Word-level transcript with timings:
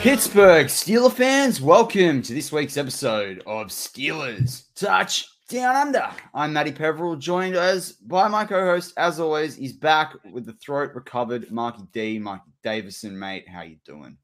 Pittsburgh 0.00 0.68
Steeler 0.68 1.12
fans, 1.12 1.60
welcome 1.60 2.22
to 2.22 2.32
this 2.32 2.50
week's 2.50 2.78
episode 2.78 3.42
of 3.44 3.66
Steelers 3.66 4.62
Touch 4.74 5.28
Down 5.50 5.76
Under. 5.76 6.08
I'm 6.32 6.54
Matty 6.54 6.72
Peverell, 6.72 7.16
joined 7.16 7.54
as 7.54 7.92
by 7.92 8.26
my 8.26 8.46
co-host, 8.46 8.94
as 8.96 9.20
always, 9.20 9.56
he's 9.56 9.74
back 9.74 10.14
with 10.32 10.46
the 10.46 10.54
throat 10.54 10.94
recovered, 10.94 11.50
Marky 11.50 11.82
D, 11.92 12.18
Marky 12.18 12.50
Davison, 12.62 13.18
mate. 13.18 13.46
How 13.46 13.60
you 13.60 13.76
doing? 13.84 14.16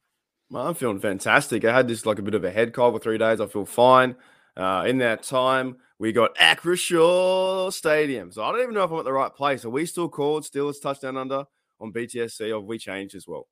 Well, 0.51 0.67
I'm 0.67 0.73
feeling 0.73 0.99
fantastic. 0.99 1.63
I 1.67 1.77
had 1.77 1.89
this 1.89 2.07
like 2.07 2.19
a 2.19 2.23
bit 2.23 2.35
of 2.35 2.45
a 2.45 2.51
head 2.51 2.73
cold 2.73 2.95
for 2.95 2.99
three 2.99 3.19
days. 3.19 3.39
I 3.39 3.47
feel 3.47 3.67
fine. 3.67 4.17
Uh, 4.57 4.85
in 4.87 4.97
that 4.99 5.25
time, 5.25 5.77
we 5.99 6.11
got 6.11 6.35
Acrisure 6.37 7.71
Stadium. 7.71 8.33
So 8.33 8.43
I 8.43 8.51
don't 8.51 8.63
even 8.63 8.75
know 8.75 8.85
if 8.85 8.91
I'm 8.91 8.99
at 9.01 9.05
the 9.05 9.13
right 9.13 9.35
place. 9.35 9.67
Are 9.67 9.71
we 9.71 9.85
still 9.85 10.09
called 10.09 10.45
Steelers 10.45 10.81
Touchdown 10.81 11.19
Under 11.19 11.45
on 11.81 11.93
BTSC 11.93 12.51
or 12.51 12.61
have 12.61 12.65
we 12.65 12.79
changed 12.79 13.15
as 13.15 13.29
well? 13.29 13.47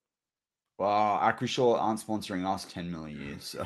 Wow, 0.78 1.20
Acrisure 1.22 1.80
aren't 1.80 2.00
sponsoring 2.00 2.44
us 2.47 2.64
10 2.64 2.91
million 2.91 3.20
years. 3.20 3.44
So. 3.44 3.64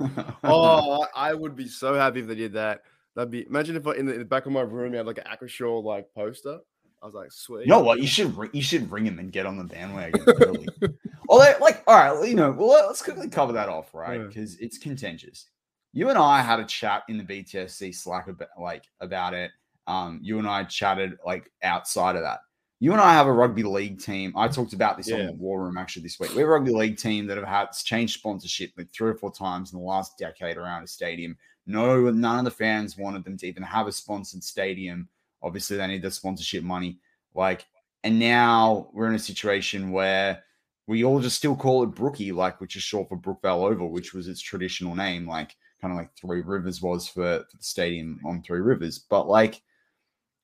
oh, 0.44 1.06
I 1.14 1.32
would 1.32 1.56
be 1.56 1.66
so 1.66 1.94
happy 1.94 2.20
if 2.20 2.26
they 2.26 2.34
did 2.34 2.52
that. 2.52 2.82
That'd 3.16 3.30
be 3.30 3.46
imagine 3.46 3.74
if 3.74 3.86
I, 3.86 3.94
in, 3.94 4.06
the, 4.06 4.12
in 4.12 4.18
the 4.20 4.24
back 4.24 4.46
of 4.46 4.52
my 4.52 4.60
room 4.60 4.92
you 4.92 4.98
had 4.98 5.06
like 5.06 5.18
an 5.18 5.24
Acrisure 5.24 5.82
like 5.82 6.12
poster. 6.14 6.58
I 7.02 7.06
was 7.06 7.14
like, 7.14 7.32
sweet. 7.32 7.62
You 7.62 7.66
know 7.66 7.80
what? 7.80 8.00
You 8.00 8.06
should 8.06 8.36
you 8.52 8.62
should 8.62 8.90
ring 8.90 9.06
him 9.06 9.18
and 9.18 9.32
get 9.32 9.46
on 9.46 9.56
the 9.56 9.64
bandwagon 9.64 10.22
early. 10.26 10.68
Although, 11.28 11.54
like, 11.60 11.82
all 11.86 11.96
right, 11.96 12.28
you 12.28 12.34
know, 12.34 12.50
well, 12.50 12.86
let's 12.86 13.02
quickly 13.02 13.28
cover 13.28 13.52
that 13.52 13.68
off, 13.68 13.94
right? 13.94 14.20
Yeah. 14.20 14.26
Because 14.26 14.56
it's 14.58 14.78
contentious. 14.78 15.46
You 15.92 16.10
and 16.10 16.18
I 16.18 16.42
had 16.42 16.60
a 16.60 16.64
chat 16.64 17.04
in 17.08 17.18
the 17.18 17.24
BTSC 17.24 17.94
Slack 17.94 18.28
about 18.28 18.48
like 18.60 18.84
about 19.00 19.32
it. 19.34 19.52
Um, 19.86 20.20
you 20.22 20.38
and 20.38 20.48
I 20.48 20.64
chatted 20.64 21.16
like 21.24 21.50
outside 21.62 22.16
of 22.16 22.22
that. 22.22 22.40
You 22.80 22.92
and 22.92 23.00
I 23.00 23.12
have 23.12 23.26
a 23.26 23.32
rugby 23.32 23.64
league 23.64 24.00
team. 24.00 24.32
I 24.36 24.46
talked 24.46 24.72
about 24.72 24.96
this 24.96 25.10
on 25.10 25.26
the 25.26 25.32
War 25.32 25.64
Room 25.64 25.76
actually 25.76 26.02
this 26.02 26.20
week. 26.20 26.32
We're 26.34 26.46
a 26.46 26.58
rugby 26.58 26.72
league 26.72 26.96
team 26.96 27.26
that 27.26 27.36
have 27.36 27.46
had 27.46 27.72
changed 27.72 28.18
sponsorship 28.18 28.70
like 28.76 28.92
three 28.92 29.10
or 29.10 29.14
four 29.14 29.32
times 29.32 29.72
in 29.72 29.80
the 29.80 29.84
last 29.84 30.16
decade 30.16 30.56
around 30.56 30.84
a 30.84 30.86
stadium. 30.86 31.36
No, 31.66 32.08
none 32.10 32.38
of 32.38 32.44
the 32.44 32.50
fans 32.52 32.96
wanted 32.96 33.24
them 33.24 33.36
to 33.38 33.46
even 33.46 33.64
have 33.64 33.88
a 33.88 33.92
sponsored 33.92 34.44
stadium. 34.44 35.08
Obviously, 35.42 35.76
they 35.76 35.86
need 35.88 36.02
the 36.02 36.10
sponsorship 36.10 36.62
money. 36.62 36.98
Like, 37.34 37.66
and 38.04 38.18
now 38.18 38.88
we're 38.92 39.08
in 39.08 39.16
a 39.16 39.18
situation 39.18 39.90
where 39.90 40.44
we 40.86 41.04
all 41.04 41.20
just 41.20 41.36
still 41.36 41.56
call 41.56 41.82
it 41.82 41.88
Brookie, 41.88 42.32
like, 42.32 42.60
which 42.60 42.76
is 42.76 42.82
short 42.82 43.08
for 43.08 43.18
Brookvale 43.18 43.70
Oval, 43.70 43.90
which 43.90 44.14
was 44.14 44.28
its 44.28 44.40
traditional 44.40 44.94
name, 44.94 45.28
like 45.28 45.56
kind 45.80 45.92
of 45.92 45.98
like 45.98 46.10
Three 46.16 46.42
Rivers 46.42 46.80
was 46.80 47.08
for, 47.08 47.44
for 47.50 47.56
the 47.56 47.62
stadium 47.62 48.20
on 48.24 48.40
Three 48.42 48.60
Rivers. 48.60 48.98
But 48.98 49.28
like, 49.28 49.60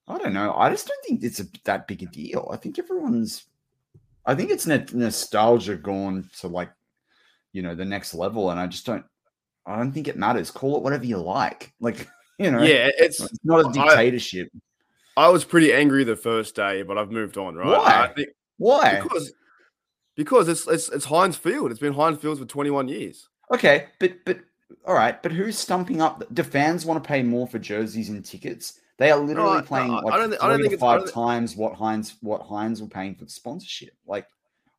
I 0.07 0.17
don't 0.17 0.33
know. 0.33 0.53
I 0.53 0.69
just 0.69 0.87
don't 0.87 1.03
think 1.05 1.23
it's 1.23 1.39
a, 1.39 1.45
that 1.63 1.87
big 1.87 2.03
a 2.03 2.05
deal. 2.05 2.49
I 2.51 2.57
think 2.57 2.77
everyone's, 2.77 3.45
I 4.25 4.35
think 4.35 4.51
it's 4.51 4.67
nostalgia 4.67 5.75
gone 5.75 6.29
to 6.39 6.47
like, 6.47 6.69
you 7.53 7.61
know, 7.61 7.73
the 7.73 7.85
next 7.85 8.13
level, 8.13 8.51
and 8.51 8.59
I 8.59 8.67
just 8.67 8.85
don't, 8.85 9.05
I 9.65 9.77
don't 9.77 9.91
think 9.91 10.07
it 10.07 10.17
matters. 10.17 10.51
Call 10.51 10.77
it 10.77 10.83
whatever 10.83 11.05
you 11.05 11.17
like. 11.17 11.73
Like, 11.79 12.07
you 12.39 12.51
know, 12.51 12.61
Yeah, 12.61 12.89
it's 12.97 13.19
it's 13.19 13.39
not 13.43 13.69
a 13.69 13.71
dictatorship. 13.71 14.49
I 15.17 15.29
was 15.29 15.45
pretty 15.45 15.73
angry 15.73 16.03
the 16.03 16.15
first 16.15 16.55
day, 16.55 16.83
but 16.83 16.97
I've 16.97 17.11
moved 17.11 17.37
on, 17.37 17.55
right? 17.55 17.67
Why? 17.67 18.03
I 18.03 18.13
think 18.13 18.29
Why? 18.57 18.99
because 19.01 19.33
because 20.15 20.47
it's 20.47 20.67
it's 20.67 20.89
it's 20.89 21.05
Heinz 21.05 21.37
Field. 21.37 21.71
It's 21.71 21.79
been 21.79 21.93
Heinz 21.93 22.19
Fields 22.19 22.39
for 22.39 22.45
21 22.45 22.89
years. 22.89 23.29
Okay, 23.51 23.87
but 23.99 24.13
but 24.25 24.39
all 24.85 24.93
right, 24.93 25.21
but 25.23 25.31
who's 25.31 25.57
stumping 25.57 26.01
up? 26.01 26.23
Do 26.33 26.43
fans 26.43 26.85
want 26.85 27.01
to 27.03 27.07
pay 27.07 27.23
more 27.23 27.47
for 27.47 27.59
jerseys 27.59 28.09
and 28.09 28.23
tickets? 28.23 28.79
They 28.97 29.11
are 29.11 29.19
literally 29.19 29.57
I- 29.59 29.61
playing 29.61 29.91
I- 29.91 29.97
I 29.97 30.01
like 30.01 30.13
don't 30.15 30.31
thi- 30.31 30.37
I 30.39 30.47
don't 30.49 30.61
think 30.61 30.73
it's- 30.73 30.79
five 30.79 31.01
don't 31.01 31.11
times 31.11 31.55
what 31.55 31.73
Heinz 31.75 32.15
what 32.21 32.41
Heinz 32.43 32.81
were 32.81 32.87
paying 32.87 33.15
for 33.15 33.25
the 33.25 33.31
sponsorship. 33.31 33.93
Like 34.05 34.25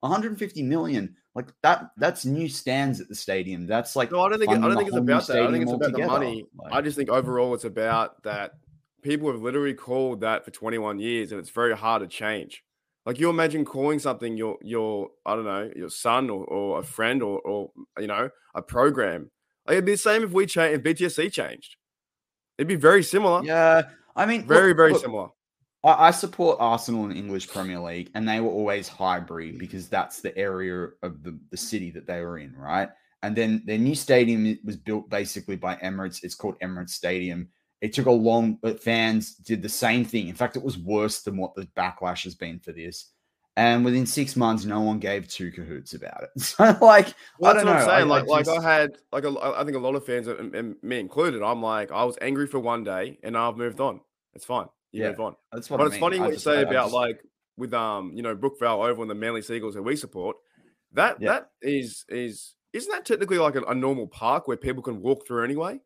150 0.00 0.62
million, 0.62 1.16
like 1.34 1.48
that. 1.62 1.90
That's 1.96 2.24
new 2.24 2.48
stands 2.48 3.00
at 3.00 3.08
the 3.08 3.14
stadium. 3.14 3.66
That's 3.66 3.96
like 3.96 4.10
No, 4.12 4.20
I 4.22 4.28
don't 4.28 4.38
think 4.38 4.52
it, 4.52 4.58
I 4.58 4.60
don't 4.68 4.76
think 4.76 4.88
it's 4.88 4.96
about 4.96 5.26
that. 5.26 5.42
I 5.42 5.50
think 5.50 5.62
it's 5.62 5.72
about 5.72 5.92
the 5.92 6.06
money. 6.06 6.46
Like- 6.56 6.72
I 6.72 6.80
just 6.80 6.96
think 6.96 7.10
overall 7.10 7.54
it's 7.54 7.64
about 7.64 8.22
that 8.22 8.52
people 9.02 9.30
have 9.30 9.40
literally 9.42 9.74
called 9.74 10.20
that 10.20 10.44
for 10.44 10.50
21 10.50 10.98
years, 10.98 11.30
and 11.32 11.38
it's 11.38 11.50
very 11.50 11.76
hard 11.76 12.02
to 12.02 12.08
change. 12.08 12.62
Like 13.04 13.20
you 13.20 13.30
imagine 13.30 13.64
calling 13.64 13.98
something 13.98 14.36
your 14.36 14.58
your 14.62 15.10
I 15.24 15.34
don't 15.36 15.44
know 15.44 15.70
your 15.76 15.90
son 15.90 16.28
or, 16.30 16.44
or 16.46 16.80
a 16.80 16.82
friend 16.82 17.22
or 17.22 17.38
or 17.40 17.70
you 17.98 18.06
know 18.06 18.30
a 18.54 18.62
program. 18.62 19.30
Like 19.66 19.74
it'd 19.74 19.84
be 19.84 19.92
the 19.92 19.98
same 19.98 20.22
if 20.24 20.32
we 20.32 20.46
change 20.46 20.74
if 20.76 20.82
BTSC 20.82 21.30
changed. 21.32 21.76
It'd 22.58 22.68
be 22.68 22.74
very 22.76 23.02
similar. 23.02 23.42
yeah, 23.44 23.82
I 24.16 24.26
mean, 24.26 24.46
very 24.46 24.68
look- 24.68 24.76
very 24.76 24.92
look, 24.92 25.02
similar. 25.02 25.28
I, 25.84 26.08
I 26.08 26.10
support 26.10 26.58
Arsenal 26.58 27.04
in 27.04 27.12
English 27.16 27.48
Premier 27.48 27.78
League, 27.78 28.10
and 28.14 28.28
they 28.28 28.40
were 28.40 28.50
always 28.50 28.88
Highbury 28.88 29.52
because 29.52 29.88
that's 29.88 30.20
the 30.20 30.36
area 30.36 30.88
of 31.02 31.22
the, 31.22 31.38
the 31.50 31.56
city 31.56 31.90
that 31.92 32.06
they 32.06 32.20
were 32.22 32.38
in, 32.38 32.54
right? 32.56 32.88
And 33.22 33.36
then 33.36 33.62
their 33.66 33.78
new 33.78 33.94
stadium 33.94 34.58
was 34.64 34.76
built 34.76 35.08
basically 35.10 35.56
by 35.56 35.76
Emirates. 35.76 36.22
It's 36.22 36.34
called 36.34 36.58
Emirates 36.60 36.90
Stadium. 36.90 37.48
It 37.80 37.92
took 37.92 38.06
a 38.06 38.10
long, 38.10 38.58
but 38.62 38.82
fans 38.82 39.34
did 39.34 39.62
the 39.62 39.68
same 39.68 40.04
thing. 40.04 40.28
In 40.28 40.34
fact, 40.34 40.56
it 40.56 40.62
was 40.62 40.78
worse 40.78 41.22
than 41.22 41.36
what 41.36 41.54
the 41.54 41.68
backlash 41.76 42.24
has 42.24 42.34
been 42.34 42.58
for 42.58 42.72
this. 42.72 43.12
And 43.58 43.84
within 43.86 44.04
six 44.04 44.36
months, 44.36 44.66
no 44.66 44.80
one 44.82 44.98
gave 44.98 45.28
two 45.28 45.50
cahoots 45.50 45.94
about 45.94 46.24
it. 46.24 46.30
So, 46.42 46.64
like, 46.82 47.14
Well, 47.38 47.52
I 47.52 47.54
that's 47.54 47.64
don't 47.64 47.64
what 47.64 47.64
know. 47.64 47.70
I'm 47.72 47.80
saying. 47.80 47.88
I- 47.88 48.00
I 48.00 48.02
like, 48.02 48.26
like 48.26 48.48
I 48.48 48.60
had, 48.62 48.98
like, 49.12 49.24
a, 49.24 49.34
I 49.40 49.64
think 49.64 49.76
a 49.76 49.80
lot 49.80 49.94
of 49.94 50.04
fans, 50.04 50.26
and, 50.26 50.54
and 50.54 50.76
me 50.82 51.00
included, 51.00 51.42
I'm 51.42 51.62
like, 51.62 51.90
I 51.90 52.04
was 52.04 52.18
angry 52.20 52.46
for 52.46 52.58
one 52.58 52.84
day, 52.84 53.18
and 53.22 53.36
I've 53.36 53.56
moved 53.56 53.80
on. 53.80 54.00
It's 54.34 54.44
fine. 54.44 54.66
You 54.92 55.02
Yeah, 55.04 55.08
move 55.10 55.20
on. 55.20 55.36
that's 55.52 55.70
what 55.70 55.78
But 55.78 55.84
I 55.84 55.86
it's 55.86 55.92
mean. 55.94 56.00
funny 56.00 56.20
what 56.20 56.32
you 56.32 56.38
say 56.38 56.62
about 56.62 56.84
just- 56.86 56.94
like 56.94 57.20
with 57.56 57.72
um, 57.72 58.12
you 58.14 58.22
know, 58.22 58.36
Brookvale 58.36 58.86
over 58.86 59.00
on 59.00 59.08
the 59.08 59.14
Manly 59.14 59.40
Seagulls 59.40 59.74
that 59.74 59.82
we 59.82 59.96
support. 59.96 60.36
That 60.92 61.16
Yeah. 61.20 61.32
that 61.32 61.50
is 61.62 62.04
is 62.10 62.54
isn't 62.74 62.92
that 62.92 63.06
technically 63.06 63.38
like 63.38 63.54
a, 63.56 63.62
a 63.62 63.74
normal 63.74 64.06
park 64.06 64.46
where 64.48 64.58
people 64.58 64.82
can 64.82 65.00
walk 65.00 65.26
through 65.26 65.44
anyway? 65.44 65.80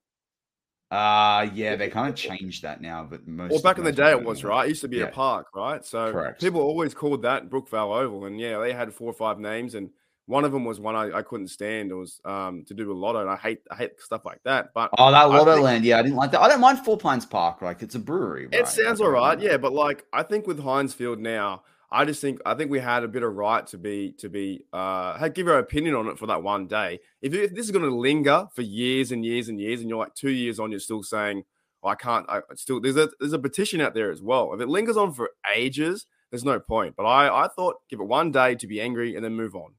Uh 0.90 1.48
yeah, 1.54 1.76
they 1.76 1.88
kind 1.88 2.08
of 2.08 2.16
changed 2.16 2.62
that 2.62 2.80
now, 2.80 3.06
but 3.08 3.26
most 3.26 3.52
Well, 3.52 3.62
back 3.62 3.78
in 3.78 3.84
the 3.84 3.92
day 3.92 4.10
it 4.10 4.22
was 4.24 4.42
right. 4.42 4.64
It 4.66 4.70
used 4.70 4.80
to 4.80 4.88
be 4.88 4.96
Yeah. 4.98 5.04
a 5.04 5.12
park, 5.12 5.46
right? 5.54 5.84
So 5.84 6.10
Correct. 6.10 6.40
people 6.40 6.60
always 6.60 6.94
called 6.94 7.22
that 7.22 7.48
Brookvale 7.48 7.96
Oval, 8.02 8.24
and 8.24 8.40
yeah, 8.40 8.58
they 8.58 8.72
had 8.72 8.92
four 8.92 9.08
or 9.10 9.14
five 9.14 9.38
names, 9.38 9.76
and 9.76 9.90
one 10.26 10.44
of 10.44 10.50
them 10.52 10.64
was 10.64 10.80
one 10.80 10.96
I, 10.96 11.18
I 11.18 11.22
couldn't 11.22 11.48
stand. 11.48 11.92
It 11.92 11.94
was 11.94 12.20
um 12.24 12.64
to 12.66 12.74
do 12.74 12.88
with 12.88 12.96
lotto, 12.96 13.20
and 13.20 13.30
I 13.30 13.36
hate 13.36 13.60
I 13.70 13.76
hate 13.76 14.00
stuff 14.00 14.24
like 14.24 14.40
that. 14.44 14.70
But 14.74 14.90
Oh, 14.98 15.12
that 15.12 15.24
Lotto 15.28 15.52
think- 15.52 15.64
Land. 15.64 15.84
Yeah, 15.84 15.98
I 15.98 16.02
didn't 16.02 16.16
like 16.16 16.32
that. 16.32 16.40
I 16.40 16.48
don't 16.48 16.60
mind 16.60 16.80
Four 16.80 16.98
Pines 16.98 17.24
Park. 17.26 17.62
Like 17.62 17.82
it's 17.82 17.94
a 17.94 18.00
brewery. 18.00 18.48
It 18.50 18.66
sounds 18.66 19.00
all 19.00 19.10
right, 19.10 19.38
yeah, 19.40 19.58
but 19.58 19.72
like 19.72 20.04
I 20.12 20.24
think 20.24 20.48
with 20.48 20.58
Heinz 20.60 20.92
Field 20.92 21.20
now, 21.20 21.62
I 21.92 22.04
just 22.04 22.20
think 22.20 22.40
I 22.46 22.54
think 22.54 22.70
we 22.70 22.78
had 22.78 23.02
a 23.02 23.08
bit 23.08 23.22
of 23.22 23.34
right 23.34 23.66
to 23.68 23.78
be 23.78 24.12
to 24.18 24.28
be 24.28 24.64
uh 24.72 25.26
give 25.28 25.48
our 25.48 25.58
opinion 25.58 25.94
on 25.96 26.06
it 26.06 26.18
for 26.18 26.26
that 26.26 26.42
one 26.42 26.66
day. 26.66 27.00
If, 27.20 27.34
if 27.34 27.54
this 27.54 27.66
is 27.66 27.72
going 27.72 27.84
to 27.84 27.94
linger 27.94 28.46
for 28.54 28.62
years 28.62 29.10
and 29.10 29.24
years 29.24 29.48
and 29.48 29.60
years, 29.60 29.80
and 29.80 29.88
you're 29.88 29.98
like 29.98 30.14
two 30.14 30.30
years 30.30 30.60
on, 30.60 30.70
you're 30.70 30.80
still 30.80 31.02
saying 31.02 31.42
"Oh, 31.82 31.88
I 31.88 31.96
can't. 31.96 32.26
I 32.28 32.42
still 32.54 32.80
there's 32.80 32.96
a 32.96 33.10
there's 33.18 33.32
a 33.32 33.38
petition 33.38 33.80
out 33.80 33.94
there 33.94 34.12
as 34.12 34.22
well. 34.22 34.54
If 34.54 34.60
it 34.60 34.68
lingers 34.68 34.96
on 34.96 35.12
for 35.12 35.30
ages, 35.52 36.06
there's 36.30 36.44
no 36.44 36.60
point. 36.60 36.94
But 36.96 37.06
I 37.06 37.44
I 37.44 37.48
thought 37.48 37.76
give 37.88 38.00
it 38.00 38.06
one 38.06 38.30
day 38.30 38.54
to 38.54 38.66
be 38.68 38.80
angry 38.80 39.16
and 39.16 39.24
then 39.24 39.34
move 39.34 39.56
on. 39.56 39.72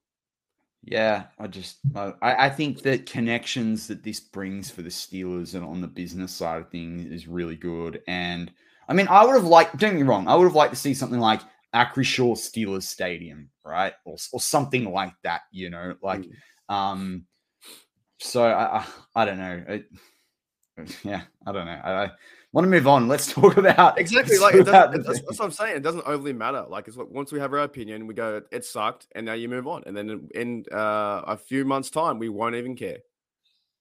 Yeah, 0.84 1.26
I 1.40 1.48
just 1.48 1.78
I, 1.96 2.14
I 2.22 2.50
think 2.50 2.82
that 2.82 3.06
connections 3.06 3.88
that 3.88 4.04
this 4.04 4.20
brings 4.20 4.70
for 4.70 4.82
the 4.82 4.90
Steelers 4.90 5.54
and 5.54 5.64
on 5.64 5.80
the 5.80 5.88
business 5.88 6.34
side 6.34 6.60
of 6.60 6.70
things 6.70 7.06
is 7.06 7.28
really 7.28 7.56
good. 7.56 8.02
And 8.08 8.52
I 8.90 8.94
mean, 8.94 9.08
I 9.08 9.24
would 9.24 9.36
have 9.36 9.46
liked. 9.46 9.78
Don't 9.78 9.92
get 9.92 10.02
me 10.02 10.08
wrong. 10.08 10.28
I 10.28 10.36
would 10.36 10.46
have 10.46 10.56
liked 10.56 10.74
to 10.74 10.80
see 10.80 10.94
something 10.94 11.20
like 11.20 11.42
Acrisure 11.74 12.36
Steelers 12.36 12.84
Stadium, 12.84 13.50
right, 13.66 13.94
or 14.06 14.18
or 14.34 14.40
something 14.40 14.92
like 14.92 15.14
that. 15.24 15.42
You 15.52 15.70
know, 15.70 15.96
like 16.02 16.22
Mm. 16.22 16.74
um. 16.74 17.26
So 18.20 18.44
I 18.44 18.80
I, 18.80 18.86
I 19.16 19.26
don't 19.26 19.38
know. 19.38 19.64
It, 19.68 19.86
yeah, 21.04 21.24
I 21.46 21.52
don't 21.52 21.66
know. 21.66 21.80
I, 21.84 22.06
I 22.06 22.12
want 22.54 22.66
to 22.66 22.70
move 22.70 22.88
on. 22.88 23.08
Let's 23.08 23.32
talk 23.34 23.58
about 23.58 24.00
Exactly. 24.00 24.38
Like 24.38 24.56
it 24.56 24.68
about 24.68 24.92
that's, 24.92 25.06
that's 25.22 25.40
what 25.40 25.46
I'm 25.46 25.52
saying. 25.52 25.78
It 25.78 25.84
doesn't 25.84 26.06
overly 26.06 26.34
matter. 26.34 26.66
Like 26.68 26.88
it's 26.88 26.98
like 26.98 27.10
once 27.10 27.32
we 27.32 27.40
have 27.40 27.54
our 27.54 27.60
opinion, 27.60 28.08
we 28.08 28.14
go, 28.14 28.42
it 28.52 28.66
sucked, 28.66 29.08
and 29.16 29.26
now 29.26 29.34
you 29.34 29.50
move 29.50 29.68
on. 29.68 29.84
And 29.86 29.96
then 29.96 30.10
in, 30.10 30.30
in 30.36 30.66
uh, 30.72 31.22
a 31.28 31.38
few 31.38 31.66
months' 31.66 31.90
time, 31.90 32.20
we 32.20 32.30
won't 32.30 32.56
even 32.56 32.76
care. 32.76 32.98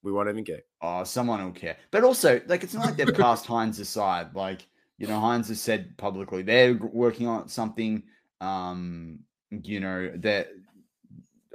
We 0.03 0.13
won't 0.13 0.29
even 0.29 0.45
care. 0.45 0.63
Oh, 0.81 1.05
someone 1.05 1.45
will 1.45 1.53
care. 1.53 1.77
But 1.91 2.05
also, 2.05 2.41
like, 2.47 2.63
it's 2.65 2.73
not 2.73 2.87
like 2.87 2.97
they've 2.97 3.15
cast 3.15 3.45
Heinz 3.47 3.79
aside. 3.81 4.35
Like, 4.35 4.67
you 5.01 5.07
know, 5.07 5.19
Heinz 5.19 5.49
has 5.49 5.61
said 5.61 5.97
publicly 5.97 6.43
they're 6.43 6.75
working 6.75 7.27
on 7.27 7.49
something. 7.49 8.03
Um, 8.41 9.21
you 9.51 9.81
know, 9.81 10.13
that 10.17 10.49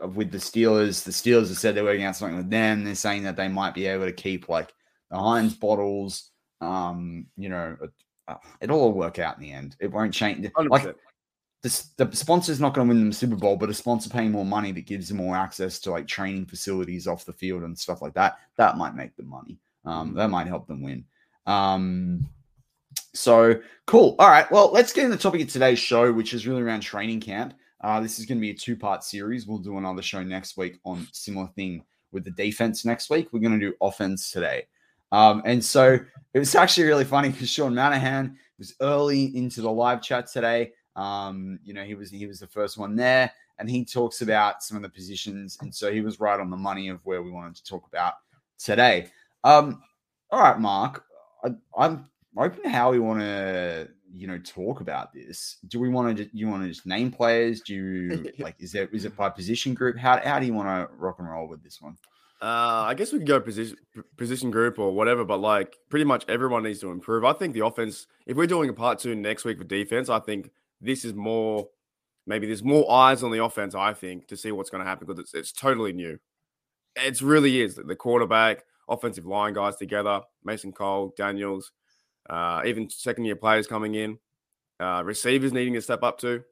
uh, 0.03 0.07
with 0.07 0.31
the 0.31 0.39
Steelers, 0.39 1.03
the 1.03 1.11
Steelers 1.11 1.47
have 1.49 1.57
said 1.59 1.75
they're 1.75 1.83
working 1.83 2.03
out 2.03 2.15
something 2.15 2.37
with 2.37 2.49
them. 2.49 2.83
They're 2.83 2.95
saying 2.95 3.23
that 3.23 3.37
they 3.37 3.47
might 3.47 3.75
be 3.75 3.85
able 3.85 4.05
to 4.05 4.11
keep 4.11 4.49
like 4.49 4.73
the 5.11 5.17
Heinz 5.17 5.53
bottles. 5.53 6.31
Um, 6.59 7.27
you 7.37 7.49
know, 7.49 7.77
uh, 8.27 8.35
it'll 8.61 8.79
all 8.79 8.93
work 8.93 9.19
out 9.19 9.37
in 9.37 9.43
the 9.43 9.51
end. 9.51 9.75
It 9.79 9.91
won't 9.91 10.13
change. 10.13 10.43
100%. 10.47 10.69
Like 10.69 10.95
the, 11.61 11.85
the 11.97 12.15
sponsor's 12.15 12.59
not 12.59 12.73
going 12.73 12.87
to 12.87 12.93
win 12.93 12.99
them 12.99 13.09
the 13.11 13.15
Super 13.15 13.35
Bowl, 13.35 13.57
but 13.57 13.69
a 13.69 13.75
sponsor 13.75 14.09
paying 14.09 14.31
more 14.31 14.45
money 14.45 14.71
that 14.71 14.87
gives 14.87 15.09
them 15.09 15.17
more 15.17 15.35
access 15.35 15.79
to 15.81 15.91
like 15.91 16.07
training 16.07 16.47
facilities 16.47 17.07
off 17.07 17.25
the 17.25 17.33
field 17.33 17.61
and 17.61 17.77
stuff 17.77 18.01
like 18.01 18.15
that, 18.15 18.39
that 18.57 18.77
might 18.77 18.95
make 18.95 19.15
them 19.15 19.29
money. 19.29 19.59
Um, 19.85 20.15
that 20.15 20.31
might 20.31 20.47
help 20.47 20.67
them 20.67 20.81
win. 20.81 21.05
Um, 21.45 22.27
so 23.15 23.59
cool. 23.85 24.15
All 24.19 24.29
right. 24.29 24.49
Well, 24.51 24.71
let's 24.71 24.93
get 24.93 25.05
into 25.05 25.15
the 25.15 25.21
topic 25.21 25.41
of 25.41 25.47
today's 25.47 25.79
show, 25.79 26.11
which 26.11 26.33
is 26.33 26.47
really 26.47 26.61
around 26.61 26.81
training 26.81 27.21
camp. 27.21 27.53
Uh, 27.81 27.99
this 27.99 28.19
is 28.19 28.25
going 28.25 28.37
to 28.37 28.41
be 28.41 28.51
a 28.51 28.55
two 28.55 28.75
part 28.75 29.03
series. 29.03 29.45
We'll 29.45 29.59
do 29.59 29.77
another 29.77 30.01
show 30.01 30.23
next 30.23 30.57
week 30.57 30.79
on 30.85 31.07
similar 31.11 31.47
thing 31.55 31.83
with 32.11 32.23
the 32.23 32.31
defense 32.31 32.85
next 32.85 33.09
week. 33.09 33.29
We're 33.31 33.41
going 33.41 33.59
to 33.59 33.71
do 33.71 33.75
offense 33.81 34.31
today. 34.31 34.67
Um, 35.11 35.41
and 35.45 35.63
so 35.63 35.99
it 36.33 36.39
was 36.39 36.55
actually 36.55 36.87
really 36.87 37.05
funny 37.05 37.29
because 37.29 37.49
Sean 37.49 37.73
Manahan 37.73 38.35
was 38.57 38.75
early 38.81 39.35
into 39.37 39.61
the 39.61 39.71
live 39.71 40.01
chat 40.01 40.27
today. 40.27 40.73
Um, 40.95 41.59
you 41.63 41.73
know, 41.73 41.83
he 41.83 41.95
was 41.95 42.09
he 42.09 42.25
was 42.25 42.39
the 42.39 42.47
first 42.47 42.77
one 42.77 42.95
there, 42.95 43.31
and 43.59 43.69
he 43.69 43.85
talks 43.85 44.21
about 44.21 44.63
some 44.63 44.77
of 44.77 44.83
the 44.83 44.89
positions, 44.89 45.57
and 45.61 45.73
so 45.73 45.91
he 45.91 46.01
was 46.01 46.19
right 46.19 46.39
on 46.39 46.49
the 46.49 46.57
money 46.57 46.87
of 46.87 46.99
where 47.05 47.21
we 47.21 47.31
wanted 47.31 47.55
to 47.55 47.63
talk 47.65 47.85
about 47.87 48.13
today. 48.57 49.11
Um, 49.43 49.83
all 50.31 50.41
right, 50.41 50.59
Mark, 50.59 51.05
I, 51.43 51.49
I'm 51.77 52.09
open 52.37 52.63
to 52.63 52.69
how 52.69 52.91
we 52.91 52.99
want 52.99 53.19
to, 53.21 53.87
you 54.13 54.27
know, 54.27 54.37
talk 54.39 54.81
about 54.81 55.13
this. 55.13 55.57
Do 55.67 55.79
we 55.79 55.89
want 55.89 56.17
to? 56.17 56.29
You 56.33 56.47
want 56.47 56.63
to 56.63 56.69
just 56.69 56.85
name 56.85 57.11
players? 57.11 57.61
Do 57.61 57.73
you 57.73 58.31
like? 58.39 58.55
Is 58.59 58.71
there 58.71 58.87
is 58.91 59.05
it 59.05 59.15
by 59.15 59.29
position 59.29 59.73
group? 59.73 59.97
How 59.97 60.19
how 60.23 60.39
do 60.39 60.45
you 60.45 60.53
want 60.53 60.67
to 60.67 60.95
rock 60.95 61.19
and 61.19 61.29
roll 61.29 61.47
with 61.47 61.63
this 61.63 61.81
one? 61.81 61.97
Uh, 62.41 62.83
I 62.87 62.93
guess 62.93 63.13
we 63.13 63.19
could 63.19 63.27
go 63.27 63.39
position 63.39 63.77
position 64.17 64.51
group 64.51 64.77
or 64.77 64.91
whatever, 64.91 65.23
but 65.23 65.37
like 65.37 65.77
pretty 65.89 66.05
much 66.05 66.25
everyone 66.27 66.63
needs 66.63 66.79
to 66.79 66.91
improve. 66.91 67.23
I 67.23 67.33
think 67.33 67.53
the 67.53 67.65
offense, 67.65 68.07
if 68.25 68.35
we're 68.35 68.47
doing 68.47 68.69
a 68.69 68.73
part 68.73 68.99
two 68.99 69.15
next 69.15 69.45
week 69.45 69.57
for 69.57 69.63
defense, 69.63 70.09
I 70.09 70.19
think 70.19 70.51
this 70.81 71.05
is 71.05 71.13
more 71.13 71.69
maybe 72.27 72.47
there's 72.47 72.63
more 72.63 72.91
eyes 72.91 73.23
on 73.23 73.31
the 73.31 73.43
offense, 73.43 73.75
I 73.75 73.93
think, 73.93 74.27
to 74.27 74.37
see 74.37 74.51
what's 74.51 74.69
going 74.69 74.83
to 74.83 74.89
happen 74.89 75.07
because 75.07 75.19
it's, 75.19 75.33
it's 75.33 75.51
totally 75.51 75.93
new. 75.93 76.17
It 76.95 77.21
really 77.21 77.61
is. 77.61 77.75
The 77.75 77.95
quarterback, 77.95 78.63
offensive 78.89 79.25
line 79.25 79.53
guys 79.53 79.77
together, 79.77 80.21
Mason 80.43 80.71
Cole, 80.71 81.13
Daniels, 81.17 81.71
uh, 82.29 82.61
even 82.65 82.89
second 82.89 83.25
year 83.25 83.35
players 83.35 83.67
coming 83.67 83.95
in, 83.95 84.17
uh, 84.79 85.03
receivers 85.05 85.53
needing 85.53 85.73
to 85.73 85.81
step 85.81 86.03
up 86.03 86.19
too. 86.19 86.43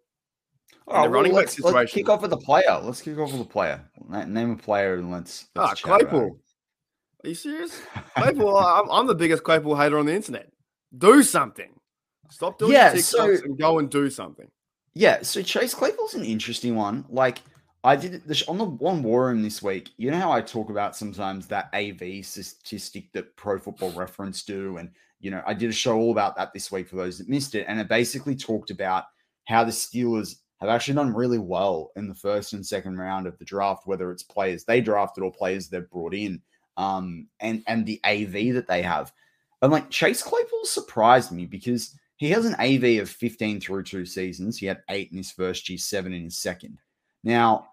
All 0.87 0.95
right, 0.95 1.03
the 1.03 1.09
running 1.09 1.31
back 1.31 1.37
let's, 1.45 1.59
let's 1.59 1.67
situation- 1.67 1.99
kick 1.99 2.09
off 2.09 2.21
with 2.21 2.31
the 2.31 2.37
player. 2.37 2.79
Let's 2.81 3.01
kick 3.01 3.17
off 3.17 3.31
with 3.31 3.39
the 3.39 3.45
player. 3.47 3.83
Name 4.09 4.51
a 4.51 4.55
player 4.55 4.95
and 4.95 5.11
let's. 5.11 5.47
Ah, 5.55 5.67
let's 5.67 5.79
it. 5.79 5.83
Claypool. 5.83 6.37
Are 7.23 7.29
you 7.29 7.35
serious? 7.35 7.81
Claypool, 8.17 8.57
I'm, 8.57 8.89
I'm 8.91 9.07
the 9.07 9.15
biggest 9.15 9.43
Claypool 9.43 9.77
hater 9.77 9.97
on 9.97 10.05
the 10.05 10.13
internet. 10.13 10.51
Do 10.97 11.23
something. 11.23 11.69
Stop 12.29 12.59
doing 12.59 12.73
Yeah, 12.73 12.93
yeah, 12.93 13.01
so- 13.01 13.29
and 13.29 13.57
go 13.57 13.79
and 13.79 13.89
do 13.89 14.09
something. 14.09 14.49
Yeah, 14.95 15.21
so 15.23 15.41
Chase 15.41 15.73
Claypool's 15.73 16.13
an 16.13 16.23
interesting 16.23 16.75
one. 16.75 17.05
Like 17.09 17.41
I 17.83 17.95
did 17.95 18.23
this 18.27 18.47
on 18.47 18.57
the 18.57 18.65
one 18.65 19.01
war 19.01 19.27
room 19.27 19.41
this 19.41 19.61
week. 19.63 19.89
You 19.97 20.11
know 20.11 20.19
how 20.19 20.31
I 20.31 20.41
talk 20.41 20.69
about 20.69 20.95
sometimes 20.95 21.47
that 21.47 21.69
AV 21.73 22.23
statistic 22.25 23.11
that 23.13 23.35
Pro 23.35 23.57
Football 23.57 23.91
Reference 23.91 24.43
do, 24.43 24.77
and 24.77 24.91
you 25.23 25.31
know 25.31 25.41
I 25.47 25.53
did 25.53 25.69
a 25.69 25.73
show 25.73 25.97
all 25.97 26.11
about 26.11 26.35
that 26.35 26.53
this 26.53 26.71
week 26.71 26.87
for 26.87 26.97
those 26.97 27.17
that 27.17 27.29
missed 27.29 27.55
it, 27.55 27.65
and 27.67 27.79
it 27.79 27.87
basically 27.87 28.35
talked 28.35 28.69
about 28.69 29.05
how 29.45 29.63
the 29.63 29.71
Steelers 29.71 30.35
have 30.59 30.69
actually 30.69 30.95
done 30.95 31.13
really 31.13 31.39
well 31.39 31.91
in 31.95 32.07
the 32.07 32.13
first 32.13 32.53
and 32.53 32.65
second 32.65 32.97
round 32.97 33.25
of 33.25 33.37
the 33.37 33.45
draft, 33.45 33.87
whether 33.87 34.11
it's 34.11 34.23
players 34.23 34.65
they 34.65 34.81
drafted 34.81 35.23
or 35.23 35.31
players 35.31 35.69
they've 35.69 35.89
brought 35.89 36.13
in, 36.13 36.41
um, 36.77 37.27
and 37.39 37.63
and 37.67 37.85
the 37.85 38.01
AV 38.03 38.53
that 38.53 38.67
they 38.67 38.81
have. 38.81 39.13
And 39.61 39.71
like 39.71 39.89
Chase 39.89 40.21
Claypool 40.21 40.65
surprised 40.65 41.31
me 41.31 41.45
because 41.45 41.97
he 42.17 42.29
has 42.31 42.45
an 42.45 42.55
AV 42.55 43.01
of 43.01 43.09
15 43.09 43.61
through 43.61 43.83
two 43.83 44.05
seasons. 44.05 44.57
He 44.57 44.65
had 44.65 44.83
eight 44.89 45.11
in 45.11 45.17
his 45.17 45.31
first 45.31 45.67
year, 45.69 45.77
seven 45.77 46.13
in 46.13 46.25
his 46.25 46.37
second. 46.37 46.77
Now, 47.23 47.69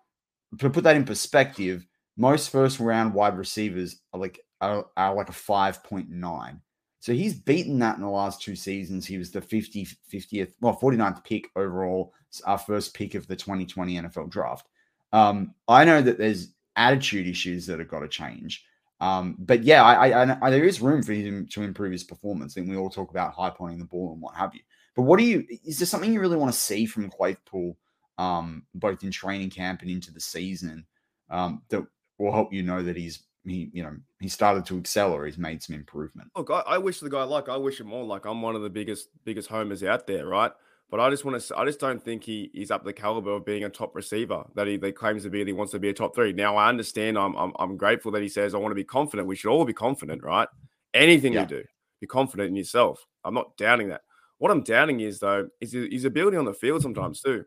to 0.59 0.71
put 0.71 0.85
that 0.85 0.97
in 0.97 1.05
perspective, 1.05 1.85
most 2.17 2.51
first 2.51 2.79
round 2.79 3.13
wide 3.13 3.37
receivers 3.37 4.01
are 4.13 4.21
like 4.21 4.41
are, 4.61 4.87
are 4.97 5.15
like 5.15 5.29
a 5.29 5.33
5.9. 5.33 6.61
So 7.01 7.15
he's 7.15 7.35
beaten 7.35 7.79
that 7.79 7.97
in 7.97 8.03
the 8.03 8.09
last 8.09 8.43
two 8.43 8.55
seasons. 8.55 9.07
He 9.07 9.17
was 9.17 9.31
the 9.31 9.41
50, 9.41 9.89
50th, 10.13 10.53
well, 10.61 10.79
49th 10.79 11.25
pick 11.25 11.51
overall, 11.57 12.13
our 12.45 12.59
first 12.59 12.95
pick 12.95 13.15
of 13.15 13.27
the 13.27 13.35
2020 13.35 13.95
NFL 13.95 14.29
draft. 14.29 14.69
Um, 15.13 15.55
I 15.67 15.85
know 15.85 16.03
that 16.03 16.19
there's 16.19 16.53
attitude 16.77 17.27
issues 17.27 17.67
that 17.67 17.79
have 17.79 17.89
got 17.89 18.01
to 18.01 18.09
change. 18.09 18.65
Um, 19.01 19.37
but 19.39 19.63
yeah, 19.65 19.83
I, 19.83 20.25
I, 20.25 20.47
I, 20.47 20.51
there 20.51 20.65
is 20.65 20.83
room 20.83 21.03
for 21.03 21.15
him 21.15 21.47
to 21.53 21.63
improve 21.63 21.93
his 21.93 22.05
performance. 22.05 22.57
And 22.57 22.69
we 22.69 22.77
all 22.77 22.91
talk 22.91 23.11
about 23.11 23.33
high 23.33 23.51
pointing 23.51 23.79
the 23.79 23.87
ball 23.87 24.13
and 24.13 24.21
what 24.21 24.37
have 24.37 24.55
you. 24.55 24.61
But 24.95 25.03
what 25.03 25.19
do 25.19 25.25
you? 25.25 25.47
Is 25.65 25.79
there 25.79 25.87
something 25.87 26.13
you 26.13 26.21
really 26.21 26.37
want 26.37 26.53
to 26.53 26.59
see 26.59 26.85
from 26.85 27.09
Claypool, 27.09 27.79
um, 28.19 28.67
both 28.75 29.03
in 29.03 29.11
training 29.11 29.49
camp 29.49 29.81
and 29.81 29.91
into 29.91 30.13
the 30.13 30.21
season, 30.21 30.85
um, 31.31 31.63
that 31.71 31.87
will 32.19 32.33
help 32.33 32.53
you 32.53 32.63
know 32.63 32.83
that 32.83 32.97
he's 32.97 33.23
he, 33.47 33.71
you 33.73 33.83
know, 33.83 33.97
he 34.21 34.29
started 34.29 34.67
to 34.67 34.79
excel 34.79 35.13
or 35.13 35.25
he's 35.27 35.39
made 35.39 35.63
some 35.63 35.75
improvement. 35.75 36.31
Look, 36.37 36.51
I, 36.51 36.61
I 36.67 36.79
wish 36.79 37.01
the 37.01 37.09
guy 37.11 37.23
like 37.25 37.49
I 37.49 37.57
wish 37.57 37.81
him 37.81 37.87
more. 37.89 38.05
Like 38.05 38.27
I'm 38.27 38.43
one 38.43 38.55
of 38.55 38.63
the 38.63 38.71
biggest 38.71 39.09
biggest 39.25 39.49
homers 39.49 39.83
out 39.83 40.07
there, 40.07 40.27
right? 40.27 40.53
But 40.91 40.99
I 41.01 41.09
just 41.09 41.25
want 41.25 41.41
to. 41.41 41.57
I 41.57 41.65
just 41.65 41.79
don't 41.81 42.03
think 42.03 42.25
he 42.25 42.51
is 42.53 42.71
up 42.71 42.85
the 42.85 42.93
caliber 42.93 43.31
of 43.31 43.45
being 43.47 43.65
a 43.65 43.71
top 43.71 43.95
receiver 43.95 44.45
that 44.57 44.67
he, 44.67 44.77
that 44.79 44.97
claims 44.97 45.23
to 45.23 45.31
be. 45.31 45.41
And 45.41 45.49
he 45.49 45.53
wants 45.53 45.71
to 45.73 45.79
be 45.79 45.89
a 45.89 45.95
top 45.95 46.15
three. 46.15 46.33
Now 46.33 46.57
I 46.57 46.69
understand. 46.69 47.17
I'm, 47.17 47.35
I'm 47.37 47.53
I'm 47.59 47.77
grateful 47.77 48.11
that 48.13 48.23
he 48.23 48.29
says 48.29 48.55
I 48.55 48.59
want 48.59 48.73
to 48.73 48.77
be 48.77 48.85
confident. 48.85 49.29
We 49.29 49.37
should 49.37 49.51
all 49.51 49.65
be 49.65 49.73
confident, 49.73 50.23
right? 50.23 50.49
Anything 50.93 51.33
Yeah. 51.35 51.43
you 51.43 51.47
do, 51.47 51.65
be 52.01 52.07
confident 52.09 52.49
in 52.49 52.57
yourself. 52.57 53.07
I'm 53.25 53.35
not 53.35 53.57
doubting 53.57 53.89
that. 53.91 54.01
What 54.39 54.51
I'm 54.51 54.63
doubting 54.63 55.01
is 55.01 55.21
though 55.21 55.49
is 55.61 55.73
his 55.73 55.87
his 55.93 56.05
ability 56.05 56.37
on 56.37 56.45
the 56.45 56.53
field 56.55 56.83
sometimes 56.83 57.21
too. 57.21 57.45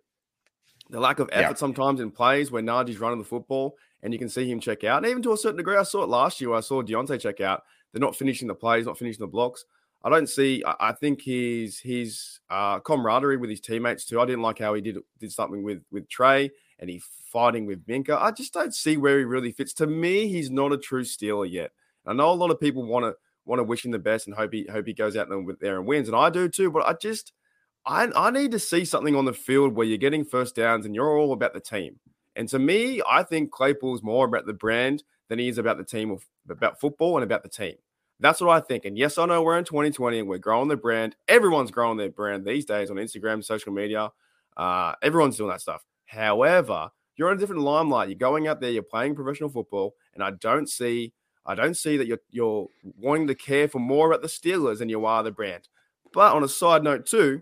The 0.89 0.99
lack 0.99 1.19
of 1.19 1.29
effort 1.33 1.51
Yeah. 1.51 1.55
sometimes 1.55 1.99
in 1.99 2.11
plays 2.11 2.49
where 2.49 2.61
Najee's 2.63 2.99
running 2.99 3.19
the 3.19 3.25
football 3.25 3.75
and 4.03 4.13
you 4.13 4.19
can 4.19 4.29
see 4.29 4.49
him 4.49 4.59
check 4.59 4.83
out. 4.83 4.97
And 4.97 5.09
even 5.09 5.23
to 5.23 5.31
a 5.31 5.37
certain 5.37 5.57
degree, 5.57 5.77
I 5.77 5.83
saw 5.83 6.03
it 6.03 6.09
last 6.09 6.39
year. 6.39 6.53
I 6.53 6.59
saw 6.59 6.83
Diontae 6.83 7.19
check 7.19 7.41
out. 7.41 7.63
They're 7.91 8.01
not 8.01 8.15
finishing 8.15 8.47
the 8.47 8.53
plays, 8.53 8.85
not 8.85 8.97
finishing 8.97 9.21
the 9.21 9.27
blocks. 9.27 9.65
I 10.03 10.09
don't 10.09 10.27
see. 10.27 10.61
I, 10.65 10.91
think 10.91 11.21
his 11.21 11.79
his 11.79 12.41
uh, 12.49 12.79
camaraderie 12.79 13.37
with 13.37 13.49
his 13.49 13.61
teammates 13.61 14.03
too. 14.03 14.19
I 14.19 14.25
didn't 14.25 14.41
like 14.41 14.59
how 14.59 14.73
he 14.73 14.81
did 14.81 14.97
did 15.17 15.31
something 15.31 15.63
with 15.63 15.81
with 15.91 16.09
Trey 16.09 16.51
and 16.79 16.89
he 16.89 17.01
fighting 17.31 17.65
with 17.65 17.87
Minkah. 17.87 18.21
I 18.21 18.31
just 18.31 18.53
don't 18.53 18.75
see 18.75 18.97
where 18.97 19.17
he 19.17 19.23
really 19.23 19.53
fits. 19.53 19.73
To 19.75 19.87
me, 19.87 20.27
he's 20.27 20.51
not 20.51 20.73
a 20.73 20.77
true 20.77 21.03
Steeler 21.03 21.49
yet. 21.49 21.71
I 22.05 22.11
know 22.11 22.31
a 22.31 22.33
lot 22.33 22.51
of 22.51 22.59
people 22.59 22.83
want 22.83 23.05
to 23.05 23.15
want 23.45 23.59
to 23.59 23.63
wish 23.63 23.85
him 23.85 23.91
the 23.91 23.99
best 23.99 24.27
and 24.27 24.35
hope 24.35 24.51
he 24.51 24.67
hope 24.69 24.85
he 24.85 24.93
goes 24.93 25.15
out 25.15 25.29
there 25.61 25.77
and 25.77 25.87
wins, 25.87 26.09
and 26.09 26.17
I 26.17 26.29
do 26.29 26.49
too. 26.49 26.69
But 26.69 26.85
I 26.85 26.95
just 27.01 27.31
I 27.85 28.09
I 28.13 28.29
need 28.31 28.51
to 28.51 28.59
see 28.59 28.83
something 28.83 29.15
on 29.15 29.23
the 29.23 29.33
field 29.33 29.73
where 29.73 29.87
you're 29.87 29.97
getting 29.97 30.25
first 30.25 30.55
downs 30.55 30.85
and 30.85 30.93
you're 30.93 31.17
all 31.17 31.31
about 31.31 31.53
the 31.53 31.61
team. 31.61 32.01
And 32.35 32.49
to 32.49 32.59
me, 32.59 33.01
I 33.09 33.23
think 33.23 33.51
Claypool's 33.51 34.03
more 34.03 34.25
about 34.25 34.45
the 34.45 34.53
brand 34.53 35.03
than 35.29 35.39
he 35.39 35.47
is 35.47 35.57
about 35.57 35.77
the 35.77 35.83
team, 35.83 36.17
about 36.49 36.79
football 36.79 37.17
and 37.17 37.23
about 37.23 37.43
the 37.43 37.49
team. 37.49 37.75
That's 38.19 38.41
what 38.41 38.55
I 38.55 38.65
think. 38.65 38.85
And 38.85 38.97
yes, 38.97 39.17
I 39.17 39.25
know 39.25 39.41
we're 39.41 39.57
in 39.57 39.65
2020 39.65 40.19
and 40.19 40.27
we're 40.27 40.37
growing 40.37 40.67
the 40.67 40.77
brand. 40.77 41.15
Everyone's 41.27 41.71
growing 41.71 41.97
their 41.97 42.09
brand 42.09 42.45
these 42.45 42.65
days 42.65 42.89
on 42.89 42.97
Instagram, 42.97 43.43
social 43.43 43.73
media. 43.73 44.11
Uh, 44.55 44.93
everyone's 45.01 45.37
doing 45.37 45.49
that 45.49 45.61
stuff. 45.61 45.83
However, 46.05 46.89
you're 47.15 47.31
in 47.31 47.37
a 47.37 47.39
different 47.39 47.61
limelight. 47.61 48.09
You're 48.09 48.17
going 48.17 48.47
out 48.47 48.61
there, 48.61 48.71
you're 48.71 48.83
playing 48.83 49.15
professional 49.15 49.49
football, 49.49 49.95
and 50.13 50.23
I 50.23 50.31
don't 50.31 50.69
see, 50.69 51.13
I 51.45 51.55
don't 51.55 51.75
see 51.75 51.97
that 51.97 52.07
you're 52.07 52.21
you're 52.31 52.67
wanting 52.97 53.27
to 53.27 53.35
care 53.35 53.67
for 53.67 53.79
more 53.79 54.07
about 54.07 54.21
the 54.21 54.27
Steelers 54.27 54.79
than 54.79 54.89
you 54.89 55.05
are 55.05 55.23
the 55.23 55.31
brand. 55.31 55.67
But 56.13 56.33
on 56.33 56.43
a 56.43 56.47
side 56.47 56.83
note 56.83 57.05
too, 57.05 57.41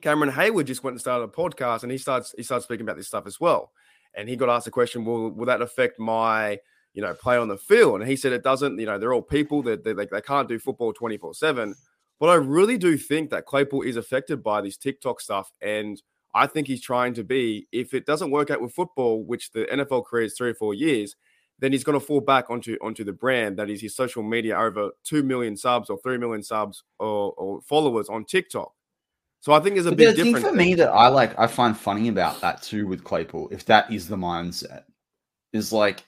Cameron 0.00 0.32
Heyward 0.32 0.66
just 0.66 0.82
went 0.82 0.94
and 0.94 1.00
started 1.00 1.24
a 1.24 1.28
podcast, 1.28 1.82
and 1.82 1.92
he 1.92 1.98
starts 1.98 2.34
he 2.36 2.42
starts 2.42 2.64
speaking 2.64 2.86
about 2.86 2.96
this 2.96 3.08
stuff 3.08 3.26
as 3.26 3.40
well. 3.40 3.72
And 4.14 4.28
he 4.28 4.36
got 4.36 4.48
asked 4.48 4.66
the 4.66 4.70
question, 4.70 5.04
"Will 5.04 5.30
will 5.30 5.46
that 5.46 5.62
affect 5.62 5.98
my 5.98 6.58
you 6.94 7.02
know 7.02 7.14
play 7.14 7.36
on 7.36 7.48
the 7.48 7.56
field?" 7.56 8.00
And 8.00 8.08
he 8.08 8.16
said 8.16 8.32
it 8.32 8.42
doesn't. 8.42 8.78
You 8.78 8.86
know, 8.86 8.98
they're 8.98 9.12
all 9.12 9.22
people 9.22 9.62
that 9.62 9.84
they, 9.84 9.92
they, 9.92 10.06
they 10.06 10.20
can't 10.20 10.48
do 10.48 10.58
football 10.58 10.92
twenty 10.92 11.16
four 11.16 11.34
seven. 11.34 11.74
But 12.20 12.28
I 12.28 12.34
really 12.34 12.78
do 12.78 12.96
think 12.96 13.30
that 13.30 13.46
Claypool 13.46 13.82
is 13.82 13.96
affected 13.96 14.42
by 14.42 14.60
this 14.60 14.76
TikTok 14.76 15.20
stuff, 15.20 15.50
and 15.60 16.00
I 16.34 16.46
think 16.46 16.66
he's 16.66 16.82
trying 16.82 17.14
to 17.14 17.24
be. 17.24 17.66
If 17.72 17.94
it 17.94 18.06
doesn't 18.06 18.30
work 18.30 18.50
out 18.50 18.60
with 18.60 18.74
football, 18.74 19.24
which 19.24 19.50
the 19.52 19.66
NFL 19.72 20.06
career 20.06 20.24
is 20.24 20.34
three 20.34 20.50
or 20.50 20.54
four 20.54 20.74
years, 20.74 21.16
then 21.58 21.72
he's 21.72 21.84
going 21.84 21.98
to 21.98 22.04
fall 22.04 22.20
back 22.20 22.50
onto 22.50 22.76
onto 22.82 23.04
the 23.04 23.12
brand 23.12 23.56
that 23.56 23.70
is 23.70 23.80
his 23.80 23.94
social 23.94 24.22
media 24.22 24.58
over 24.58 24.90
two 25.04 25.22
million 25.22 25.56
subs 25.56 25.90
or 25.90 25.98
three 26.02 26.18
million 26.18 26.42
subs 26.42 26.82
or, 26.98 27.32
or 27.32 27.60
followers 27.62 28.08
on 28.08 28.24
TikTok. 28.24 28.72
So 29.42 29.52
I 29.52 29.58
think 29.60 29.74
there's 29.74 29.86
a 29.86 29.90
But 29.90 29.98
big 29.98 30.08
the 30.16 30.22
thing 30.22 30.34
difference. 30.34 30.46
for 30.46 30.52
me 30.52 30.74
that 30.76 30.90
I 30.90 31.08
like, 31.08 31.36
I 31.36 31.48
find 31.48 31.76
funny 31.76 32.06
about 32.06 32.40
that 32.42 32.62
too 32.62 32.86
with 32.86 33.02
Claypool, 33.02 33.48
if 33.50 33.64
that 33.66 33.92
is 33.92 34.06
the 34.06 34.16
mindset, 34.16 34.84
is 35.52 35.72
like 35.72 36.04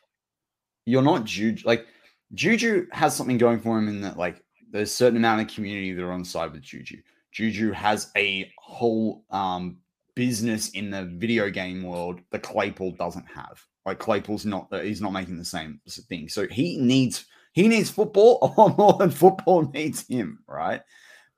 you're 0.87 1.03
not 1.03 1.25
Juju. 1.25 1.67
Like 1.67 1.89
Juju 2.35 2.87
has 2.93 3.17
something 3.17 3.37
going 3.37 3.59
for 3.59 3.77
him 3.77 3.89
in 3.89 4.01
that, 4.03 4.17
like 4.17 4.41
there's 4.71 4.93
a 4.93 4.95
certain 4.95 5.17
amount 5.17 5.41
of 5.41 5.53
community 5.53 5.93
that 5.93 6.05
are 6.05 6.13
on 6.13 6.25
side 6.25 6.53
with 6.53 6.63
Juju. 6.63 6.99
Juju 7.33 7.73
has 7.73 8.13
a 8.17 8.53
whole 8.57 9.25
um, 9.31 9.79
business 10.15 10.71
in 10.71 10.91
the 10.91 11.05
video 11.05 11.51
game 11.51 11.83
world 11.83 12.21
that 12.31 12.45
Claypool 12.45 12.93
doesn't 12.93 13.27
have. 13.27 13.61
Like 13.85 13.99
Claypool's 13.99 14.47
not, 14.47 14.69
uh, 14.73 14.79
he's 14.79 15.01
not 15.01 15.13
making 15.13 15.39
the 15.39 15.45
same 15.45 15.81
thing. 16.09 16.29
So 16.29 16.47
he 16.47 16.79
needs 16.79 17.27
he 17.53 17.67
needs 17.67 17.91
football 17.91 18.39
a 18.43 18.47
lot 18.61 18.79
more 18.79 18.93
than 18.93 19.11
football 19.11 19.69
needs 19.73 20.07
him, 20.07 20.39
right? 20.47 20.83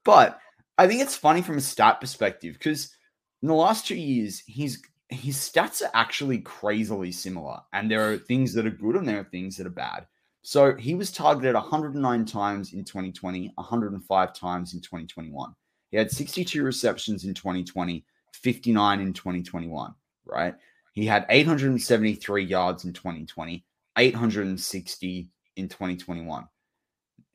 But 0.05 0.39
I 0.79 0.87
think 0.87 1.01
it's 1.01 1.17
funny 1.17 1.43
from 1.43 1.59
a 1.59 1.63
stat 1.63 2.01
perspective 2.01 2.55
because 2.55 2.95
in 3.43 3.49
the 3.49 3.55
last 3.55 3.87
two 3.87 3.97
years, 3.97 4.43
he's 4.47 4.83
his 5.09 5.37
stats 5.37 5.83
are 5.83 5.91
actually 5.95 6.39
crazily 6.39 7.13
similar, 7.13 7.61
and 7.73 7.91
there 7.91 8.11
are 8.11 8.19
things 8.19 8.53
that 8.55 8.67
are 8.67 8.71
good 8.71 8.97
and 8.97 9.07
there 9.07 9.21
are 9.21 9.25
things 9.25 9.57
that 9.57 9.67
are 9.67 9.71
bad. 9.71 10.07
So 10.43 10.75
he 10.77 10.95
was 10.95 11.11
targeted 11.11 11.55
109 11.55 12.25
times 12.25 12.73
in 12.73 12.85
2020, 12.85 13.53
105 13.55 14.35
times 14.35 14.75
in 14.75 14.81
2021. 14.81 15.55
He 15.91 15.97
had 15.97 16.11
62 16.11 16.63
receptions 16.63 17.25
in 17.25 17.35
2020, 17.35 18.05
59 18.33 19.01
in 19.01 19.13
2021, 19.13 19.95
right? 20.25 20.55
He 20.93 21.07
had 21.07 21.27
873 21.29 22.45
yards 22.45 22.85
in 22.85 22.93
2020, 22.93 23.65
860 23.99 25.29
in 25.57 25.69
2021. 25.69 26.49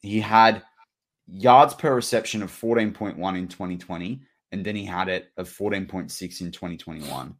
He 0.01 0.19
had 0.19 0.63
yards 1.31 1.73
per 1.73 1.95
reception 1.95 2.43
of 2.43 2.51
14.1 2.51 3.37
in 3.37 3.47
2020, 3.47 4.21
and 4.51 4.65
then 4.65 4.75
he 4.75 4.85
had 4.85 5.07
it 5.07 5.31
of 5.37 5.49
14.6 5.49 6.41
in 6.41 6.51
2021. 6.51 7.35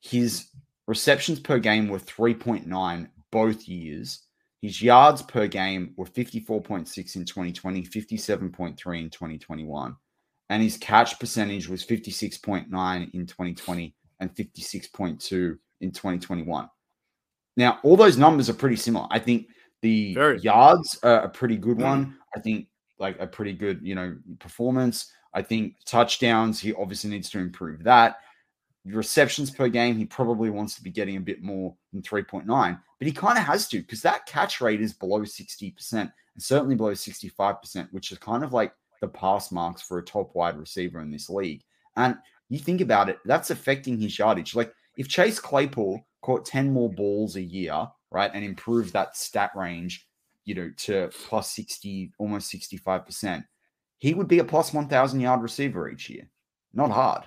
His 0.00 0.48
receptions 0.86 1.40
per 1.40 1.58
game 1.58 1.88
were 1.88 1.98
3.9 1.98 3.08
both 3.32 3.68
years. 3.68 4.22
His 4.62 4.80
yards 4.80 5.22
per 5.22 5.46
game 5.46 5.92
were 5.96 6.06
54.6 6.06 7.16
in 7.16 7.24
2020, 7.24 7.82
57.3 7.82 9.00
in 9.00 9.10
2021. 9.10 9.96
And 10.48 10.62
his 10.62 10.78
catch 10.78 11.18
percentage 11.18 11.68
was 11.68 11.84
56.9 11.84 13.14
in 13.14 13.26
2020 13.26 13.94
and 14.20 14.34
56.2 14.34 15.58
in 15.80 15.90
2021. 15.90 16.68
Now, 17.56 17.78
all 17.82 17.96
those 17.96 18.16
numbers 18.16 18.48
are 18.48 18.54
pretty 18.54 18.76
similar. 18.76 19.06
I 19.10 19.18
think 19.18 19.48
the 19.82 20.14
Very. 20.14 20.38
yards 20.40 20.98
are 21.02 21.22
a 21.22 21.28
pretty 21.28 21.56
good 21.56 21.78
mm. 21.78 21.84
one. 21.84 22.18
I 22.36 22.40
think 22.40 22.68
like 22.98 23.18
a 23.20 23.26
pretty 23.26 23.52
good, 23.52 23.80
you 23.82 23.94
know, 23.94 24.16
performance. 24.38 25.12
I 25.34 25.42
think 25.42 25.74
touchdowns, 25.84 26.60
he 26.60 26.72
obviously 26.74 27.10
needs 27.10 27.30
to 27.30 27.38
improve 27.38 27.84
that. 27.84 28.16
Receptions 28.86 29.50
per 29.50 29.68
game, 29.68 29.96
he 29.96 30.06
probably 30.06 30.48
wants 30.48 30.74
to 30.76 30.82
be 30.82 30.90
getting 30.90 31.16
a 31.16 31.20
bit 31.20 31.42
more 31.42 31.74
than 31.92 32.02
3.9, 32.02 32.46
but 32.46 33.06
he 33.06 33.12
kind 33.12 33.36
of 33.36 33.44
has 33.44 33.68
to 33.68 33.80
because 33.80 34.00
that 34.02 34.26
catch 34.26 34.60
rate 34.60 34.80
is 34.80 34.92
below 34.92 35.20
60% 35.20 35.92
and 35.92 36.12
certainly 36.38 36.74
below 36.74 36.92
65%, 36.92 37.88
which 37.90 38.12
is 38.12 38.18
kind 38.18 38.44
of 38.44 38.52
like 38.52 38.72
the 39.00 39.08
pass 39.08 39.50
marks 39.50 39.82
for 39.82 39.98
a 39.98 40.04
top 40.04 40.34
wide 40.34 40.56
receiver 40.56 41.00
in 41.00 41.10
this 41.10 41.28
league. 41.28 41.62
And 41.96 42.16
you 42.48 42.58
think 42.58 42.80
about 42.80 43.08
it, 43.08 43.18
that's 43.24 43.50
affecting 43.50 43.98
his 43.98 44.18
yardage. 44.18 44.54
Like 44.54 44.72
if 44.96 45.08
Chase 45.08 45.40
Claypool 45.40 46.06
caught 46.22 46.46
10 46.46 46.72
more 46.72 46.90
balls 46.90 47.36
a 47.36 47.42
year, 47.42 47.88
right, 48.10 48.30
and 48.32 48.44
improved 48.44 48.92
that 48.92 49.16
stat 49.16 49.50
range, 49.54 50.05
you 50.46 50.54
know, 50.54 50.70
to 50.78 51.10
plus 51.26 51.50
60, 51.50 52.12
almost 52.18 52.50
65%, 52.52 53.44
he 53.98 54.14
would 54.14 54.28
be 54.28 54.38
a 54.38 54.44
plus 54.44 54.72
1,000 54.72 55.20
yard 55.20 55.42
receiver 55.42 55.90
each 55.90 56.08
year. 56.08 56.28
Not 56.72 56.90
hard. 56.90 57.24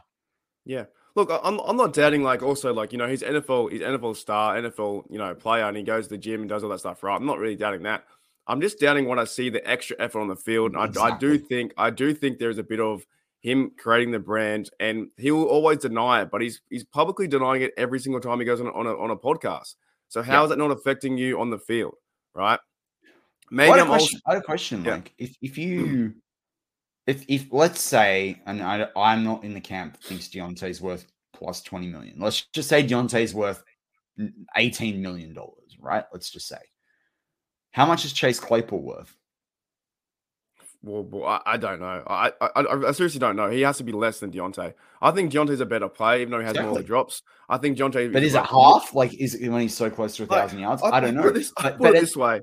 Yeah. 0.66 0.86
Look, 1.16 1.30
I'm, 1.44 1.60
I'm 1.60 1.78
not 1.78 1.94
doubting, 1.94 2.24
like, 2.24 2.42
also, 2.44 2.74
like, 2.74 2.92
you 2.92 2.98
know, 2.98 3.08
he's 3.08 3.22
NFL, 3.24 3.72
he's 3.72 3.82
NFL 3.82 4.16
star, 4.16 4.56
NFL, 4.56 5.04
you 5.12 5.18
know, 5.18 5.36
player, 5.36 5.66
and 5.66 5.76
he 5.78 5.84
goes 5.84 6.06
to 6.06 6.12
the 6.12 6.18
gym 6.18 6.42
and 6.42 6.50
does 6.50 6.64
all 6.64 6.70
that 6.70 6.80
stuff, 6.80 7.04
right? 7.04 7.16
I'm 7.16 7.26
not 7.26 7.40
really 7.40 7.56
doubting 7.56 7.84
that. 7.84 8.06
I'm 8.48 8.62
just 8.62 8.80
doubting 8.80 9.06
when 9.08 9.20
I 9.20 9.26
see 9.26 9.50
the 9.50 9.68
extra 9.70 9.96
effort 10.00 10.22
on 10.22 10.28
the 10.28 10.36
field. 10.36 10.76
I, 10.76 10.90
I 11.00 11.18
do 11.18 11.38
think, 11.38 11.74
I 11.78 11.90
do 11.92 12.14
think 12.14 12.40
there's 12.40 12.58
a 12.58 12.64
bit 12.64 12.80
of 12.80 13.06
him 13.42 13.72
creating 13.78 14.12
the 14.12 14.20
brand, 14.20 14.70
and 14.80 15.08
he 15.18 15.32
will 15.32 15.46
always 15.46 15.80
deny 15.80 16.22
it, 16.22 16.30
but 16.32 16.42
he's 16.42 16.62
he's 16.70 16.84
publicly 16.84 17.28
denying 17.28 17.62
it 17.62 17.72
every 17.78 18.00
single 18.00 18.20
time 18.20 18.40
he 18.40 18.46
goes 18.46 18.60
on 18.60 18.68
a, 18.68 18.72
on 18.72 18.86
a, 18.86 18.98
on 18.98 19.12
a 19.12 19.16
podcast. 19.16 19.76
So 20.10 20.22
how 20.22 20.40
Yeah. 20.40 20.44
is 20.44 20.50
that 20.50 20.58
not 20.58 20.72
affecting 20.72 21.18
you 21.18 21.40
on 21.40 21.50
the 21.50 21.60
field, 21.60 21.96
right? 22.34 22.60
I 23.52 23.56
Maybe 23.56 23.70
had 23.72 23.80
a 23.80 23.84
I'm 23.84 23.92
also. 23.92 24.18
I 24.26 24.34
had 24.34 24.42
a 24.42 24.46
question. 24.46 24.84
Yeah. 24.86 24.96
Like, 24.96 25.14
if 25.18 25.36
if 25.42 25.56
hmm. 25.56 25.62
you, 25.62 26.14
if 27.08 27.26
if 27.28 27.48
let's 27.52 27.82
say, 27.82 28.42
and 28.46 28.62
I, 28.62 28.88
I'm 28.96 29.24
not 29.24 29.44
in 29.44 29.54
the 29.54 29.62
camp 29.62 29.94
that 29.94 30.04
thinks 30.04 30.28
Diontae's 30.28 30.82
worth 30.82 31.06
plus 31.34 31.62
twenty 31.62 31.88
million. 31.88 32.16
Let's 32.20 32.46
just 32.54 32.70
say 32.70 32.84
Diontae's 32.84 33.34
worth 33.34 33.64
eighteen 34.56 35.02
million 35.02 35.34
dollars, 35.34 35.78
right? 35.80 36.06
Let's 36.14 36.30
just 36.30 36.48
say. 36.48 36.60
How 37.72 37.86
much 37.86 38.06
is 38.06 38.14
Chase 38.14 38.40
Claypool 38.40 38.82
worth? 38.82 39.16
Well, 40.82 41.04
well, 41.04 41.26
I, 41.26 41.42
I 41.46 41.58
don't 41.58 41.80
know. 41.82 42.04
I, 42.08 42.32
I 42.40 42.50
I 42.56 42.88
I 42.88 42.92
seriously 42.94 43.20
don't 43.20 43.36
know. 43.36 43.50
He 43.50 43.62
has 43.62 43.78
to 43.78 43.84
be 43.84 43.92
less 43.92 44.20
than 44.20 44.32
Diontae. 44.32 44.74
I 45.02 45.12
think 45.12 45.32
Diontae's 45.32 45.60
a 45.60 45.66
better 45.66 45.90
player, 45.90 46.22
even 46.22 46.32
though 46.32 46.40
he 46.40 46.46
has 46.46 46.56
more 46.56 46.70
Exactly. 46.70 46.84
drops. 46.86 47.22
I 47.50 47.58
think 47.58 47.78
Diontae. 47.78 48.14
But 48.14 48.24
is 48.24 48.34
it 48.34 48.46
half? 48.46 48.94
Like, 48.94 49.14
is 49.14 49.38
when 49.42 49.62
he's 49.62 49.76
so 49.76 49.90
close 49.90 50.16
to 50.18 50.24
a 50.24 50.26
Like, 50.26 50.40
thousand 50.40 50.60
yards? 50.60 50.82
I- 50.82 50.92
I 50.92 51.00
don't 51.02 51.16
know. 51.16 51.30
this, 51.32 51.52
I 51.58 51.64
But, 51.64 51.72
put 51.72 51.80
but 51.80 51.96
it- 51.96 52.02
this 52.02 52.16
way. 52.16 52.42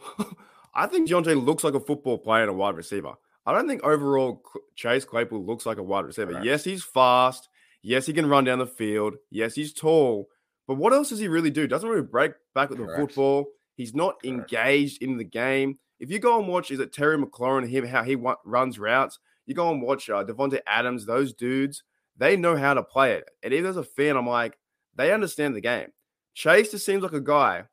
I 0.74 0.86
think 0.86 1.08
Diontae 1.08 1.42
looks 1.42 1.64
like 1.64 1.74
a 1.74 1.80
football 1.80 2.18
player 2.18 2.42
and 2.42 2.50
a 2.50 2.54
wide 2.54 2.76
receiver. 2.76 3.14
I 3.44 3.52
don't 3.52 3.68
think 3.68 3.82
overall 3.82 4.42
Chase 4.76 5.04
Claypool 5.04 5.44
looks 5.44 5.66
like 5.66 5.78
a 5.78 5.82
wide 5.82 6.04
receiver. 6.04 6.32
Correct. 6.32 6.46
Yes, 6.46 6.64
he's 6.64 6.84
fast. 6.84 7.48
Yes, 7.82 8.06
he 8.06 8.12
can 8.12 8.28
run 8.28 8.44
down 8.44 8.60
the 8.60 8.66
field. 8.66 9.16
Yes, 9.30 9.54
he's 9.54 9.72
tall. 9.72 10.28
But 10.68 10.76
what 10.76 10.92
else 10.92 11.08
does 11.08 11.18
he 11.18 11.28
really 11.28 11.50
do? 11.50 11.66
Doesn't 11.66 11.88
really 11.88 12.02
break 12.02 12.32
back 12.54 12.70
with 12.70 12.78
the 12.78 12.86
football. 12.96 13.46
He's 13.74 13.94
not 13.94 14.20
Correct. 14.22 14.52
engaged 14.52 15.02
in 15.02 15.16
the 15.16 15.24
game. 15.24 15.78
If 15.98 16.10
you 16.10 16.18
go 16.18 16.38
and 16.38 16.48
watch, 16.48 16.70
is 16.70 16.78
it 16.78 16.92
Terry 16.92 17.18
McLaurin, 17.18 17.68
him 17.68 17.86
how 17.86 18.04
he 18.04 18.16
runs 18.44 18.78
routes? 18.78 19.18
You 19.46 19.54
go 19.54 19.70
and 19.70 19.82
watch 19.82 20.08
uh, 20.08 20.24
Davante 20.24 20.60
Adams. 20.66 21.04
Those 21.04 21.34
dudes, 21.34 21.82
they 22.16 22.36
know 22.36 22.56
how 22.56 22.74
to 22.74 22.82
play 22.82 23.14
it. 23.14 23.28
And 23.42 23.52
even 23.52 23.70
as 23.70 23.76
a 23.76 23.84
fan, 23.84 24.16
I'm 24.16 24.28
like, 24.28 24.56
they 24.94 25.12
understand 25.12 25.56
the 25.56 25.60
game. 25.60 25.88
Chase 26.34 26.70
just 26.70 26.86
seems 26.86 27.02
like 27.02 27.12
a 27.12 27.20
guy 27.20 27.64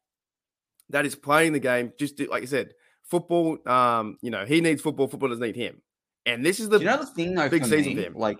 that 0.90 1.06
is 1.06 1.16
playing 1.16 1.54
the 1.54 1.60
game. 1.60 1.94
Just 1.98 2.18
to- 2.18 2.30
like 2.30 2.44
I 2.44 2.48
said, 2.48 2.74
football. 3.04 3.58
Um, 3.68 4.18
you 4.22 4.32
know, 4.32 4.46
he 4.46 4.62
needs 4.62 4.82
football. 4.82 5.08
Football 5.08 5.30
doesn't 5.30 5.44
need 5.44 5.56
him. 5.56 5.82
And 6.26 6.46
this 6.46 6.60
is 6.60 6.70
the 6.70 6.78
Do 6.78 6.86
you 6.86 6.90
know 6.92 6.98
the 6.98 7.06
thing 7.06 7.34
though? 7.34 7.50
big 7.50 7.66
season 7.66 7.96
me, 7.96 7.96
for 7.96 8.02
him. 8.02 8.14
Like, 8.16 8.40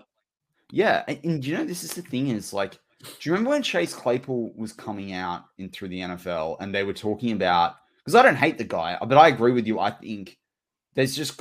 yeah, 0.70 1.02
and, 1.08 1.18
and 1.24 1.44
you 1.44 1.56
know 1.56 1.64
this 1.64 1.82
is 1.82 1.94
the 1.94 2.02
thing 2.02 2.28
is 2.28 2.52
like, 2.52 2.72
do 3.02 3.08
you 3.22 3.32
remember 3.32 3.50
when 3.50 3.62
Chase 3.62 3.94
Claypool 3.94 4.52
was 4.56 4.72
coming 4.72 5.12
out 5.12 5.44
in 5.58 5.70
through 5.70 5.88
the 5.88 6.00
NFL 6.00 6.58
and 6.60 6.74
they 6.74 6.84
were 6.84 6.92
talking 6.92 7.32
about 7.32 7.76
because 7.98 8.14
I 8.14 8.22
don't 8.22 8.36
hate 8.36 8.58
the 8.58 8.64
guy, 8.64 8.96
but 9.00 9.16
I 9.16 9.28
agree 9.28 9.52
with 9.52 9.66
you. 9.66 9.78
I 9.78 9.90
think 9.90 10.38
there's 10.94 11.16
just 11.16 11.40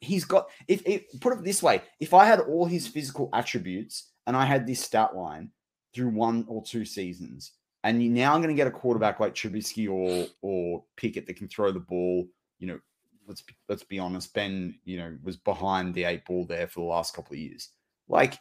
he's 0.00 0.24
got 0.24 0.48
if, 0.68 0.82
if 0.86 1.02
put 1.20 1.32
it 1.32 1.44
this 1.44 1.62
way, 1.62 1.82
if 2.00 2.14
I 2.14 2.26
had 2.26 2.40
all 2.40 2.66
his 2.66 2.86
physical 2.86 3.28
attributes 3.32 4.10
and 4.26 4.36
I 4.36 4.44
had 4.44 4.66
this 4.66 4.80
stat 4.80 5.16
line 5.16 5.50
through 5.94 6.10
one 6.10 6.44
or 6.48 6.62
two 6.62 6.84
seasons, 6.84 7.52
and 7.84 8.14
now 8.14 8.34
I'm 8.34 8.40
going 8.40 8.54
to 8.54 8.60
get 8.60 8.66
a 8.66 8.70
quarterback 8.70 9.20
like 9.20 9.34
Trubisky 9.34 9.90
or 9.90 10.26
or 10.40 10.84
Pickett 10.96 11.26
that 11.26 11.36
can 11.36 11.48
throw 11.48 11.72
the 11.72 11.80
ball, 11.80 12.26
you 12.58 12.66
know, 12.68 12.78
let's 13.26 13.42
be, 13.42 13.54
let's 13.68 13.84
be 13.84 13.98
honest, 13.98 14.32
Ben, 14.34 14.74
you 14.84 14.98
know, 14.98 15.16
was 15.22 15.36
behind 15.36 15.94
the 15.94 16.04
eight 16.04 16.24
ball 16.24 16.44
there 16.44 16.66
for 16.66 16.80
the 16.80 16.86
last 16.86 17.14
couple 17.14 17.34
of 17.34 17.40
years. 17.40 17.70
Like, 18.08 18.38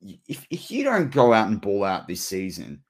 if, 0.00 0.46
if 0.50 0.70
you 0.70 0.84
don't 0.84 1.12
go 1.12 1.32
out 1.32 1.48
and 1.48 1.60
ball 1.60 1.84
out 1.84 2.08
this 2.08 2.26
season, 2.26 2.82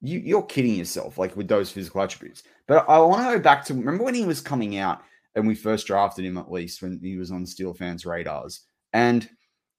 you, 0.00 0.18
you're 0.20 0.42
kidding 0.42 0.76
yourself, 0.76 1.18
like 1.18 1.36
with 1.36 1.48
those 1.48 1.70
physical 1.70 2.02
attributes. 2.02 2.42
But 2.66 2.88
I 2.88 2.98
want 3.00 3.26
to 3.26 3.36
go 3.36 3.42
back 3.42 3.64
to 3.66 3.74
remember 3.74 4.04
when 4.04 4.14
he 4.14 4.24
was 4.24 4.40
coming 4.40 4.78
out 4.78 5.02
and 5.34 5.46
we 5.46 5.54
first 5.54 5.86
drafted 5.86 6.24
him, 6.24 6.38
at 6.38 6.50
least 6.50 6.82
when 6.82 7.00
he 7.02 7.16
was 7.16 7.30
on 7.30 7.46
Steel 7.46 7.74
fans' 7.74 8.06
radars, 8.06 8.60
and 8.92 9.28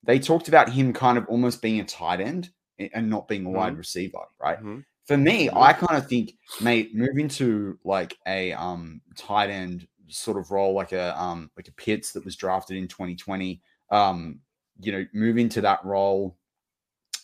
they 0.03 0.19
talked 0.19 0.47
about 0.47 0.69
him 0.69 0.93
kind 0.93 1.17
of 1.17 1.25
almost 1.27 1.61
being 1.61 1.79
a 1.79 1.85
tight 1.85 2.21
end 2.21 2.49
and 2.93 3.09
not 3.09 3.27
being 3.27 3.45
a 3.45 3.49
wide 3.49 3.77
receiver, 3.77 4.19
right? 4.39 4.61
Mhm. 4.61 4.85
For 5.05 5.17
me, 5.17 5.47
Mhm. 5.47 5.61
I 5.61 5.73
kind 5.73 5.97
of 5.97 6.07
think, 6.07 6.33
mate, 6.61 6.95
moving 6.95 7.27
to 7.29 7.77
like 7.83 8.17
a 8.27 8.53
um 8.53 9.01
tight 9.15 9.49
end 9.49 9.87
sort 10.07 10.37
of 10.37 10.51
role, 10.51 10.73
like 10.73 10.91
a 10.91 11.19
um 11.21 11.51
like 11.57 11.67
a 11.67 11.73
Pitts 11.73 12.11
that 12.13 12.25
was 12.25 12.35
drafted 12.35 12.77
in 12.77 12.87
2020, 12.87 13.61
um, 13.89 14.39
you 14.79 14.91
know, 14.91 15.05
move 15.13 15.37
into 15.37 15.61
that 15.61 15.83
role 15.83 16.37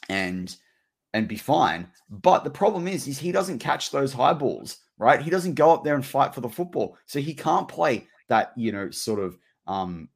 and 0.09 0.55
and 1.13 1.27
be 1.27 1.37
fine. 1.37 1.87
But 2.09 2.43
the 2.43 2.49
problem 2.49 2.87
is, 2.87 3.07
is 3.07 3.17
he 3.17 3.31
doesn't 3.31 3.59
catch 3.59 3.91
those 3.91 4.13
high 4.13 4.33
balls, 4.33 4.77
right? 4.97 5.21
He 5.21 5.29
doesn't 5.29 5.55
go 5.55 5.71
up 5.71 5.83
there 5.83 5.95
and 5.95 6.05
fight 6.05 6.33
for 6.33 6.41
the 6.41 6.49
football, 6.49 6.97
so 7.05 7.19
he 7.19 7.33
can't 7.33 7.67
play 7.67 8.07
that 8.27 8.53
you 8.57 8.71
know 8.71 8.89
sort 8.91 9.19
of 9.19 9.37
um 9.67 10.09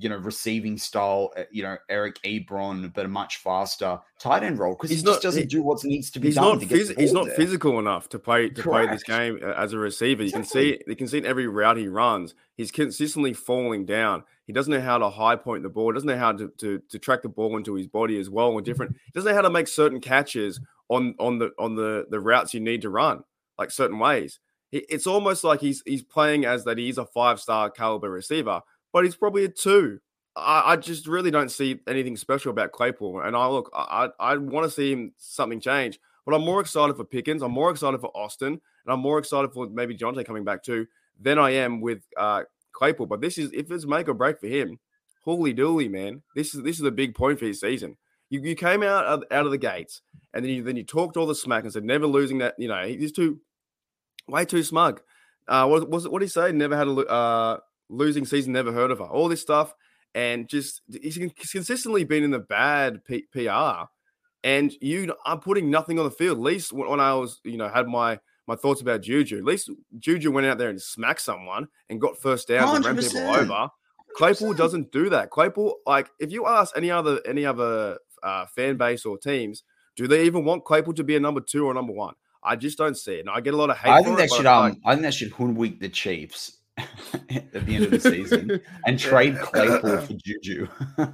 you 0.00 0.08
know 0.08 0.16
receiving 0.16 0.78
style, 0.78 1.30
uh, 1.36 1.42
you 1.52 1.62
know 1.62 1.76
Eric 1.88 2.16
Ebron, 2.24 2.92
but 2.94 3.04
a 3.04 3.08
much 3.08 3.36
faster 3.36 4.00
tight 4.18 4.42
end 4.42 4.58
role 4.58 4.72
because 4.74 4.90
he 4.90 4.96
He's 4.96 5.04
just 5.04 5.16
not- 5.18 5.22
doesn't 5.22 5.42
he- 5.42 5.46
do 5.46 5.62
what 5.62 5.84
needs 5.84 6.10
to 6.12 6.18
be 6.20 6.28
He's 6.28 6.34
done. 6.36 6.58
not 6.58 6.60
to 6.60 6.66
phys- 6.66 6.98
he's 6.98 7.12
not 7.12 7.26
there. 7.26 7.34
physical 7.36 7.78
enough 7.78 8.08
to 8.08 8.18
play 8.18 8.48
to 8.48 8.62
play 8.62 8.86
this 8.86 9.02
game 9.04 9.38
uh, 9.42 9.52
as 9.52 9.72
a 9.72 9.78
receiver. 9.78 10.22
You 10.22 10.32
can 10.32 10.44
see 10.44 10.80
you 10.86 10.96
can 10.96 11.06
see 11.06 11.18
in 11.18 11.26
every 11.26 11.46
route 11.46 11.76
he 11.76 11.86
runs, 11.88 12.34
he's 12.56 12.70
consistently 12.70 13.32
falling 13.34 13.84
down. 13.84 14.24
He 14.46 14.52
doesn't 14.52 14.72
know 14.72 14.80
how 14.80 14.98
to 14.98 15.10
high 15.10 15.36
point 15.36 15.62
the 15.62 15.68
ball. 15.68 15.92
Doesn't 15.92 16.08
know 16.08 16.16
how 16.18 16.32
to, 16.32 16.48
to 16.58 16.80
to 16.88 16.98
track 16.98 17.22
the 17.22 17.28
ball 17.28 17.56
into 17.56 17.74
his 17.74 17.86
body 17.86 18.18
as 18.18 18.28
well. 18.30 18.56
And 18.56 18.64
different. 18.64 18.96
He 19.04 19.12
doesn't 19.14 19.30
know 19.30 19.36
how 19.36 19.42
to 19.42 19.50
make 19.50 19.68
certain 19.68 20.00
catches 20.00 20.58
on 20.88 21.14
on 21.20 21.38
the 21.38 21.50
on 21.58 21.76
the 21.76 22.06
the 22.10 22.18
routes 22.20 22.54
you 22.54 22.60
need 22.60 22.82
to 22.82 22.90
run, 22.90 23.22
like 23.58 23.70
certain 23.70 23.98
ways. 23.98 24.40
He- 24.70 24.86
It's 24.88 25.06
almost 25.06 25.44
like 25.44 25.60
he's 25.60 25.82
he's 25.86 26.02
playing 26.02 26.44
as 26.46 26.64
that 26.64 26.78
he's 26.78 26.96
a 26.98 27.04
five 27.06 27.38
star 27.38 27.70
caliber 27.70 28.10
receiver, 28.10 28.60
but 28.92 29.04
he's 29.04 29.16
probably 29.16 29.44
a 29.44 29.48
two. 29.48 30.00
I, 30.36 30.72
I 30.72 30.76
just 30.76 31.06
really 31.06 31.30
don't 31.30 31.50
see 31.50 31.80
anything 31.86 32.16
special 32.16 32.50
about 32.50 32.72
Claypool. 32.72 33.20
And 33.20 33.36
I 33.36 33.46
look, 33.48 33.70
I 33.74 34.08
I, 34.18 34.36
want 34.36 34.64
to 34.64 34.70
see 34.70 34.92
him 34.92 35.12
something 35.16 35.60
change. 35.60 35.98
But 36.24 36.34
I'm 36.34 36.44
more 36.44 36.60
excited 36.60 36.96
for 36.96 37.04
Pickens. 37.04 37.42
I'm 37.42 37.52
more 37.52 37.70
excited 37.70 38.00
for 38.00 38.14
Austin, 38.16 38.52
and 38.52 38.92
I'm 38.92 39.00
more 39.00 39.18
excited 39.18 39.52
for 39.52 39.68
maybe 39.68 39.96
Jonte 39.96 40.24
coming 40.24 40.44
back 40.44 40.62
too 40.62 40.86
than 41.20 41.38
I 41.38 41.50
am 41.50 41.80
with 41.80 42.02
uh, 42.16 42.42
Claypool. 42.72 43.06
But 43.06 43.20
this 43.20 43.38
is 43.38 43.50
if 43.52 43.70
it's 43.70 43.86
make 43.86 44.08
or 44.08 44.14
break 44.14 44.38
for 44.38 44.46
him, 44.46 44.78
holy 45.24 45.54
dooly, 45.54 45.90
man. 45.90 46.22
This 46.36 46.54
is 46.54 46.62
this 46.62 46.78
is 46.78 46.84
a 46.84 46.90
big 46.90 47.14
point 47.14 47.38
for 47.38 47.46
his 47.46 47.60
season. 47.60 47.96
You, 48.28 48.40
you 48.42 48.54
came 48.54 48.82
out 48.82 49.06
of, 49.06 49.24
out 49.32 49.46
of 49.46 49.50
the 49.50 49.58
gates, 49.58 50.02
and 50.32 50.44
then 50.44 50.52
you 50.52 50.62
then 50.62 50.76
you 50.76 50.84
talked 50.84 51.16
all 51.16 51.26
the 51.26 51.34
smack 51.34 51.64
and 51.64 51.72
said 51.72 51.84
never 51.84 52.06
losing 52.06 52.38
that. 52.38 52.54
You 52.58 52.68
know 52.68 52.86
he's 52.86 53.12
too 53.12 53.40
way 54.28 54.44
too 54.44 54.62
smug. 54.62 55.00
Uh, 55.48 55.66
what 55.66 55.88
was? 55.88 56.06
What 56.06 56.20
did 56.20 56.26
he 56.26 56.30
say? 56.30 56.52
Never 56.52 56.76
had 56.76 56.86
a 56.86 56.92
uh, 56.92 57.58
losing 57.90 58.24
season. 58.24 58.52
Never 58.52 58.72
heard 58.72 58.90
of 58.90 58.98
her. 58.98 59.04
All 59.04 59.28
this 59.28 59.40
stuff, 59.42 59.74
and 60.14 60.48
just 60.48 60.80
he's 60.90 61.18
consistently 61.52 62.04
been 62.04 62.24
in 62.24 62.30
the 62.30 62.38
bad 62.38 63.04
P- 63.04 63.26
PR. 63.32 63.86
And 64.42 64.72
you 64.80 65.14
are 65.26 65.38
putting 65.38 65.70
nothing 65.70 65.98
on 65.98 66.06
the 66.06 66.10
field. 66.10 66.38
At 66.38 66.42
least 66.42 66.72
when 66.72 66.98
I 67.00 67.12
was, 67.14 67.40
you 67.44 67.58
know, 67.58 67.68
had 67.68 67.86
my 67.88 68.18
my 68.46 68.56
thoughts 68.56 68.80
about 68.80 69.02
Juju. 69.02 69.36
At 69.38 69.44
least 69.44 69.70
Juju 69.98 70.30
went 70.32 70.46
out 70.46 70.56
there 70.58 70.70
and 70.70 70.80
smacked 70.80 71.20
someone 71.20 71.68
and 71.90 72.00
got 72.00 72.16
first 72.16 72.48
down 72.48 72.62
and 72.76 72.84
ran 72.84 72.96
people 73.12 73.20
over. 73.42 73.68
Claypool 74.16 74.54
100%. 74.54 74.56
doesn't 74.56 74.90
do 74.92 75.08
that. 75.10 75.30
Claypool, 75.30 75.76
like, 75.86 76.10
if 76.18 76.32
you 76.32 76.46
ask 76.46 76.76
any 76.76 76.90
other 76.90 77.20
any 77.26 77.44
other 77.44 77.98
uh, 78.22 78.46
fan 78.46 78.76
base 78.76 79.04
or 79.04 79.18
teams, 79.18 79.62
do 79.94 80.08
they 80.08 80.24
even 80.24 80.44
want 80.44 80.64
Claypool 80.64 80.94
to 80.94 81.04
be 81.04 81.16
a 81.16 81.20
number 81.20 81.40
two 81.40 81.66
or 81.66 81.74
number 81.74 81.92
one? 81.92 82.14
I 82.42 82.56
just 82.56 82.78
don't 82.78 82.96
see 82.96 83.16
it. 83.16 83.20
And 83.20 83.30
I 83.30 83.40
get 83.40 83.52
a 83.52 83.56
lot 83.58 83.68
of 83.70 83.76
hate. 83.76 83.90
I 83.90 84.02
think 84.02 84.18
it, 84.18 84.30
should 84.30 84.46
um 84.46 84.62
like- 84.70 84.78
I 84.86 84.92
think 84.94 85.02
that 85.02 85.14
should 85.14 85.30
hoodwink 85.32 85.78
the 85.80 85.90
Chiefs 85.90 86.56
at 87.30 87.66
the 87.66 87.74
end 87.76 87.84
of 87.84 87.90
the 87.90 88.00
season 88.00 88.60
and 88.86 88.98
trade 88.98 89.38
Claypool 89.38 89.98
for 90.06 90.12
Juju. 90.24 90.68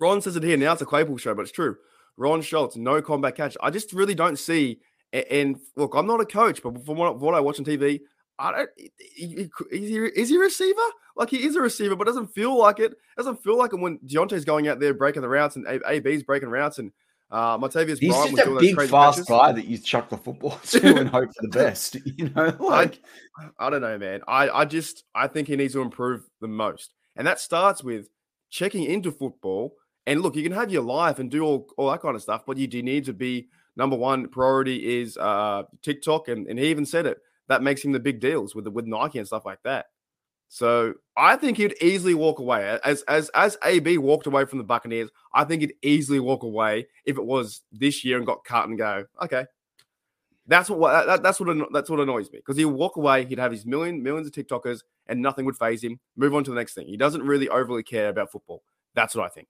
Ron 0.00 0.20
says 0.20 0.36
it 0.36 0.42
here 0.42 0.56
now. 0.56 0.72
It's 0.72 0.82
a 0.82 0.86
Claypool 0.86 1.18
show, 1.18 1.34
but 1.34 1.42
it's 1.42 1.52
true. 1.52 1.76
Ron 2.16 2.42
Schultz, 2.42 2.76
no 2.76 3.00
combat 3.02 3.36
catch. 3.36 3.56
I 3.60 3.70
just 3.70 3.92
really 3.92 4.14
don't 4.14 4.38
see. 4.38 4.80
And 5.12 5.58
look, 5.76 5.94
I'm 5.94 6.06
not 6.06 6.20
a 6.20 6.26
coach, 6.26 6.62
but 6.62 6.84
from 6.84 6.96
what, 6.96 7.18
what 7.18 7.34
I 7.34 7.40
watch 7.40 7.58
on 7.58 7.64
TV, 7.64 8.00
I 8.38 8.52
don't. 8.52 8.70
Is 8.76 9.50
he, 9.70 9.96
is 9.96 10.28
he 10.28 10.36
a 10.36 10.40
receiver? 10.40 10.80
Like 11.16 11.30
he 11.30 11.44
is 11.44 11.56
a 11.56 11.60
receiver, 11.60 11.96
but 11.96 12.06
doesn't 12.06 12.28
feel 12.28 12.56
like 12.56 12.78
it. 12.78 12.94
Doesn't 13.16 13.42
feel 13.42 13.56
like 13.56 13.72
it 13.72 13.80
when 13.80 13.98
Diontae's 14.00 14.44
going 14.44 14.68
out 14.68 14.78
there 14.78 14.94
breaking 14.94 15.22
the 15.22 15.28
routes 15.28 15.56
and 15.56 15.66
A- 15.66 15.88
AB's 15.88 16.22
breaking 16.22 16.48
routes 16.48 16.78
and 16.78 16.92
uh, 17.30 17.58
Martavis 17.58 17.98
He's 17.98 18.10
Bryant 18.10 18.36
just 18.36 18.48
was 18.48 18.56
a 18.56 18.60
big, 18.60 18.88
fast 18.88 19.18
catches. 19.18 19.28
guy 19.28 19.52
that 19.52 19.66
you 19.66 19.78
chuck 19.78 20.08
the 20.08 20.16
football 20.16 20.58
to 20.64 20.96
and 20.96 21.08
hope 21.08 21.28
for 21.34 21.42
the 21.42 21.48
best. 21.52 21.96
You 22.18 22.30
know, 22.30 22.56
like 22.58 23.00
I 23.58 23.70
don't 23.70 23.82
know, 23.82 23.98
man. 23.98 24.20
I, 24.26 24.48
I 24.48 24.64
just 24.64 25.04
I 25.14 25.26
think 25.28 25.48
he 25.48 25.56
needs 25.56 25.74
to 25.74 25.82
improve 25.82 26.22
the 26.40 26.48
most. 26.48 26.94
And 27.16 27.26
that 27.26 27.38
starts 27.38 27.84
with 27.84 28.08
checking 28.50 28.84
into 28.84 29.12
football. 29.12 29.74
And 30.06 30.22
look, 30.22 30.36
you 30.36 30.42
can 30.42 30.52
have 30.52 30.70
your 30.72 30.82
life 30.82 31.18
and 31.18 31.30
do 31.30 31.42
all, 31.42 31.68
all 31.76 31.90
that 31.90 32.00
kind 32.00 32.16
of 32.16 32.22
stuff, 32.22 32.44
but 32.46 32.56
you 32.56 32.66
do 32.66 32.82
need 32.82 33.04
to 33.04 33.12
be 33.12 33.48
number 33.76 33.96
one 33.96 34.28
priority 34.28 35.00
is 35.00 35.16
uh 35.18 35.64
TikTok. 35.82 36.28
And, 36.28 36.46
and 36.46 36.58
he 36.58 36.68
even 36.70 36.86
said 36.86 37.04
it. 37.06 37.18
That 37.48 37.62
makes 37.62 37.84
him 37.84 37.92
the 37.92 38.00
big 38.00 38.20
deals 38.20 38.54
with 38.54 38.64
the, 38.64 38.70
with 38.70 38.86
Nike 38.86 39.18
and 39.18 39.26
stuff 39.26 39.44
like 39.44 39.62
that. 39.64 39.86
So 40.48 40.94
I 41.16 41.36
think 41.36 41.58
he'd 41.58 41.74
easily 41.82 42.14
walk 42.14 42.38
away. 42.38 42.78
As 42.84 43.02
as 43.02 43.28
as 43.30 43.58
AB 43.64 43.98
walked 43.98 44.26
away 44.26 44.46
from 44.46 44.58
the 44.58 44.64
Buccaneers, 44.64 45.10
I 45.34 45.44
think 45.44 45.60
he'd 45.60 45.74
easily 45.82 46.20
walk 46.20 46.42
away 46.42 46.86
if 47.04 47.18
it 47.18 47.24
was 47.24 47.62
this 47.70 48.04
year 48.04 48.16
and 48.16 48.26
got 48.26 48.44
cut 48.44 48.66
and 48.66 48.78
go, 48.78 49.04
okay, 49.22 49.44
that's 50.46 50.70
what 50.70 51.06
that, 51.06 51.22
that's 51.22 51.38
what 51.38 51.72
that's 51.72 51.90
what 51.90 52.00
annoys 52.00 52.32
me 52.32 52.38
because 52.38 52.56
he'll 52.56 52.70
walk 52.70 52.96
away. 52.96 53.26
He'd 53.26 53.38
have 53.38 53.52
his 53.52 53.66
million 53.66 54.02
millions 54.02 54.26
of 54.26 54.32
TikTokers 54.32 54.80
and 55.06 55.20
nothing 55.20 55.44
would 55.44 55.56
faze 55.56 55.84
him. 55.84 56.00
Move 56.16 56.34
on 56.34 56.44
to 56.44 56.50
the 56.50 56.56
next 56.56 56.74
thing. 56.74 56.86
He 56.86 56.96
doesn't 56.96 57.22
really 57.22 57.48
overly 57.50 57.82
care 57.82 58.08
about 58.08 58.32
football. 58.32 58.62
That's 58.94 59.14
what 59.14 59.26
I 59.26 59.28
think. 59.28 59.48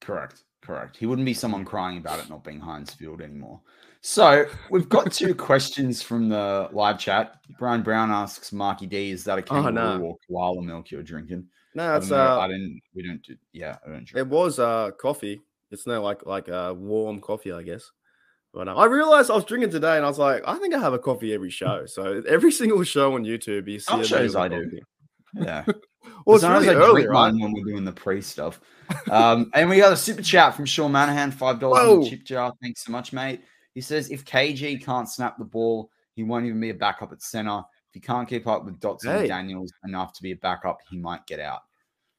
correct, 0.00 0.44
correct. 0.62 0.96
He 0.96 1.06
wouldn't 1.06 1.26
be 1.26 1.34
someone 1.34 1.64
crying 1.64 1.98
about 1.98 2.18
it 2.20 2.30
not 2.30 2.42
being 2.42 2.60
Heinz 2.60 2.94
Field 2.94 3.20
anymore. 3.20 3.60
So 4.02 4.46
we've 4.68 4.88
got 4.88 5.12
two 5.12 5.34
questions 5.48 6.02
from 6.02 6.28
the 6.28 6.68
live 6.72 6.98
chat. 6.98 7.36
Brian 7.58 7.82
Brown 7.82 8.10
asks 8.10 8.52
Marky 8.52 8.86
D, 8.86 9.12
is 9.12 9.24
that 9.24 9.38
a 9.38 9.42
kangaroo 9.42 9.72
no. 9.72 10.00
or 10.00 10.16
koala 10.28 10.60
milk 10.60 10.90
you're 10.90 11.04
drinking? 11.04 11.46
No, 11.74 11.92
I, 11.92 11.96
it's 11.96 12.08
don't 12.08 12.18
uh, 12.18 12.40
I 12.40 12.48
didn't. 12.48 12.80
We 12.94 13.06
don't 13.06 13.22
do. 13.22 13.36
Yeah, 13.52 13.76
I 13.86 13.90
don't 13.90 14.04
drink. 14.04 14.26
it 14.26 14.28
was 14.28 14.58
uh 14.58 14.90
coffee. 15.00 15.40
It's 15.70 15.86
no 15.86 16.02
like 16.02 16.26
like 16.26 16.48
uh 16.48 16.74
warm 16.76 17.20
coffee, 17.20 17.52
I 17.52 17.62
guess. 17.62 17.90
But 18.52 18.68
uh, 18.68 18.74
I 18.74 18.84
realized 18.86 19.30
I 19.30 19.34
was 19.34 19.44
drinking 19.44 19.70
today, 19.70 19.96
and 19.96 20.04
I 20.04 20.08
was 20.08 20.18
like, 20.18 20.42
I 20.46 20.58
think 20.58 20.74
I 20.74 20.78
have 20.78 20.92
a 20.92 20.98
coffee 20.98 21.32
every 21.32 21.50
show. 21.60 21.86
So 21.86 22.22
every 22.28 22.52
single 22.52 22.82
show 22.82 23.14
on 23.14 23.24
YouTube, 23.24 23.68
you 23.68 23.78
see 23.78 23.84
Some 23.84 24.04
shows 24.04 24.36
I 24.36 24.48
do. 24.48 24.80
Yeah. 25.34 25.64
Well, 26.26 26.34
it's 26.34 26.42
Sometimes 26.42 26.66
really 26.66 26.76
I 26.76 26.84
early, 26.84 27.06
right? 27.06 27.32
when 27.32 27.52
we're 27.52 27.62
doing 27.62 27.84
the 27.84 27.92
pre 27.92 28.20
stuff. 28.22 28.60
Um, 29.08 29.52
and 29.54 29.70
we 29.70 29.76
got 29.76 29.92
a 29.92 29.96
super 29.96 30.20
chat 30.20 30.52
from 30.54 30.66
Sean 30.66 30.90
Manahan, 30.90 31.32
five 31.32 31.60
dollars 31.60 31.88
in 31.88 32.00
the 32.00 32.10
chip 32.10 32.24
jar. 32.24 32.52
Thanks 32.60 32.84
so 32.84 32.90
much, 32.90 33.12
mate. 33.12 33.40
He 33.74 33.80
says 33.80 34.10
if 34.10 34.24
KG 34.24 34.84
can't 34.84 35.08
snap 35.08 35.38
the 35.38 35.44
ball, 35.44 35.90
he 36.14 36.22
won't 36.22 36.46
even 36.46 36.60
be 36.60 36.70
a 36.70 36.74
backup 36.74 37.12
at 37.12 37.22
center. 37.22 37.58
If 37.58 37.94
he 37.94 38.00
can't 38.00 38.28
keep 38.28 38.46
up 38.46 38.64
with 38.64 38.80
Dotson 38.80 39.06
and 39.20 39.28
Daniels 39.28 39.72
enough 39.84 40.12
to 40.14 40.22
be 40.22 40.32
a 40.32 40.36
backup, 40.36 40.78
he 40.90 40.96
might 40.98 41.26
get 41.26 41.40
out. 41.40 41.60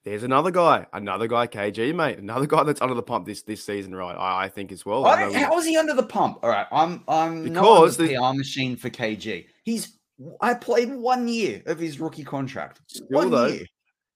There's 0.04 0.24
another 0.24 0.52
guy, 0.52 0.86
another 0.92 1.28
guy, 1.28 1.48
KG, 1.48 1.96
mate, 1.96 2.18
another 2.20 2.46
guy 2.46 2.64
that's 2.64 2.82
under 2.82 2.94
the 2.94 3.02
pump 3.04 3.26
this 3.26 3.42
this 3.44 3.64
season, 3.66 3.96
right? 3.96 4.16
I, 4.16 4.46
I 4.46 4.50
think 4.50 4.72
as 4.74 4.86
well. 4.86 5.06
I 5.06 5.14
I 5.14 5.16
know 5.16 5.26
don't- 5.28 5.34
we- 5.36 5.40
how 5.44 5.58
is 5.60 5.66
he 5.66 5.78
under 5.78 5.94
the 5.94 6.04
pump? 6.04 6.40
All 6.44 6.50
right, 6.50 6.68
I'm 6.72 7.04
I'm 7.08 7.44
Because 7.46 7.98
not 7.98 8.08
the- 8.08 8.16
PR 8.16 8.34
machine 8.38 8.76
for 8.76 8.90
KG. 8.90 9.46
He's 9.64 9.98
I 10.42 10.54
played 10.56 10.94
one 10.94 11.28
year 11.28 11.64
of 11.66 11.80
his 11.80 12.00
rookie 12.00 12.24
contract. 12.24 12.82
Still, 12.88 13.06
one 13.10 13.32
though, 13.32 13.46
year. 13.48 13.66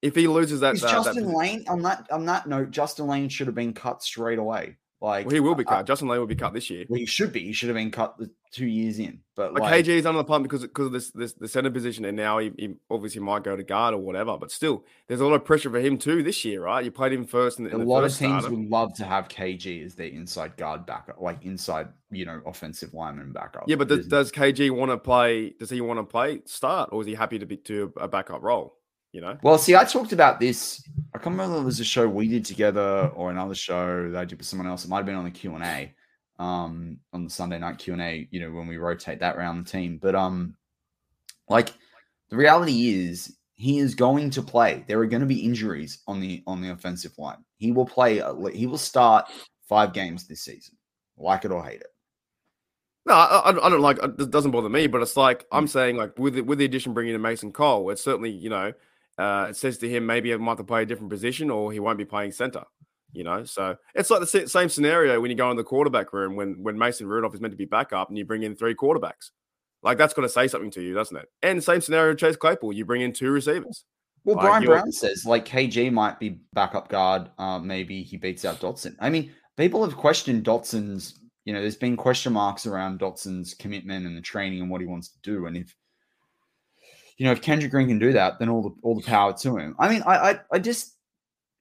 if 0.02 0.14
he 0.16 0.28
loses 0.28 0.60
that, 0.60 0.76
Is 0.76 0.84
uh, 0.84 0.88
that 0.88 0.94
Justin 1.06 1.26
posi- 1.26 1.36
Lane 1.38 1.66
on 1.70 1.82
that 1.84 2.06
on 2.12 2.26
that 2.26 2.48
note? 2.48 2.70
Justin 2.72 3.08
Layne 3.08 3.30
should 3.30 3.48
have 3.48 3.56
been 3.56 3.74
cut 3.74 4.04
straight 4.04 4.40
away. 4.40 4.76
Like 5.00 5.28
well, 5.28 5.34
he 5.36 5.40
will 5.40 5.54
be 5.56 5.66
I- 5.68 5.70
cut. 5.70 5.86
Justin 5.86 6.08
Layne 6.08 6.20
will 6.20 6.26
be 6.28 6.36
cut 6.36 6.54
this 6.54 6.70
year. 6.72 6.86
Well, 6.90 7.00
he 7.00 7.06
should 7.06 7.32
be. 7.32 7.42
He 7.44 7.54
should 7.54 7.70
have 7.70 7.76
been 7.76 7.92
cut 7.92 8.18
the 8.18 8.32
two 8.52 8.66
years 8.66 8.98
in. 8.98 9.20
But 9.36 9.54
But 9.54 9.62
like, 9.62 9.86
KG 9.86 9.90
is 9.90 10.06
under 10.08 10.18
the 10.18 10.24
pump 10.24 10.42
because 10.42 10.62
because 10.64 10.88
of 10.88 10.92
this 10.92 11.12
this 11.12 11.34
the 11.34 11.48
center 11.48 11.70
position, 11.70 12.04
and 12.06 12.18
now 12.18 12.40
he, 12.40 12.52
he 12.58 12.74
obviously 12.90 13.22
might 13.22 13.44
go 13.44 13.56
to 13.56 13.64
guard 13.64 13.94
or 13.94 14.00
whatever. 14.00 14.38
But 14.40 14.50
still, 14.52 14.86
there's 15.08 15.20
a 15.22 15.26
lot 15.26 15.36
of 15.36 15.46
pressure 15.46 15.70
for 15.70 15.80
him 15.80 16.00
too 16.00 16.24
this 16.24 16.44
year, 16.44 16.64
right? 16.64 16.84
You 16.84 16.90
played 16.90 17.14
him 17.14 17.26
first 17.26 17.60
in, 17.60 17.66
the- 17.66 17.76
a 17.76 17.80
in 17.80 17.86
lot 17.86 18.04
of 18.06 18.16
teams 18.16 18.42
starter. 18.42 18.50
would 18.50 18.70
love 18.72 18.96
to 18.96 19.06
have 19.06 19.28
KG 19.28 19.86
as 19.86 19.94
their 19.94 20.08
inside 20.08 20.58
guard 20.58 20.88
backup, 20.88 21.22
like 21.22 21.46
inside, 21.46 21.90
you 22.10 22.26
know, 22.26 22.42
offensive 22.48 22.96
lineman 22.96 23.34
backup. 23.34 23.66
Yeah, 23.68 23.76
but 23.76 23.90
does, 23.90 24.08
does 24.08 24.32
KG 24.32 24.72
want 24.72 24.90
to 24.90 24.98
play? 24.98 25.52
Does 25.52 25.70
he 25.70 25.80
want 25.80 26.00
to 26.00 26.04
play 26.06 26.42
start, 26.46 26.90
or 26.92 27.02
is 27.02 27.08
he 27.08 27.14
happy 27.14 27.38
to 27.38 27.46
be 27.46 27.58
to 27.58 27.94
a 27.98 28.08
backup 28.08 28.42
role? 28.42 28.77
You 29.18 29.22
know, 29.22 29.36
well, 29.42 29.58
see, 29.58 29.76
I 29.76 29.84
talked 29.84 30.12
about 30.12 30.40
this. 30.40 30.88
I 31.12 31.18
can't 31.18 31.32
remember 31.32 31.56
if 31.56 31.62
it 31.64 31.66
was 31.66 31.80
a 31.80 31.84
show 31.84 32.08
we 32.08 32.28
did 32.28 32.46
together 32.46 33.10
or 33.16 33.32
another 33.32 33.56
show 33.56 34.12
that 34.12 34.20
I 34.20 34.26
did 34.26 34.38
with 34.38 34.46
someone 34.46 34.68
else. 34.68 34.86
It 34.86 34.90
might 34.90 34.98
have 34.98 35.08
been 35.08 35.16
on 35.16 35.24
the 35.26 35.32
Q 35.32 35.56
and 35.56 35.64
A, 35.64 35.92
um, 36.38 37.00
on 37.14 37.24
the 37.24 37.30
Sunday 37.32 37.58
night 37.58 37.80
Q 37.80 37.94
and 37.94 38.02
A. 38.04 38.28
You 38.30 38.42
know, 38.42 38.52
when 38.52 38.68
we 38.68 38.78
rotate 38.78 39.20
that 39.22 39.36
around 39.36 39.58
the 39.66 39.72
team. 39.72 39.98
But 40.00 40.14
um, 40.14 40.56
like 41.50 41.70
the 42.30 42.38
reality 42.38 42.90
is, 43.10 43.36
he 43.56 43.80
is 43.80 43.96
going 43.96 44.30
to 44.30 44.44
play. 44.44 44.86
There 44.88 45.00
are 45.00 45.08
going 45.08 45.22
to 45.22 45.26
be 45.26 45.40
injuries 45.40 45.98
on 46.06 46.20
the 46.20 46.44
on 46.46 46.62
the 46.62 46.70
offensive 46.70 47.18
line. 47.18 47.44
He 47.58 47.72
will 47.72 47.88
play. 47.88 48.22
He 48.54 48.68
will 48.68 48.78
start 48.78 49.32
five 49.68 49.94
games 49.94 50.28
this 50.28 50.42
season, 50.44 50.76
like 51.18 51.44
it 51.44 51.52
or 51.52 51.66
hate 51.66 51.82
it. 51.82 51.88
no, 53.08 53.16
I, 53.16 53.50
I- 53.50 53.70
don't 53.72 53.82
like. 53.82 53.98
It 54.04 54.30
doesn't 54.30 54.52
bother 54.52 54.70
me, 54.70 54.86
but 54.86 55.02
it's 55.02 55.18
like 55.18 55.40
Mm. 55.46 55.58
I'm 55.58 55.68
saying, 55.68 55.98
like 55.98 56.20
with 56.20 56.36
the, 56.36 56.42
with 56.42 56.60
the 56.60 56.66
addition 56.66 56.94
bringing 56.94 57.16
in 57.16 57.22
Mason 57.24 57.52
Cole, 57.52 57.90
it's 57.90 58.04
certainly 58.04 58.30
you 58.30 58.52
know, 58.52 58.74
uh, 59.18 59.48
it 59.50 59.56
says 59.56 59.78
to 59.80 59.90
him 59.90 60.06
maybe 60.06 60.30
he 60.30 60.38
might 60.38 60.52
have 60.52 60.58
to 60.58 60.64
play 60.64 60.84
a 60.84 60.86
different 60.86 61.10
position, 61.10 61.50
or 61.50 61.72
he 61.72 61.80
won't 61.80 61.98
be 61.98 62.06
playing 62.06 62.32
center. 62.32 62.64
You 63.14 63.24
know, 63.24 63.46
so 63.46 63.78
it's 63.96 64.10
like 64.10 64.20
the 64.20 64.48
same 64.48 64.70
scenario 64.70 65.20
when 65.22 65.32
you 65.32 65.38
go 65.38 65.50
in 65.50 65.58
the 65.58 65.64
quarterback 65.64 66.14
room 66.14 66.36
when 66.36 66.62
when 66.62 66.78
Mason 66.78 67.08
Rudolph 67.08 67.34
is 67.34 67.42
meant 67.42 67.54
to 67.54 67.58
be 67.58 67.66
backup 67.66 68.10
and 68.10 68.18
you 68.18 68.26
bring 68.26 68.44
in 68.44 68.56
three 68.56 68.76
quarterbacks. 68.76 69.32
Like 69.82 69.98
that's 69.98 70.14
going 70.14 70.28
to 70.28 70.34
say 70.34 70.48
something 70.48 70.72
to 70.72 70.82
you, 70.82 70.94
doesn't 70.94 71.16
it? 71.16 71.28
And 71.42 71.64
same 71.64 71.82
scenario, 71.82 72.16
Chase 72.16 72.36
Claypool, 72.36 72.74
you 72.74 72.84
bring 72.84 73.02
in 73.02 73.14
two 73.14 73.32
receivers. 73.32 73.86
Well, 74.26 74.36
Like, 74.36 74.46
Brian 74.46 74.66
Brown 74.66 74.92
says 74.92 75.26
like 75.26 75.46
KG 75.46 75.92
might 75.92 76.20
be 76.20 76.42
backup 76.54 76.90
guard. 76.90 77.30
Uh, 77.38 77.60
maybe 77.60 78.04
he 78.04 78.18
beats 78.18 78.44
out 78.44 78.60
Dotson. 78.60 78.96
I 79.00 79.10
mean, 79.10 79.32
people 79.56 79.84
have 79.84 79.96
questioned 79.96 80.44
Dotson's 80.44 81.18
you 81.48 81.54
know, 81.54 81.62
there's 81.62 81.78
been 81.78 81.96
question 81.96 82.34
marks 82.34 82.66
around 82.66 83.00
Dotson's 83.00 83.54
commitment 83.54 84.06
and 84.06 84.18
the 84.18 84.22
training 84.22 84.60
and 84.60 84.70
what 84.70 84.82
he 84.82 84.86
wants 84.86 85.08
to 85.08 85.18
do. 85.24 85.46
And 85.46 85.56
if 85.56 85.74
you 87.18 87.26
know, 87.26 87.32
if 87.32 87.42
Kendrick 87.42 87.72
Green 87.72 87.88
can 87.88 88.00
do 88.00 88.14
that, 88.14 88.40
then 88.40 88.50
all 88.50 88.62
the 88.62 88.76
all 88.84 88.96
the 88.96 89.06
power 89.06 89.34
to 89.34 89.58
him. 89.58 89.76
I 89.80 89.90
mean, 89.90 90.04
I 90.04 90.32
I, 90.32 90.40
I 90.54 90.60
just 90.60 90.98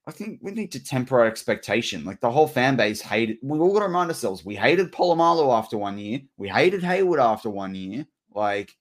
I 0.06 0.12
think 0.12 0.38
we 0.42 0.52
need 0.52 0.70
to 0.72 0.84
temper 0.84 1.20
our 1.20 1.26
expectation. 1.26 2.04
Like 2.04 2.20
the 2.20 2.30
whole 2.30 2.46
fan 2.46 2.76
base 2.76 3.00
hated. 3.00 3.38
We 3.42 3.58
all 3.58 3.72
got 3.72 3.80
to 3.80 3.86
remind 3.86 4.10
ourselves: 4.10 4.44
we 4.44 4.54
hated 4.54 4.92
Polamalu 4.92 5.56
after 5.56 5.78
one 5.78 5.98
year. 5.98 6.20
We 6.36 6.48
hated 6.48 6.82
Heyward 6.82 7.22
after 7.22 7.48
one 7.50 7.74
year. 7.74 8.06
Like, 8.34 8.76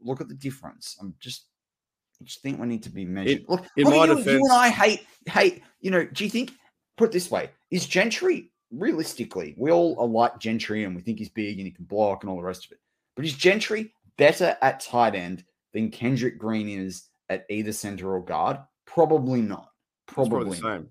look 0.00 0.20
at 0.20 0.28
the 0.28 0.34
difference. 0.34 0.96
I'm 1.00 1.14
just, 1.20 1.46
I 2.20 2.24
just 2.24 2.40
think 2.40 2.58
we 2.58 2.66
need 2.66 2.82
to 2.84 2.90
be 2.90 3.04
measured. 3.04 3.40
In- 3.40 3.46
look, 3.48 3.66
in 3.76 3.84
look 3.84 4.26
you, 4.26 4.32
you 4.32 4.38
and 4.38 4.52
I 4.52 4.70
hate 4.70 5.06
hate. 5.26 5.62
You 5.80 5.90
know, 5.90 6.04
do 6.04 6.24
you 6.24 6.30
think? 6.30 6.52
Put 6.96 7.10
it 7.10 7.12
this 7.12 7.30
way: 7.30 7.50
is 7.70 7.86
Gentry 7.86 8.50
realistically? 8.70 9.54
We 9.58 9.70
all 9.70 9.98
are 9.98 10.06
like 10.06 10.38
Gentry, 10.38 10.84
and 10.84 10.96
we 10.96 11.02
think 11.02 11.18
he's 11.18 11.28
big 11.28 11.58
and 11.58 11.66
he 11.66 11.70
can 11.70 11.84
block 11.84 12.22
and 12.22 12.30
all 12.30 12.36
the 12.36 12.42
rest 12.42 12.64
of 12.64 12.72
it. 12.72 12.78
But 13.14 13.26
is 13.26 13.34
Gentry 13.34 13.92
better 14.16 14.56
at 14.60 14.80
tight 14.80 15.14
end 15.14 15.44
than 15.72 15.90
Kendrick 15.90 16.38
Green 16.38 16.68
is 16.68 17.04
at 17.28 17.44
either 17.50 17.72
center 17.72 18.14
or 18.14 18.22
guard? 18.24 18.58
Probably 18.86 19.40
not. 19.42 19.68
Probably, 20.06 20.58
probably 20.58 20.60
not. 20.60 20.82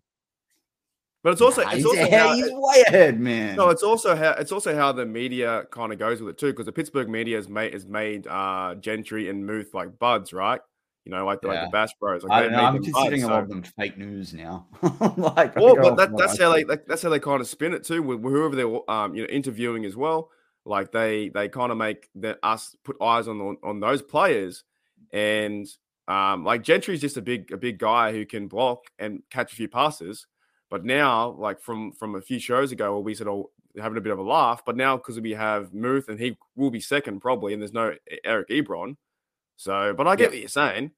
But 1.24 1.34
it's 1.34 1.42
also 1.42 1.62
Nah, 1.62 1.68
it's 1.70 1.78
he's, 1.78 1.86
also 1.86 2.10
how, 2.10 2.34
he's 2.34 2.50
way 2.52 2.84
ahead, 2.88 3.20
man. 3.20 3.56
no, 3.56 3.70
it's 3.70 3.84
also 3.84 4.16
how 4.16 4.32
it's 4.32 4.52
also 4.52 4.76
how 4.76 4.92
the 4.92 5.06
media 5.06 5.66
kind 5.70 5.94
of 5.94 6.00
goes 6.00 6.20
with 6.20 6.32
it 6.32 6.38
too, 6.40 6.48
because 6.48 6.66
the 6.66 6.72
Pittsburgh 6.72 7.10
media 7.10 7.36
has 7.36 7.48
made 7.48 7.74
has 7.74 7.86
made 7.86 8.26
uh 8.26 8.74
Gentry 8.80 9.30
and 9.30 9.46
Muth 9.46 9.74
like 9.76 10.00
buds, 10.00 10.34
right? 10.34 10.60
You 11.06 11.12
know, 11.12 11.24
like 11.26 11.42
the, 11.42 11.48
like 11.50 11.58
Yeah. 11.58 11.66
the 11.66 11.72
Bash 11.72 11.90
Bros. 12.00 12.24
Like 12.24 12.32
I 12.32 12.42
don't 12.44 12.52
know. 12.54 12.60
I'm 12.64 12.74
considering 12.84 13.22
buds, 13.22 13.24
a 13.24 13.28
lot 13.28 13.34
so- 13.38 13.42
of 13.44 13.50
them 13.50 13.64
fake 13.64 13.98
news 14.00 14.34
now. 14.34 14.66
like, 15.18 15.56
Well, 15.56 15.76
but 15.76 15.96
that, 15.98 16.18
that's 16.18 16.40
how 16.40 16.54
they 16.54 16.64
like, 16.64 16.88
that's 16.88 17.04
how 17.04 17.10
they 17.10 17.20
kind 17.20 17.40
of 17.42 17.48
spin 17.48 17.74
it 17.76 17.84
too. 17.84 18.02
With 18.02 18.22
whoever 18.24 18.56
they're 18.56 18.90
um 18.92 19.14
you 19.14 19.22
know 19.22 19.28
interviewing 19.30 19.86
as 19.86 19.96
well, 19.96 20.32
like 20.66 20.92
they 20.92 21.30
they 21.30 21.50
kind 21.50 21.72
of 21.72 21.78
make 21.78 22.10
that 22.16 22.40
us 22.42 22.76
put 22.84 22.98
eyes 23.00 23.28
on 23.28 23.38
the, 23.38 23.56
on 23.62 23.80
those 23.80 24.02
players, 24.02 24.64
and 25.14 25.68
um 26.08 26.44
like 26.44 26.64
Gentry's 26.64 27.02
just 27.02 27.18
a 27.18 27.22
big 27.22 27.52
a 27.52 27.58
big 27.58 27.78
guy 27.80 28.12
who 28.12 28.26
can 28.26 28.48
block 28.48 28.86
and 29.00 29.22
catch 29.30 29.54
a 29.54 29.56
few 29.56 29.68
passes. 29.70 30.28
But 30.70 30.86
now, 30.86 31.32
like 31.32 31.62
from 31.62 31.92
from 31.94 32.16
a 32.16 32.22
few 32.22 32.40
shows 32.40 32.72
ago, 32.72 32.94
where 32.94 33.02
we 33.02 33.14
said, 33.16 33.28
"Oh, 33.28 33.52
having 33.78 33.98
a 33.98 34.02
bit 34.02 34.14
of 34.14 34.20
a 34.20 34.24
laugh," 34.24 34.64
but 34.66 34.78
now 34.78 34.98
because 34.98 35.20
we 35.20 35.32
have 35.32 35.74
Muth 35.74 36.08
and 36.10 36.20
he 36.20 36.38
will 36.56 36.72
be 36.72 36.80
second 36.82 37.20
probably, 37.22 37.54
and 37.54 37.62
there's 37.62 37.74
no 37.74 37.94
Eric 38.24 38.50
Ebron. 38.50 38.96
So, 39.58 39.94
but 39.94 40.08
I 40.08 40.16
get 40.16 40.26
Yeah. 40.26 40.30
what 40.30 40.40
you're 40.40 40.48
saying. 40.48 40.92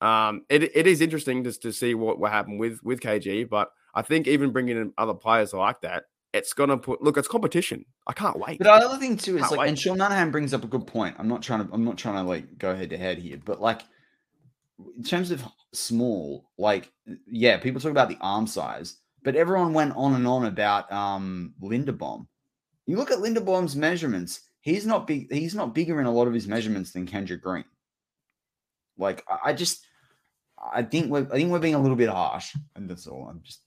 Um, 0.00 0.44
it 0.48 0.62
it 0.76 0.86
is 0.86 1.00
interesting 1.00 1.44
just 1.44 1.62
to 1.62 1.72
see 1.72 1.94
what 1.94 2.18
what 2.18 2.32
happened 2.32 2.60
with 2.60 2.82
with 2.82 3.00
KG, 3.00 3.44
but 3.44 3.70
I 3.94 4.02
think 4.02 4.26
even 4.28 4.52
bringing 4.52 4.76
in 4.76 4.92
other 4.98 5.14
players 5.14 5.52
like 5.54 5.80
that, 5.82 6.04
it's 6.36 6.52
gonna 6.52 6.76
put 6.78 7.02
look. 7.02 7.16
It's 7.16 7.28
competition. 7.28 7.84
I 8.06 8.12
can't 8.12 8.38
wait. 8.38 8.58
But 8.58 8.64
the 8.64 8.86
other 8.86 8.98
thing 8.98 9.16
too 9.16 9.36
is 9.36 9.40
Can't 9.42 9.52
like, 9.52 9.60
wait. 9.60 9.68
and 9.70 9.78
Sean 9.78 9.98
Monahan 9.98 10.30
brings 10.30 10.54
up 10.54 10.64
a 10.64 10.68
good 10.68 10.86
point. 10.86 11.16
I'm 11.18 11.28
not 11.28 11.42
trying 11.42 11.66
to, 11.66 11.72
I'm 11.72 11.84
not 11.84 11.96
trying 11.98 12.16
to 12.16 12.22
like 12.22 12.58
go 12.58 12.74
head 12.74 12.90
to 12.90 12.98
head 12.98 13.18
here, 13.18 13.38
but 13.44 13.60
like 13.60 13.82
in 14.96 15.02
terms 15.02 15.30
of 15.30 15.42
small, 15.72 16.50
like 16.58 16.92
yeah, 17.26 17.56
people 17.56 17.80
talk 17.80 17.90
about 17.90 18.08
the 18.08 18.18
arm 18.20 18.46
size, 18.46 18.96
but 19.22 19.36
everyone 19.36 19.72
went 19.72 19.96
on 19.96 20.14
and 20.14 20.26
on 20.26 20.46
about 20.46 20.90
um 20.92 21.54
Linderbaum. 21.62 22.26
You 22.86 22.96
look 22.96 23.10
at 23.10 23.18
Linderbaum's 23.18 23.74
measurements; 23.74 24.42
he's 24.60 24.86
not 24.86 25.06
big. 25.06 25.32
He's 25.32 25.54
not 25.54 25.74
bigger 25.74 26.00
in 26.00 26.06
a 26.06 26.12
lot 26.12 26.28
of 26.28 26.34
his 26.34 26.46
measurements 26.46 26.92
than 26.92 27.06
Kendrick 27.06 27.42
Green. 27.42 27.64
Like 28.98 29.24
I, 29.28 29.50
I 29.50 29.52
just, 29.52 29.84
I 30.72 30.82
think 30.82 31.10
we're, 31.10 31.26
I 31.30 31.36
think 31.36 31.50
we're 31.50 31.58
being 31.58 31.74
a 31.74 31.80
little 31.82 31.96
bit 31.96 32.08
harsh, 32.08 32.54
and 32.74 32.88
that's 32.88 33.06
all. 33.06 33.28
I'm 33.28 33.40
just, 33.42 33.60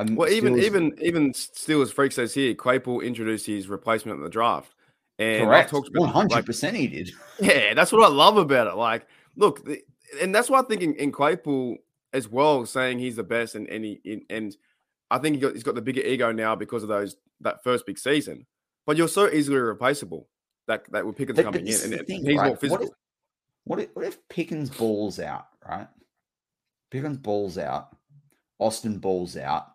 I'm 0.00 0.14
well, 0.16 0.28
even 0.30 0.54
Steelers- 0.54 0.62
even 0.64 0.98
even 1.02 1.32
Steelers 1.32 1.92
freak 1.92 2.12
says 2.12 2.34
here, 2.34 2.54
Claypool 2.54 3.00
introduced 3.00 3.46
his 3.46 3.68
replacement 3.68 4.18
in 4.18 4.24
the 4.24 4.30
draft, 4.30 4.74
and 5.18 5.46
correct, 5.46 5.70
talked 5.70 5.88
about 5.88 6.00
one 6.00 6.08
hundred 6.10 6.46
percent 6.46 6.76
he 6.76 6.86
did. 6.86 7.10
Yeah, 7.40 7.74
that's 7.74 7.92
what 7.92 8.02
I 8.02 8.08
love 8.08 8.36
about 8.36 8.66
it. 8.66 8.76
Like, 8.76 9.06
look, 9.36 9.64
the, 9.64 9.82
and 10.20 10.34
that's 10.34 10.48
why 10.50 10.60
I 10.60 10.62
think 10.62 10.82
in, 10.82 10.94
in 10.94 11.12
Claypool 11.12 11.76
as 12.12 12.28
well, 12.28 12.66
saying 12.66 12.98
he's 12.98 13.16
the 13.16 13.22
best, 13.22 13.54
and 13.54 13.68
and 13.68 13.84
he, 13.84 14.00
in- 14.04 14.24
and 14.30 14.56
I 15.10 15.18
think 15.18 15.36
he 15.36 15.40
got, 15.40 15.54
he's 15.54 15.62
got 15.62 15.74
the 15.74 15.82
bigger 15.82 16.00
ego 16.02 16.32
now 16.32 16.54
because 16.54 16.82
of 16.82 16.88
those 16.88 17.16
that 17.40 17.62
first 17.64 17.84
big 17.86 17.98
season. 17.98 18.46
But 18.86 18.96
you're 18.96 19.08
so 19.08 19.28
easily 19.30 19.58
replaceable 19.58 20.28
that 20.66 20.90
that 20.92 21.04
with 21.04 21.16
Pickens 21.16 21.36
But- 21.36 21.44
but 21.46 21.52
coming 21.52 21.66
this 21.66 21.84
in, 21.84 21.92
and, 21.92 22.00
and 22.00 22.06
thing, 22.08 22.24
he's 22.24 22.36
right? 22.38 22.44
more 22.44 22.50
What 22.52 22.60
physical. 22.60 22.86
if- 22.86 22.92
What 23.64 23.78
if, 23.80 23.88
what 23.94 24.04
if 24.06 24.28
Pickens 24.28 24.70
balls 24.70 25.20
out, 25.20 25.46
right? 25.68 25.88
Pickens 26.90 27.18
balls 27.18 27.58
out, 27.58 27.96
Austin 28.58 28.98
balls 28.98 29.36
out, 29.36 29.68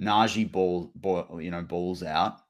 Najee 0.00 0.50
ball, 0.50 0.90
ball 0.94 1.40
you 1.40 1.50
know, 1.50 1.62
balls 1.62 2.02
out. 2.02 2.40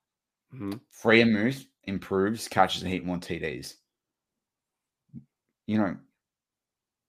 Mhm. 0.54 0.80
Freya 0.90 1.52
improves, 1.85 2.48
catches 2.48 2.83
a 2.83 2.88
heat 2.88 3.04
more 3.04 3.18
TDs. 3.18 3.74
You 5.66 5.78
know, 5.78 5.96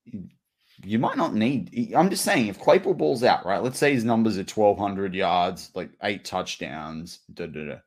you- 0.05 0.29
you 0.83 0.99
might 0.99 1.17
not 1.17 1.33
need. 1.33 1.93
I'm 1.93 2.09
just 2.09 2.23
saying, 2.25 2.47
if 2.47 2.59
Claypool 2.59 2.95
balls 2.95 3.23
out, 3.23 3.45
right? 3.45 3.61
Let's 3.63 3.77
say 3.79 3.93
his 3.93 4.03
numbers 4.03 4.37
are 4.37 4.43
1,200 4.43 5.13
yards, 5.13 5.71
like 5.73 5.91
eight 6.03 6.25
touchdowns. 6.25 7.19
Da, 7.33 7.45
da, 7.47 7.65
da. 7.65 7.79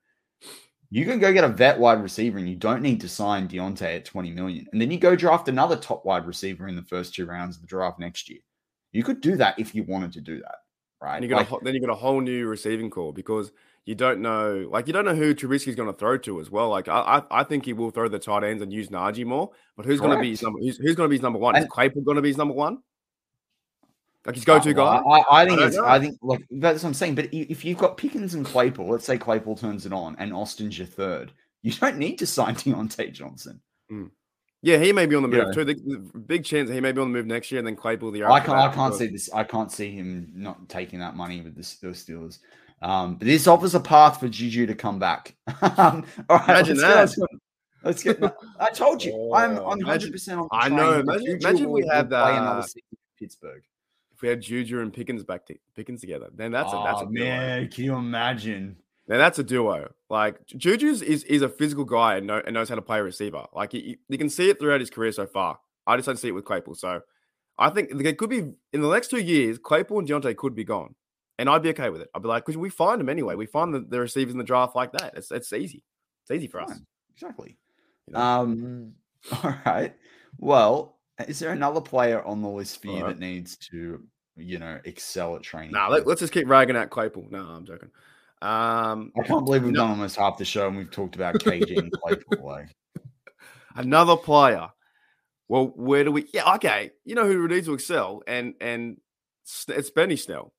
You 0.90 1.04
can 1.04 1.18
go 1.18 1.32
get 1.34 1.44
a 1.44 1.48
vet 1.48 1.78
wide 1.78 2.02
receiver, 2.02 2.38
and 2.38 2.48
you 2.48 2.56
don't 2.56 2.80
need 2.80 3.02
to 3.02 3.08
sign 3.11 3.46
Diontae 3.46 3.96
at 3.96 4.04
20 4.06 4.30
million, 4.30 4.66
and 4.72 4.80
then 4.80 4.90
you 4.90 4.98
go 4.98 5.14
draft 5.14 5.48
another 5.48 5.76
top 5.76 6.06
wide 6.06 6.26
receiver 6.26 6.66
in 6.66 6.76
the 6.76 6.82
first 6.82 7.14
two 7.14 7.26
rounds 7.26 7.56
of 7.56 7.62
the 7.62 7.68
draft 7.68 7.98
next 7.98 8.30
year. 8.30 8.40
You 8.92 9.04
could 9.04 9.20
do 9.20 9.37
that 9.37 9.58
if 9.58 9.74
you 9.74 9.84
wanted 9.84 10.12
to 10.14 10.22
do 10.22 10.40
that, 10.40 10.56
right? 11.00 11.16
And 11.16 11.22
you 11.24 11.28
got 11.28 11.50
Like- 11.50 11.62
a, 11.62 11.64
then 11.64 11.74
you 11.74 11.80
got 11.80 11.90
a 11.90 11.94
whole 11.94 12.20
new 12.20 12.46
receiving 12.46 12.90
corps 12.90 13.12
because 13.12 13.52
you 13.84 13.94
don't 13.94 14.20
know, 14.20 14.68
like 14.70 14.87
you 14.87 14.92
don't 14.92 15.04
know 15.06 15.14
who 15.14 15.34
Trubisky's 15.34 15.74
going 15.74 15.90
to 15.90 15.98
throw 15.98 16.18
to 16.18 16.40
as 16.40 16.50
well. 16.50 16.68
Like 16.68 16.88
I, 16.88 17.22
I, 17.30 17.40
I 17.40 17.44
think 17.44 17.64
he 17.64 17.72
will 17.72 17.90
throw 17.90 18.08
the 18.08 18.18
tight 18.18 18.44
ends 18.44 18.62
and 18.62 18.70
use 18.72 18.88
Najee 18.90 19.24
more. 19.24 19.50
But 19.76 19.87
who's 19.87 20.00
going 20.00 20.14
to 20.14 20.20
be 20.20 20.30
his 20.30 20.42
number? 20.42 20.58
Who's, 20.61 20.76
who's 20.76 20.94
going 20.94 21.06
to 21.06 21.11
be 21.11 21.16
his 21.16 21.22
number 21.22 21.38
one? 21.38 21.56
Is 21.56 21.66
Claypool 21.66 22.02
going 22.02 22.16
to 22.16 22.22
be 22.22 22.28
his 22.28 22.37
number 22.37 22.54
one? 22.54 22.78
Like 24.26 24.34
his 24.34 24.44
go-to 24.44 24.74
guy? 24.74 24.96
I, 24.96 25.24
I 25.42 25.46
think 25.46 25.61
it's. 25.61 25.78
I 25.78 25.98
think 25.98 26.18
like 26.20 26.44
that's 26.50 26.82
what 26.82 26.88
I'm 26.88 26.94
saying. 26.94 27.14
But 27.14 27.32
if 27.32 27.64
you've 27.64 27.78
got 27.78 27.96
Pickens 27.96 28.34
and 28.34 28.44
Claypool, 28.44 28.88
let's 28.90 29.06
say 29.06 29.16
Claypool 29.16 29.56
turns 29.56 29.87
it 29.87 29.92
on, 29.92 30.16
and 30.18 30.34
Austin's 30.34 30.76
your 30.76 30.87
third, 30.87 31.32
you 31.62 31.72
don't 31.72 31.96
need 31.96 32.18
to 32.18 32.26
sign 32.37 32.56
Diontae 32.56 33.12
Johnson. 33.12 33.61
Hmm. 33.88 34.06
Yeah, 34.62 34.79
he 34.79 34.92
may 34.92 35.07
be 35.07 35.14
on 35.14 35.23
the 35.23 35.29
move 35.29 35.44
Yeah. 35.49 35.53
too. 35.53 35.64
The, 35.64 35.75
the 35.75 36.18
big 36.18 36.44
chance 36.44 36.68
he 36.68 36.81
may 36.81 36.90
be 36.92 37.01
on 37.01 37.12
the 37.12 37.16
move 37.16 37.27
next 37.27 37.51
year, 37.53 37.59
and 37.61 37.66
then 37.66 37.77
Claypool 37.77 38.11
the 38.11 38.25
I 38.25 38.40
can't. 38.40 38.59
I 38.59 38.75
can't 38.75 38.94
see 38.94 39.07
this. 39.07 39.31
I 39.33 39.44
can't 39.44 39.71
see 39.71 39.92
him 39.92 40.33
not 40.35 40.68
taking 40.68 40.99
that 41.01 41.14
money 41.14 41.40
with 41.40 41.55
the, 41.55 41.62
Steelers. 41.62 42.38
Um, 42.83 43.16
but 43.16 43.27
this 43.27 43.47
offers 43.47 43.75
a 43.75 43.81
path 43.81 44.21
for 44.21 44.29
Juju 44.29 44.66
to 44.66 44.75
come 44.75 44.99
back. 44.99 45.37
all 45.62 46.03
right, 46.29 46.49
Imagine 46.49 46.79
let's 46.79 47.14
that. 47.16 47.21
Go, 47.21 47.38
let's 47.85 48.03
get. 48.03 48.21
no, 48.21 48.33
I 48.59 48.71
told 48.71 49.03
you. 49.05 49.33
I'm. 49.35 49.59
Oh, 49.59 49.71
I'm 49.71 49.81
hundred 49.81 50.12
percent 50.12 50.40
on. 50.40 50.49
the 50.51 50.57
I 50.57 50.68
know, 50.68 51.01
imagine- 51.01 51.38
imagine 51.40 51.71
we 51.71 51.87
have 51.87 52.11
that. 52.11 52.31
another 52.35 52.61
uh, 52.61 52.62
season 52.62 52.83
in 52.92 52.99
Pittsburgh. 53.18 53.62
If 54.14 54.23
we 54.23 54.29
had 54.29 54.40
Juju 54.42 54.81
and 54.81 54.92
Pickens 54.92 55.23
back 55.23 55.47
to 55.47 55.55
Pickens 55.77 56.01
together, 56.01 56.27
then 56.35 56.51
that's 56.51 56.73
a 56.73 56.83
that's 56.85 57.03
a 57.03 57.05
oh 57.05 57.09
man, 57.09 57.68
can 57.68 57.85
you 57.85 57.94
imagine? 57.94 58.77
Now 59.09 59.16
that's 59.16 59.38
a 59.38 59.42
duo. 59.42 59.92
Like 60.11 60.47
Juju's 60.47 61.03
is 61.03 61.25
is 61.25 61.42
a 61.42 61.49
physical 61.49 61.85
guy 61.85 62.16
and, 62.16 62.27
know, 62.27 62.42
and 62.44 62.55
knows 62.55 62.68
how 62.68 62.75
to 62.75 62.83
play 62.83 62.99
a 62.99 63.03
receiver. 63.03 63.47
Like 63.55 63.73
you, 63.75 63.97
you 64.09 64.18
can 64.18 64.29
see 64.29 64.51
it 64.51 64.61
throughout 64.61 64.81
his 64.81 64.90
career 64.90 65.12
so 65.12 65.27
far. 65.27 65.59
I 65.87 65.97
just 65.97 66.07
don't 66.07 66.18
see 66.18 66.29
it 66.29 66.33
with 66.33 66.44
Claypool. 66.44 66.75
So 66.75 67.01
I 67.59 67.71
think 67.71 67.90
it 67.90 68.18
could 68.18 68.31
be 68.31 68.53
in 68.73 68.81
the 68.83 68.88
next 68.88 69.09
two 69.09 69.21
years. 69.21 69.59
Claypool 69.59 70.01
and 70.01 70.09
Diontae 70.09 70.37
could 70.37 70.55
be 70.55 70.64
gone, 70.64 70.94
and 71.38 71.49
I'd 71.49 71.62
be 71.62 71.71
okay 71.71 71.88
with 71.88 72.03
it. 72.03 72.09
I'd 72.14 72.23
be 72.23 72.29
like, 72.29 72.44
because 72.44 72.59
we 72.59 72.68
find 72.68 73.01
them 73.01 73.09
anyway. 73.09 73.35
We 73.35 73.47
find 73.47 73.73
the, 73.73 73.81
the 73.81 74.01
receivers 74.01 74.33
in 74.33 74.38
the 74.38 74.44
draft 74.44 74.77
like 74.77 74.92
that. 74.92 75.14
It's 75.16 75.31
it's 75.31 75.53
easy. 75.53 75.85
It's 76.23 76.31
easy 76.31 76.47
for 76.47 76.61
us. 76.61 76.79
Exactly. 77.14 77.57
you 78.07 78.12
know? 78.12 78.21
Um. 78.21 78.92
All 79.42 79.55
right. 79.64 79.94
Well, 80.38 80.99
is 81.27 81.38
there 81.38 81.53
another 81.53 81.81
player 81.81 82.23
on 82.23 82.42
the 82.42 82.49
list 82.49 82.81
for 82.83 82.88
you 82.88 82.92
All 82.99 83.03
right. 83.05 83.09
that 83.09 83.18
needs 83.18 83.57
to, 83.57 84.03
you 84.37 84.59
know, 84.59 84.79
excel 84.85 85.35
at 85.35 85.42
training? 85.42 85.73
Nah, 85.73 85.88
let, 85.88 86.07
us 86.07 86.21
just 86.21 86.33
keep 86.33 86.49
ragging 86.49 86.77
at 86.77 86.90
Claypool. 86.90 87.27
No, 87.31 87.40
I'm 87.40 87.64
joking. 87.64 87.90
Um, 88.40 89.12
I 89.18 89.24
can't 89.27 89.44
believe 89.44 89.64
we've 89.64 89.72
No. 89.72 89.81
done 89.81 89.90
almost 89.90 90.16
half 90.16 90.38
the 90.38 90.44
show 90.44 90.68
and 90.68 90.77
we've 90.77 90.90
talked 90.90 91.16
about 91.16 91.35
KG 91.37 91.77
and 91.79 91.90
Claypool. 92.03 92.44
Like, 92.46 92.68
another 93.74 94.16
player. 94.16 94.68
Well, 95.48 95.66
where 95.74 96.05
do 96.05 96.12
we? 96.12 96.27
Yeah, 96.33 96.55
okay. 96.57 96.90
You 97.05 97.14
know 97.14 97.27
who 97.27 97.48
needs 97.48 97.66
to 97.66 97.74
excel, 97.74 98.22
and 98.27 98.55
and 98.61 98.98
it's 99.68 99.90
Benny 99.90 100.16
Snell. 100.16 100.53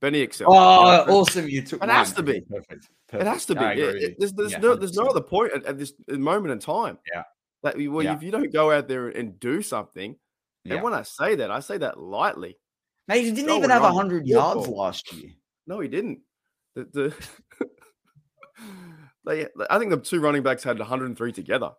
Benny 0.00 0.20
excel. 0.20 0.52
oh, 0.52 1.20
awesome! 1.20 1.48
You 1.48 1.62
took. 1.62 1.82
It 1.82 1.88
has 1.88 2.12
to 2.12 2.22
be. 2.22 2.32
Okay, 2.38 2.44
Perfect. 2.50 2.88
It 3.14 3.26
has 3.26 3.46
to 3.46 3.54
be. 3.54 3.64
It- 3.64 4.16
there's 4.18 4.32
there's 4.34 4.52
Yeah, 4.52 4.58
no 4.58 4.74
there's 4.76 4.94
no 4.94 5.06
other 5.06 5.22
point 5.22 5.52
at, 5.54 5.64
at 5.64 5.78
this 5.78 5.94
moment 6.08 6.52
in 6.52 6.58
time. 6.58 6.98
Yeah. 7.12 7.22
That 7.62 7.80
you- 7.80 7.90
well, 7.90 8.04
Yeah. 8.04 8.14
if 8.16 8.22
you 8.22 8.30
don't 8.30 8.52
go 8.52 8.70
out 8.70 8.86
there 8.86 9.08
and 9.08 9.40
do 9.40 9.62
something, 9.62 10.16
Yeah. 10.64 10.74
and 10.74 10.82
when 10.82 10.92
I 10.92 11.02
say 11.02 11.36
that, 11.36 11.50
I 11.50 11.60
say 11.60 11.78
that 11.78 11.98
lightly. 11.98 12.58
Now 13.08 13.14
he 13.14 13.30
didn't 13.32 13.50
even 13.56 13.70
have 13.70 13.82
hundred 13.82 14.26
yards 14.26 14.68
last 14.68 15.10
year. 15.14 15.30
No, 15.66 15.80
he 15.80 15.88
didn't. 15.88 16.20
The, 16.74 16.84
the 16.92 17.68
they, 19.26 19.46
I 19.70 19.78
think 19.78 19.90
the 19.90 19.98
two 19.98 20.20
running 20.20 20.42
backs 20.42 20.64
had 20.64 20.78
103 20.78 21.32
together, 21.32 21.72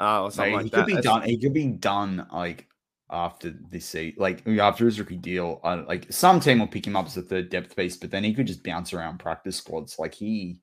uh, 0.00 0.22
or 0.22 0.26
Mate, 0.26 0.32
something 0.32 0.52
he 0.52 0.56
like 0.56 0.72
could 0.72 0.86
be 0.86 1.00
done. 1.00 1.22
He 1.22 1.38
could 1.38 1.54
be 1.54 1.66
done 1.66 2.26
like 2.32 2.66
after 3.10 3.54
this 3.70 3.86
season, 3.86 4.16
like 4.18 4.46
after 4.46 4.84
his 4.84 4.98
rookie 4.98 5.16
deal. 5.16 5.60
Uh, 5.62 5.84
like 5.86 6.06
some 6.12 6.40
team 6.40 6.58
will 6.58 6.66
pick 6.66 6.86
him 6.86 6.96
up 6.96 7.06
as 7.06 7.16
a 7.16 7.22
third 7.22 7.50
depth 7.50 7.76
piece, 7.76 7.96
but 7.96 8.10
then 8.10 8.24
he 8.24 8.34
could 8.34 8.46
just 8.46 8.62
bounce 8.62 8.92
around 8.92 9.18
practice 9.18 9.56
squads. 9.56 9.98
Like 9.98 10.14
he, 10.14 10.60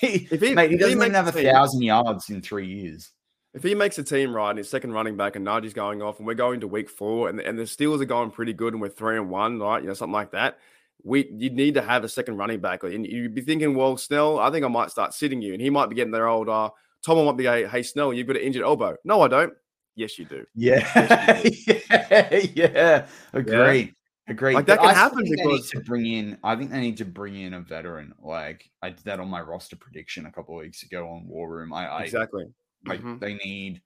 he, 0.00 0.06
If 0.30 0.40
he- 0.40 0.54
mate, 0.54 0.70
he 0.70 0.76
doesn't 0.76 0.92
even 0.92 1.12
makes 1.12 1.14
have 1.14 1.28
a 1.28 1.32
team- 1.32 1.52
thousand 1.52 1.82
yards 1.82 2.30
in 2.30 2.40
three 2.42 2.66
years. 2.66 3.10
If 3.52 3.64
he 3.64 3.74
makes 3.74 3.98
a 3.98 4.04
team 4.04 4.32
right 4.32 4.50
and 4.50 4.58
his 4.58 4.70
second 4.70 4.92
running 4.92 5.16
back 5.16 5.34
and 5.34 5.44
Najee's 5.44 5.74
going 5.74 6.02
off 6.02 6.18
and 6.18 6.26
we're 6.26 6.34
going 6.34 6.60
to 6.60 6.68
week 6.68 6.88
four 6.88 7.28
and, 7.28 7.40
and 7.40 7.58
the 7.58 7.64
Steelers 7.64 8.00
are 8.00 8.04
going 8.04 8.30
pretty 8.30 8.52
good 8.52 8.74
and 8.74 8.80
we're 8.80 8.88
three 8.90 9.16
and 9.16 9.28
one, 9.28 9.58
right? 9.58 9.82
You 9.82 9.88
know, 9.88 9.94
something 9.94 10.12
like 10.12 10.30
that. 10.30 10.58
We 11.04 11.28
you 11.36 11.50
need 11.50 11.74
to 11.74 11.82
have 11.82 12.04
a 12.04 12.08
second 12.08 12.36
running 12.36 12.60
back. 12.60 12.82
And 12.84 13.06
you'd 13.06 13.34
be 13.34 13.40
thinking, 13.42 13.74
well, 13.74 13.96
Snell, 13.96 14.38
I 14.38 14.50
think 14.50 14.64
I 14.64 14.68
might 14.68 14.90
start 14.90 15.14
sitting 15.14 15.40
you. 15.42 15.52
And 15.52 15.62
he 15.62 15.70
might 15.70 15.88
be 15.88 15.94
getting 15.94 16.12
their 16.12 16.28
old 16.28 16.48
uh 16.48 16.70
Tom 17.04 17.24
might 17.24 17.36
be 17.36 17.44
going, 17.44 17.68
hey 17.68 17.82
Snell, 17.82 18.12
you've 18.12 18.26
got 18.26 18.36
an 18.36 18.42
injured 18.42 18.62
elbow. 18.62 18.96
No, 19.04 19.22
I 19.22 19.28
don't. 19.28 19.52
Yes, 19.96 20.18
you 20.18 20.24
do. 20.24 20.44
Yeah, 20.54 20.86
yeah, 21.44 22.40
yeah. 22.54 23.06
Agreed. 23.32 23.94
Agreed. 24.28 24.54
Like, 24.54 24.66
that 24.66 24.76
But 24.78 24.82
can 24.84 24.90
I 24.90 24.94
happen 24.98 25.24
think 25.24 25.36
they 25.38 25.44
need 25.44 25.50
because- 25.56 25.70
to 25.70 25.80
bring 25.80 26.06
in. 26.06 26.38
I 26.44 26.54
think 26.56 26.70
they 26.70 26.80
need 26.80 26.96
to 26.98 27.04
bring 27.04 27.34
in 27.34 27.54
a 27.54 27.60
veteran. 27.60 28.14
Like 28.22 28.70
I 28.82 28.90
did 28.90 29.04
that 29.04 29.18
on 29.20 29.28
my 29.28 29.40
roster 29.40 29.76
prediction 29.76 30.26
a 30.26 30.30
couple 30.32 30.54
of 30.56 30.62
weeks 30.62 30.82
ago 30.84 31.08
on 31.08 31.26
War 31.26 31.48
Room. 31.50 31.72
I, 31.72 31.86
I 31.88 32.02
Exactly. 32.04 32.46
like 32.86 33.02
Mhm. 33.02 33.18
they 33.18 33.34
need, 33.34 33.82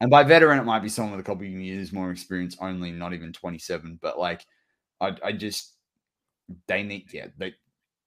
and 0.00 0.10
by 0.10 0.24
veteran 0.24 0.58
it 0.58 0.64
might 0.64 0.80
be 0.80 0.88
someone 0.88 1.12
with 1.12 1.20
a 1.20 1.24
couple 1.28 1.46
of 1.46 1.52
years 1.52 1.92
more 1.92 2.10
experience 2.10 2.56
only, 2.60 2.90
not 2.90 3.12
even 3.14 3.32
twenty 3.32 3.58
seven. 3.58 3.98
But 4.02 4.18
like, 4.18 4.44
I, 5.00 5.14
I 5.24 5.32
just 5.32 5.74
they 6.68 6.82
need 6.82 7.12
yeah 7.12 7.26
they 7.38 7.54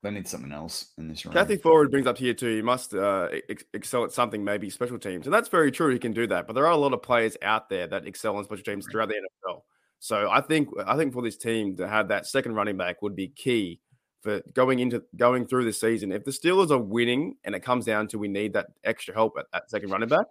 they 0.01 0.11
need 0.11 0.27
something 0.27 0.51
else 0.51 0.93
in 0.97 1.09
this 1.09 1.25
room. 1.25 1.33
Kathy 1.33 1.57
Forward 1.57 1.91
brings 1.91 2.07
up 2.07 2.17
here 2.17 2.33
too. 2.33 2.49
You 2.49 2.63
must 2.63 2.93
uh, 2.93 3.27
ex- 3.49 3.65
excel 3.73 4.05
at 4.05 4.13
something, 4.13 4.41
maybe 4.43 4.69
special 4.69 4.97
teams, 4.97 5.27
and 5.27 5.33
that's 5.33 5.49
very 5.49 5.71
true. 5.71 5.91
He 5.91 5.99
can 5.99 6.13
do 6.13 6.25
that, 6.27 6.47
but 6.47 6.53
there 6.53 6.65
are 6.65 6.71
a 6.71 6.77
lot 6.77 6.93
of 6.93 7.01
players 7.01 7.35
out 7.41 7.67
there 7.69 7.85
that 7.87 8.07
excel 8.07 8.37
in 8.39 8.45
special 8.45 8.63
teams 8.63 8.87
throughout 8.89 9.09
the 9.09 9.15
NFL. 9.15 9.63
So 9.99 10.29
I 10.31 10.39
think 10.41 10.69
I 10.85 10.95
think 10.95 11.13
for 11.13 11.21
this 11.21 11.37
team 11.37 11.75
to 11.77 11.87
have 11.87 12.07
that 12.07 12.25
second 12.25 12.55
running 12.55 12.77
back 12.77 13.01
would 13.01 13.15
be 13.15 13.27
key 13.27 13.81
for 14.21 14.41
going 14.53 14.79
into 14.79 15.03
going 15.17 15.45
through 15.45 15.65
the 15.65 15.73
season. 15.73 16.11
If 16.11 16.23
the 16.23 16.31
Steelers 16.31 16.71
are 16.71 16.79
winning 16.79 17.35
and 17.43 17.53
it 17.53 17.61
comes 17.61 17.85
down 17.85 18.07
to 18.09 18.19
we 18.19 18.29
need 18.29 18.53
that 18.53 18.67
extra 18.83 19.13
help 19.13 19.33
at 19.37 19.45
that 19.51 19.69
second 19.69 19.89
running 19.91 20.09
back, 20.09 20.25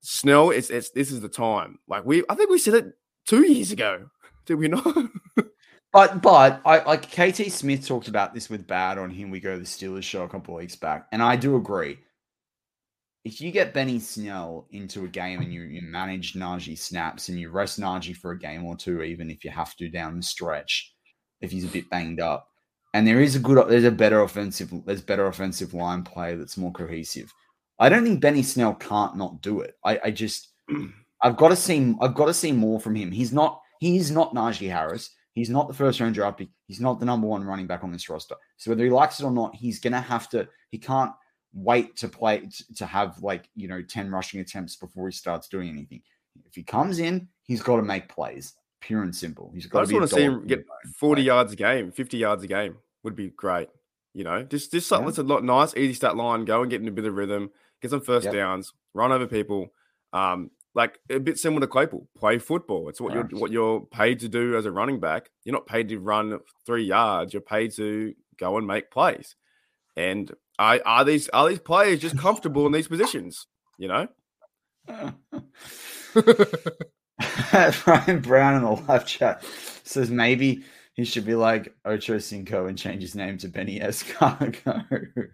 Snell, 0.00 0.50
it's 0.50 0.70
it's 0.70 0.90
this 0.90 1.12
is 1.12 1.20
the 1.20 1.28
time. 1.28 1.78
Like 1.88 2.04
we, 2.06 2.24
I 2.28 2.34
think 2.34 2.50
we 2.50 2.58
said 2.58 2.74
it 2.74 2.86
two 3.26 3.42
years 3.42 3.70
ago. 3.70 4.08
Did 4.46 4.54
we 4.54 4.68
not? 4.68 4.86
But 5.92 6.20
but 6.20 6.60
I 6.64 6.84
like 6.84 7.10
KT 7.10 7.50
Smith 7.50 7.86
talked 7.86 8.08
about 8.08 8.34
this 8.34 8.50
with 8.50 8.66
Bad 8.66 8.98
on 8.98 9.10
him. 9.10 9.30
We 9.30 9.40
go 9.40 9.54
to 9.54 9.58
the 9.58 9.64
Steelers 9.64 10.02
show 10.02 10.22
a 10.22 10.28
couple 10.28 10.54
of 10.54 10.60
weeks 10.60 10.76
back, 10.76 11.06
and 11.12 11.22
I 11.22 11.36
do 11.36 11.56
agree. 11.56 11.98
If 13.24 13.40
you 13.40 13.50
get 13.50 13.74
Benny 13.74 13.98
Snell 13.98 14.66
into 14.70 15.04
a 15.04 15.08
game 15.08 15.40
and 15.40 15.52
you, 15.52 15.62
you 15.62 15.82
manage 15.82 16.34
Najee 16.34 16.78
snaps 16.78 17.28
and 17.28 17.38
you 17.38 17.50
rest 17.50 17.78
Najee 17.80 18.16
for 18.16 18.30
a 18.30 18.38
game 18.38 18.64
or 18.64 18.76
two, 18.76 19.02
even 19.02 19.30
if 19.30 19.44
you 19.44 19.50
have 19.50 19.74
to 19.76 19.88
down 19.88 20.16
the 20.16 20.22
stretch, 20.22 20.94
if 21.40 21.50
he's 21.50 21.64
a 21.64 21.68
bit 21.68 21.90
banged 21.90 22.20
up, 22.20 22.48
and 22.94 23.06
there 23.06 23.20
is 23.20 23.36
a 23.36 23.38
good, 23.38 23.68
there's 23.68 23.84
a 23.84 23.90
better 23.90 24.22
offensive, 24.22 24.72
there's 24.86 25.02
better 25.02 25.26
offensive 25.26 25.74
line 25.74 26.04
play 26.04 26.36
that's 26.36 26.56
more 26.56 26.72
cohesive. 26.72 27.32
I 27.78 27.88
don't 27.88 28.04
think 28.04 28.20
Benny 28.20 28.42
Snell 28.42 28.74
can't 28.74 29.16
not 29.16 29.42
do 29.42 29.60
it. 29.60 29.74
I, 29.84 30.00
I 30.04 30.10
just, 30.10 30.48
I've 31.22 31.36
got 31.36 31.48
to 31.48 31.56
see, 31.56 31.94
I've 32.00 32.14
got 32.14 32.26
to 32.26 32.34
see 32.34 32.52
more 32.52 32.80
from 32.80 32.94
him. 32.94 33.10
He's 33.10 33.32
not, 33.32 33.60
he's 33.80 34.10
not 34.10 34.34
Najee 34.34 34.70
Harris. 34.70 35.10
He's 35.38 35.50
not 35.50 35.68
the 35.68 35.74
first 35.74 36.00
round 36.00 36.14
draft 36.14 36.38
pick. 36.38 36.48
He's 36.66 36.80
not 36.80 37.00
the 37.00 37.06
number 37.06 37.26
one 37.26 37.44
running 37.44 37.66
back 37.66 37.84
on 37.84 37.90
this 37.92 38.08
roster. 38.08 38.34
So 38.56 38.70
whether 38.70 38.84
he 38.84 38.90
likes 38.90 39.20
it 39.20 39.24
or 39.24 39.30
not, 39.30 39.54
he's 39.54 39.78
gonna 39.80 40.00
have 40.00 40.28
to. 40.30 40.48
He 40.70 40.78
can't 40.78 41.12
wait 41.54 41.96
to 41.96 42.08
play 42.08 42.48
to 42.76 42.84
have 42.86 43.22
like 43.22 43.48
you 43.54 43.68
know 43.68 43.82
ten 43.82 44.10
rushing 44.10 44.40
attempts 44.40 44.76
before 44.76 45.08
he 45.08 45.12
starts 45.12 45.48
doing 45.48 45.68
anything. 45.68 46.02
If 46.46 46.54
he 46.54 46.62
comes 46.62 46.98
in, 46.98 47.28
he's 47.42 47.62
got 47.62 47.76
to 47.76 47.82
make 47.82 48.08
plays. 48.08 48.54
Pure 48.80 49.02
and 49.02 49.14
simple. 49.16 49.50
He's 49.52 49.66
got 49.66 49.80
to 49.80 49.86
just 49.86 49.92
want 49.94 50.08
to 50.08 50.14
see 50.14 50.22
him 50.22 50.46
get 50.46 50.64
40 50.96 51.20
Like, 51.22 51.26
yards 51.26 51.52
a 51.52 51.56
game, 51.56 51.90
50 51.90 52.16
yards 52.16 52.44
a 52.44 52.46
game 52.46 52.76
would 53.02 53.16
be 53.16 53.30
great. 53.30 53.68
You 54.14 54.24
know, 54.24 54.42
just 54.44 54.70
just 54.72 54.86
something 54.88 55.04
Yeah. 55.06 55.10
that's 55.10 55.18
a 55.18 55.22
lot 55.24 55.42
nice, 55.42 55.76
easy 55.76 55.94
stat 55.94 56.16
line, 56.16 56.44
go 56.44 56.62
and 56.62 56.70
get 56.70 56.80
in 56.80 56.86
a 56.88 56.92
bit 56.92 57.06
of 57.06 57.14
rhythm, 57.16 57.50
get 57.82 57.90
some 57.90 58.00
first 58.00 58.26
Yep. 58.26 58.34
downs, 58.34 58.72
run 58.94 59.10
over 59.10 59.26
people. 59.26 59.72
Um, 60.12 60.50
like 60.78 61.00
a 61.10 61.18
bit 61.18 61.38
similar 61.38 61.60
to 61.60 61.66
Claypool, 61.66 62.08
play 62.16 62.38
football. 62.38 62.88
It's 62.88 63.00
what 63.00 63.12
you're 63.12 63.28
what 63.32 63.50
you're 63.50 63.80
paid 63.80 64.20
to 64.20 64.28
do 64.28 64.56
as 64.56 64.64
a 64.64 64.70
running 64.70 65.00
back. 65.00 65.28
You're 65.44 65.52
not 65.52 65.66
paid 65.66 65.88
to 65.88 65.98
run 65.98 66.38
three 66.64 66.84
yards. 66.84 67.34
You're 67.34 67.42
paid 67.42 67.72
to 67.72 68.14
go 68.38 68.56
and 68.56 68.64
make 68.64 68.92
plays. 68.92 69.34
And 69.96 70.32
I 70.56 70.78
are 70.86 71.04
these 71.04 71.28
are 71.30 71.48
these 71.48 71.58
players 71.58 71.98
just 71.98 72.16
comfortable 72.16 72.64
in 72.64 72.72
these 72.72 72.86
positions? 72.86 73.48
You 73.76 73.88
know, 73.88 74.06
Brian 77.84 78.20
Brown 78.20 78.54
in 78.54 78.62
the 78.62 78.84
live 78.86 79.04
chat 79.04 79.44
says 79.82 80.10
maybe 80.10 80.62
he 80.94 81.04
should 81.04 81.26
be 81.26 81.34
like 81.34 81.74
Ocho 81.84 82.18
Cinco 82.18 82.66
and 82.66 82.78
change 82.78 83.02
his 83.02 83.16
name 83.16 83.36
to 83.38 83.48
Benny 83.48 83.80
Escargo. 83.80 84.84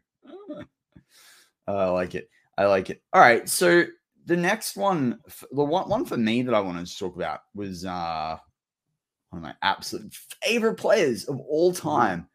I 1.66 1.84
like 1.90 2.14
it. 2.14 2.30
I 2.56 2.64
like 2.64 2.88
it. 2.88 3.02
All 3.12 3.20
right. 3.20 3.46
So 3.46 3.84
the 4.26 4.36
next 4.36 4.76
one, 4.76 5.18
the 5.52 5.64
one, 5.64 5.88
one 5.88 6.04
for 6.04 6.16
me 6.16 6.42
that 6.42 6.54
I 6.54 6.60
wanted 6.60 6.86
to 6.86 6.98
talk 6.98 7.16
about 7.16 7.40
was 7.54 7.84
uh 7.84 8.38
one 9.30 9.38
of 9.38 9.42
my 9.42 9.54
absolute 9.62 10.14
favorite 10.42 10.74
players 10.76 11.24
of 11.24 11.38
all 11.40 11.72
time, 11.72 12.28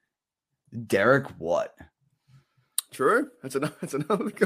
Derek 0.88 1.28
Watt. 1.40 1.70
true. 2.92 3.30
That's 3.42 3.56
another 3.56 3.76
that's 3.82 3.94
another. 3.94 4.32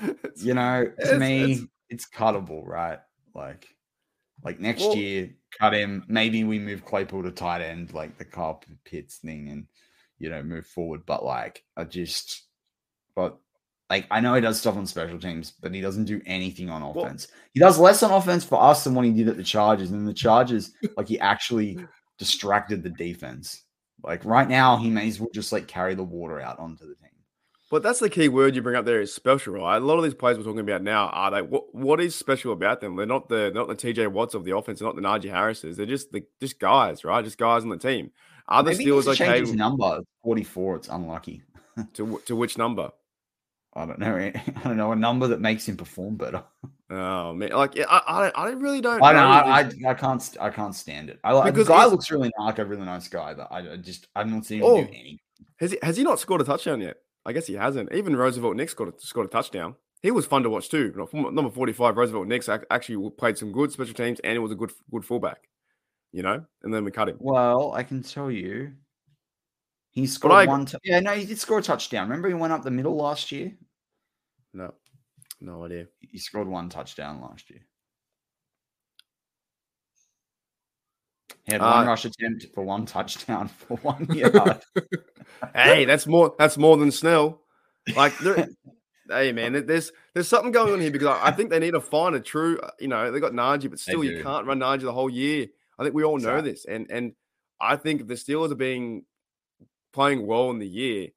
It's- 0.00 0.42
You 0.44 0.54
know, 0.54 0.84
to 0.84 0.92
It's- 1.02 1.18
me, 1.18 1.42
it's- 1.52 1.66
it's 1.88 2.08
cuttable, 2.08 2.64
right? 2.64 2.98
Like, 3.34 3.66
like 4.44 4.60
next 4.60 4.82
Well- 4.82 4.96
year, 4.96 5.34
cut 5.58 5.72
him. 5.74 6.04
Maybe 6.08 6.44
we 6.44 6.58
move 6.58 6.84
Claypool 6.84 7.24
to 7.24 7.32
tight 7.32 7.62
end, 7.62 7.92
like 7.92 8.16
the 8.18 8.24
Carl 8.24 8.62
Pitts 8.84 9.16
thing, 9.18 9.48
and 9.48 9.66
you 10.18 10.30
know, 10.30 10.42
move 10.42 10.66
forward. 10.66 11.04
But 11.06 11.24
like, 11.24 11.64
I 11.76 11.84
just, 11.84 12.44
but 13.16 13.38
like, 13.90 14.06
I 14.10 14.20
know 14.20 14.34
he 14.34 14.40
does 14.40 14.60
stuff 14.60 14.76
on 14.76 14.86
special 14.86 15.18
teams, 15.18 15.52
but 15.52 15.74
he 15.74 15.80
doesn't 15.80 16.04
do 16.04 16.20
anything 16.26 16.68
on 16.70 16.82
Well- 16.82 17.04
offense. 17.04 17.28
he 17.54 17.60
does 17.60 17.78
less 17.78 18.02
on 18.02 18.10
offense 18.10 18.44
for 18.44 18.60
us 18.62 18.84
than 18.84 18.94
what 18.94 19.04
he 19.04 19.12
did 19.12 19.28
at 19.28 19.36
the 19.36 19.42
Chargers. 19.44 19.90
And 19.90 20.06
the 20.06 20.14
Chargers, 20.14 20.72
like, 20.96 21.08
he 21.08 21.18
actually 21.20 21.78
distracted 22.18 22.82
the 22.82 22.90
defense. 22.90 23.64
Like 24.02 24.24
right 24.24 24.48
now, 24.48 24.76
he 24.76 24.90
may 24.90 25.08
as 25.08 25.18
well 25.18 25.30
just 25.34 25.52
like 25.52 25.66
carry 25.66 25.94
the 25.94 26.04
water 26.04 26.40
out 26.40 26.58
onto 26.58 26.86
the 26.86 26.94
team. 26.94 27.08
But 27.70 27.82
that's 27.82 27.98
the 27.98 28.08
key 28.08 28.28
word 28.28 28.54
you 28.54 28.62
bring 28.62 28.76
up 28.76 28.84
there 28.84 29.00
is 29.00 29.12
special, 29.12 29.54
right? 29.54 29.76
A 29.76 29.84
lot 29.84 29.98
of 29.98 30.04
these 30.04 30.14
players 30.14 30.38
we're 30.38 30.44
talking 30.44 30.60
about 30.60 30.82
now 30.82 31.08
are 31.08 31.30
they 31.30 31.42
what 31.42 31.74
what 31.74 32.00
is 32.00 32.14
special 32.14 32.52
about 32.52 32.80
them? 32.80 32.96
They're 32.96 33.06
not 33.06 33.28
the 33.28 33.50
not 33.54 33.68
the 33.68 33.74
TJ 33.74 34.08
Watts 34.08 34.34
of 34.34 34.44
the 34.44 34.56
offense, 34.56 34.78
they're 34.78 34.88
not 34.88 34.94
the 34.96 35.02
Najee 35.02 35.30
Harrises. 35.30 35.76
They're 35.76 35.84
just 35.84 36.12
the 36.12 36.24
just 36.40 36.60
guys, 36.60 37.04
right? 37.04 37.24
Just 37.24 37.38
guys 37.38 37.64
on 37.64 37.68
the 37.70 37.76
team. 37.76 38.10
Are 38.46 38.62
the 38.62 38.70
Steelers 38.70 39.06
okay 39.08 39.40
his 39.40 39.52
number. 39.52 40.00
44. 40.22 40.76
It's 40.76 40.88
unlucky. 40.88 41.42
to 41.94 42.20
to 42.24 42.36
which 42.36 42.56
number? 42.56 42.90
I 43.74 43.86
don't 43.86 43.98
know. 43.98 44.16
I 44.34 44.60
don't 44.64 44.76
know 44.76 44.92
a 44.92 44.96
number 44.96 45.28
that 45.28 45.40
makes 45.40 45.68
him 45.68 45.76
perform 45.76 46.16
better. 46.16 46.42
Oh 46.90 47.34
man, 47.34 47.50
like 47.50 47.78
I 47.78 47.84
I, 47.84 48.28
I 48.34 48.48
really 48.50 48.80
don't. 48.80 49.02
I 49.02 49.12
don't. 49.12 49.22
know 49.22 49.28
I, 49.28 49.60
I, 49.60 49.90
I 49.90 49.94
can't. 49.94 50.36
I 50.40 50.50
can't 50.50 50.74
stand 50.74 51.10
it. 51.10 51.20
I 51.22 51.32
like 51.32 51.46
the 51.46 51.52
Because 51.52 51.68
guy 51.68 51.84
looks 51.84 52.10
really 52.10 52.30
like 52.38 52.58
a 52.58 52.64
really 52.64 52.84
nice 52.86 53.08
guy, 53.08 53.34
but 53.34 53.48
I, 53.50 53.76
just 53.76 54.08
I'm 54.16 54.30
not 54.30 54.46
seeing 54.46 54.60
him 54.62 54.66
Oh. 54.66 54.76
do 54.82 54.88
anything. 54.88 55.18
has 55.56 55.72
he 55.72 55.78
has 55.82 55.96
he 55.98 56.02
not 56.02 56.18
scored 56.18 56.40
a 56.40 56.44
touchdown 56.44 56.80
yet? 56.80 56.96
I 57.26 57.32
guess 57.32 57.46
he 57.46 57.54
hasn't. 57.54 57.92
Even 57.92 58.16
Roosevelt 58.16 58.56
Nix 58.56 58.72
scored 58.72 58.94
a, 58.94 59.00
scored 59.00 59.26
a 59.26 59.30
touchdown. 59.30 59.74
He 60.00 60.10
was 60.10 60.24
fun 60.24 60.42
to 60.44 60.50
watch 60.50 60.70
too. 60.70 60.94
Number 61.12 61.50
forty 61.50 61.74
five, 61.74 61.96
Roosevelt 61.96 62.26
Nix 62.26 62.48
actually 62.48 63.10
played 63.18 63.36
some 63.36 63.52
good 63.52 63.70
special 63.70 63.92
teams, 63.94 64.18
and 64.20 64.32
he 64.32 64.38
was 64.38 64.52
a 64.52 64.56
good 64.56 64.72
good 64.90 65.04
fullback. 65.04 65.46
You 66.12 66.22
know, 66.22 66.42
and 66.62 66.72
then 66.72 66.84
we 66.84 66.90
cut 66.90 67.10
him. 67.10 67.18
Well, 67.20 67.72
I 67.74 67.82
can 67.82 68.02
tell 68.02 68.30
you, 68.30 68.72
he 69.90 70.06
scored 70.06 70.32
ag- 70.34 70.48
one. 70.48 70.66
T- 70.66 70.78
yeah, 70.84 71.00
no, 71.00 71.12
he 71.14 71.24
did 71.24 71.38
score 71.38 71.58
a 71.58 71.62
touchdown. 71.62 72.08
Remember, 72.08 72.28
he 72.28 72.34
went 72.34 72.52
up 72.52 72.62
the 72.62 72.70
middle 72.70 72.96
last 72.96 73.32
year. 73.32 73.52
No, 74.54 74.74
no 75.40 75.64
idea. 75.64 75.86
He 76.00 76.18
scored 76.18 76.48
one 76.48 76.68
touchdown 76.68 77.20
last 77.20 77.50
year. 77.50 77.60
He 81.44 81.52
had 81.52 81.60
one 81.62 81.84
Uh, 81.84 81.86
rush 81.86 82.04
attempt 82.04 82.46
for 82.54 82.64
one 82.64 82.86
touchdown 82.86 83.48
for 83.66 83.76
one 83.78 84.06
yard. 84.12 84.62
hey, 85.54 85.84
that's 85.84 86.06
more 86.06 86.34
that's 86.38 86.58
more 86.58 86.76
than 86.76 86.90
Snell. 86.90 87.42
Like, 87.96 88.16
there, 88.18 88.48
hey 89.08 89.32
man, 89.32 89.64
there's 89.66 89.90
there's 90.14 90.28
something 90.28 90.52
going 90.52 90.72
on 90.74 90.80
here 90.80 90.90
because 90.90 91.08
I, 91.08 91.28
I 91.28 91.30
think 91.32 91.50
they 91.50 91.58
need 91.58 91.72
to 91.72 91.80
find 91.80 92.14
a 92.14 92.20
true. 92.20 92.58
uh, 92.60 92.70
You 92.78 92.88
know, 92.88 93.10
they 93.10 93.20
got 93.20 93.32
Najee, 93.32 93.70
but 93.70 93.78
still, 93.78 94.04
you 94.04 94.22
can't 94.22 94.46
run 94.46 94.58
Najee 94.60 94.82
the 94.82 94.92
whole 94.92 95.10
year. 95.10 95.46
I 95.78 95.82
think 95.84 95.94
we 95.94 96.04
all 96.04 96.18
know 96.18 96.36
Exactly. 96.38 96.50
this, 96.50 96.64
and 96.66 96.90
and 96.90 97.12
I 97.60 97.76
think 97.76 98.06
the 98.06 98.14
Steelers 98.14 98.52
are 98.52 98.56
being 98.56 99.04
playing 99.92 100.26
well 100.26 100.50
in 100.50 100.58
the 100.58 100.66
year, 100.66 101.08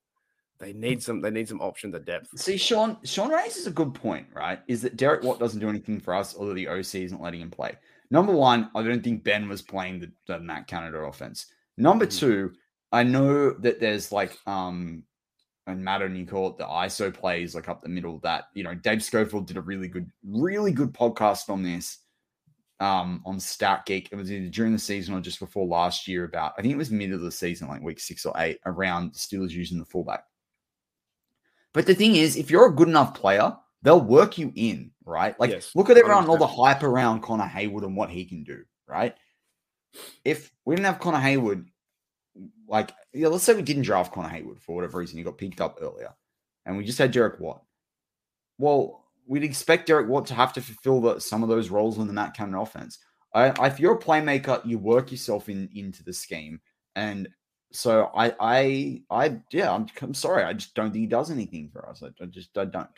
they 0.60 0.74
need 0.74 1.02
some 1.02 1.22
they 1.22 1.32
need 1.32 1.50
some 1.50 1.62
options 1.62 1.96
at 1.96 2.06
depth. 2.06 2.38
See, 2.40 2.58
Sean, 2.58 2.98
Sean 3.04 3.32
raises 3.32 3.68
a 3.68 3.72
good 3.72 3.94
point, 3.94 4.28
right? 4.34 4.60
Is 4.68 4.82
that 4.84 4.96
Derek 4.96 5.24
Watt 5.24 5.40
doesn't 5.40 5.60
do 5.60 5.70
anything 5.70 6.00
for 6.00 6.14
us, 6.14 6.36
although 6.38 6.54
the 6.54 6.68
OC 6.68 6.96
isn't 6.96 7.22
letting 7.22 7.42
him 7.42 7.50
play. 7.52 7.76
Number 8.12 8.34
one, 8.34 8.70
I 8.76 8.84
don't 8.84 9.04
think 9.04 9.24
Ben 9.24 9.48
was 9.50 9.62
playing 9.62 10.00
the, 10.02 10.12
the 10.28 10.40
Matt 10.40 10.68
Canada 10.68 10.98
offense. 11.00 11.48
Number 11.78 12.06
Mhm. 12.06 12.20
two, 12.20 12.54
I 12.92 13.04
know 13.04 13.52
that 13.54 13.80
there's 13.80 14.12
like 14.12 14.38
um 14.46 15.04
and 15.68 15.84
Matt 15.84 16.02
and 16.02 16.18
you 16.18 16.26
call 16.26 16.50
it 16.50 16.58
the 16.58 16.66
ISO 16.66 17.14
plays 17.14 17.56
like 17.56 17.70
up 17.70 17.82
the 17.82 17.90
middle 17.90 18.20
that 18.20 18.46
you 18.54 18.64
know 18.64 18.76
Dave 18.76 19.04
Schofield 19.04 19.48
did 19.48 19.58
a 19.58 19.62
really 19.62 19.88
good, 19.88 20.12
really 20.24 20.72
good 20.72 20.92
podcast 20.94 21.50
on 21.50 21.64
this 21.64 22.00
um 22.82 23.22
on 23.26 23.40
Stat 23.40 23.86
Geek. 23.86 24.10
It 24.12 24.16
was 24.16 24.32
either 24.32 24.50
during 24.50 24.74
the 24.74 24.80
season 24.80 25.14
or 25.14 25.22
just 25.22 25.40
before 25.40 25.66
last 25.66 26.08
year 26.08 26.26
about 26.26 26.54
I 26.58 26.62
think 26.62 26.74
it 26.74 26.78
was 26.78 26.92
mid 26.92 27.14
of 27.14 27.22
the 27.22 27.32
season, 27.32 27.68
like 27.68 27.82
week 27.82 28.00
six 28.00 28.26
or 28.26 28.34
eight, 28.38 28.60
around 28.66 29.14
the 29.14 29.20
Steelers 29.20 29.52
using 29.52 29.80
the 29.80 29.86
fullback. 29.86 30.26
But 31.74 31.86
the 31.86 31.96
thing 31.96 32.16
is, 32.16 32.36
if 32.36 32.52
you're 32.52 32.66
a 32.66 32.76
good 32.76 32.90
enough 32.90 33.14
player, 33.14 33.56
they'll 33.82 34.02
work 34.02 34.38
you 34.38 34.52
in, 34.56 34.92
right? 35.06 35.40
Like, 35.40 35.52
Yes, 35.52 35.74
look 35.76 35.90
at 35.90 35.98
everyone, 35.98 36.28
all 36.28 36.38
the 36.38 36.48
hype 36.48 36.84
around 36.84 37.22
Connor 37.22 37.46
Haywood 37.46 37.84
and 37.84 37.96
what 37.96 38.10
he 38.10 38.26
can 38.26 38.44
do, 38.44 38.64
right? 38.88 39.16
If 40.26 40.52
we 40.66 40.76
didn't 40.76 40.88
have 40.88 41.00
Connor 41.00 41.20
Haywood, 41.20 41.68
like, 42.68 42.92
yeah, 43.14 43.28
let's 43.28 43.44
say 43.44 43.54
we 43.54 43.62
didn't 43.62 43.84
draft 43.84 44.12
Connor 44.14 44.30
Haywood 44.30 44.60
for 44.60 44.76
whatever 44.76 44.98
reason, 45.00 45.18
he 45.18 45.24
got 45.24 45.38
picked 45.38 45.62
up 45.62 45.78
earlier, 45.82 46.14
and 46.66 46.78
we 46.78 46.84
just 46.84 46.98
had 46.98 47.12
Derek 47.12 47.40
Watt. 47.40 47.64
Well, 48.58 49.01
we'd 49.32 49.46
expect 49.46 49.88
Derek 49.88 50.10
Watt 50.10 50.26
to 50.26 50.34
have 50.34 50.52
to 50.52 50.62
fulfill 50.62 51.00
the, 51.00 51.20
some 51.22 51.42
of 51.42 51.48
those 51.48 51.70
roles 51.70 51.98
in 51.98 52.06
the 52.06 52.12
Matt 52.12 52.36
Canada 52.36 52.60
offense. 52.60 53.00
I, 53.34 53.54
I, 53.62 53.68
if 53.68 53.80
you're 53.80 53.96
a 53.96 54.00
playmaker, 54.00 54.60
you 54.66 54.78
work 54.78 55.10
yourself 55.10 55.48
in 55.48 55.70
into 55.74 56.04
the 56.04 56.12
scheme, 56.12 56.60
and 56.98 57.30
so 57.72 58.12
I, 58.14 58.34
I, 58.42 59.02
I, 59.10 59.40
yeah, 59.54 59.72
I'm, 59.72 59.88
I'm 60.02 60.14
sorry, 60.14 60.44
I 60.44 60.52
just 60.52 60.76
don't 60.76 60.92
think 60.92 61.04
he 61.04 61.08
does 61.08 61.32
anything 61.32 61.70
for 61.72 61.88
us. 61.88 62.04
I, 62.04 62.08
I 62.22 62.26
just, 62.26 62.58
I 62.58 62.66
don't. 62.66 62.90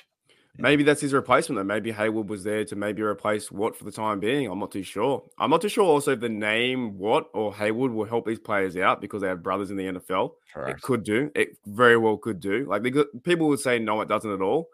Maybe 0.57 0.83
that's 0.83 1.01
his 1.01 1.13
replacement 1.13 1.59
though. 1.59 1.63
Maybe 1.63 1.91
Heyward 1.91 2.27
was 2.27 2.43
there 2.43 2.65
to 2.65 2.75
maybe 2.75 3.03
replace 3.03 3.51
Watt 3.51 3.75
for 3.75 3.85
the 3.85 3.91
time 3.91 4.19
being. 4.19 4.47
I'm 4.47 4.59
not 4.59 4.71
too 4.71 4.83
sure. 4.83 5.23
I'm 5.37 5.51
not 5.51 5.61
too 5.61 5.69
sure 5.69 5.83
also 5.83 6.13
if 6.13 6.19
the 6.19 6.29
name 6.29 6.97
Watt 6.97 7.27
or 7.33 7.53
Heyward 7.53 7.93
will 7.93 8.05
help 8.05 8.25
these 8.25 8.39
players 8.39 8.75
out 8.77 9.01
because 9.01 9.21
they 9.21 9.27
have 9.27 9.41
brothers 9.41 9.71
in 9.71 9.77
the 9.77 9.85
NFL. 9.85 10.33
It 10.69 10.81
could 10.81 11.03
do. 11.03 11.31
It 11.35 11.57
very 11.65 11.97
well 11.97 12.17
could 12.17 12.39
do. 12.39 12.65
Like 12.67 12.83
they 12.83 12.91
could, 12.91 13.07
people 13.23 13.47
would 13.47 13.61
say 13.61 13.79
no, 13.79 14.01
it 14.01 14.07
doesn't 14.07 14.31
at 14.31 14.41
all. 14.41 14.69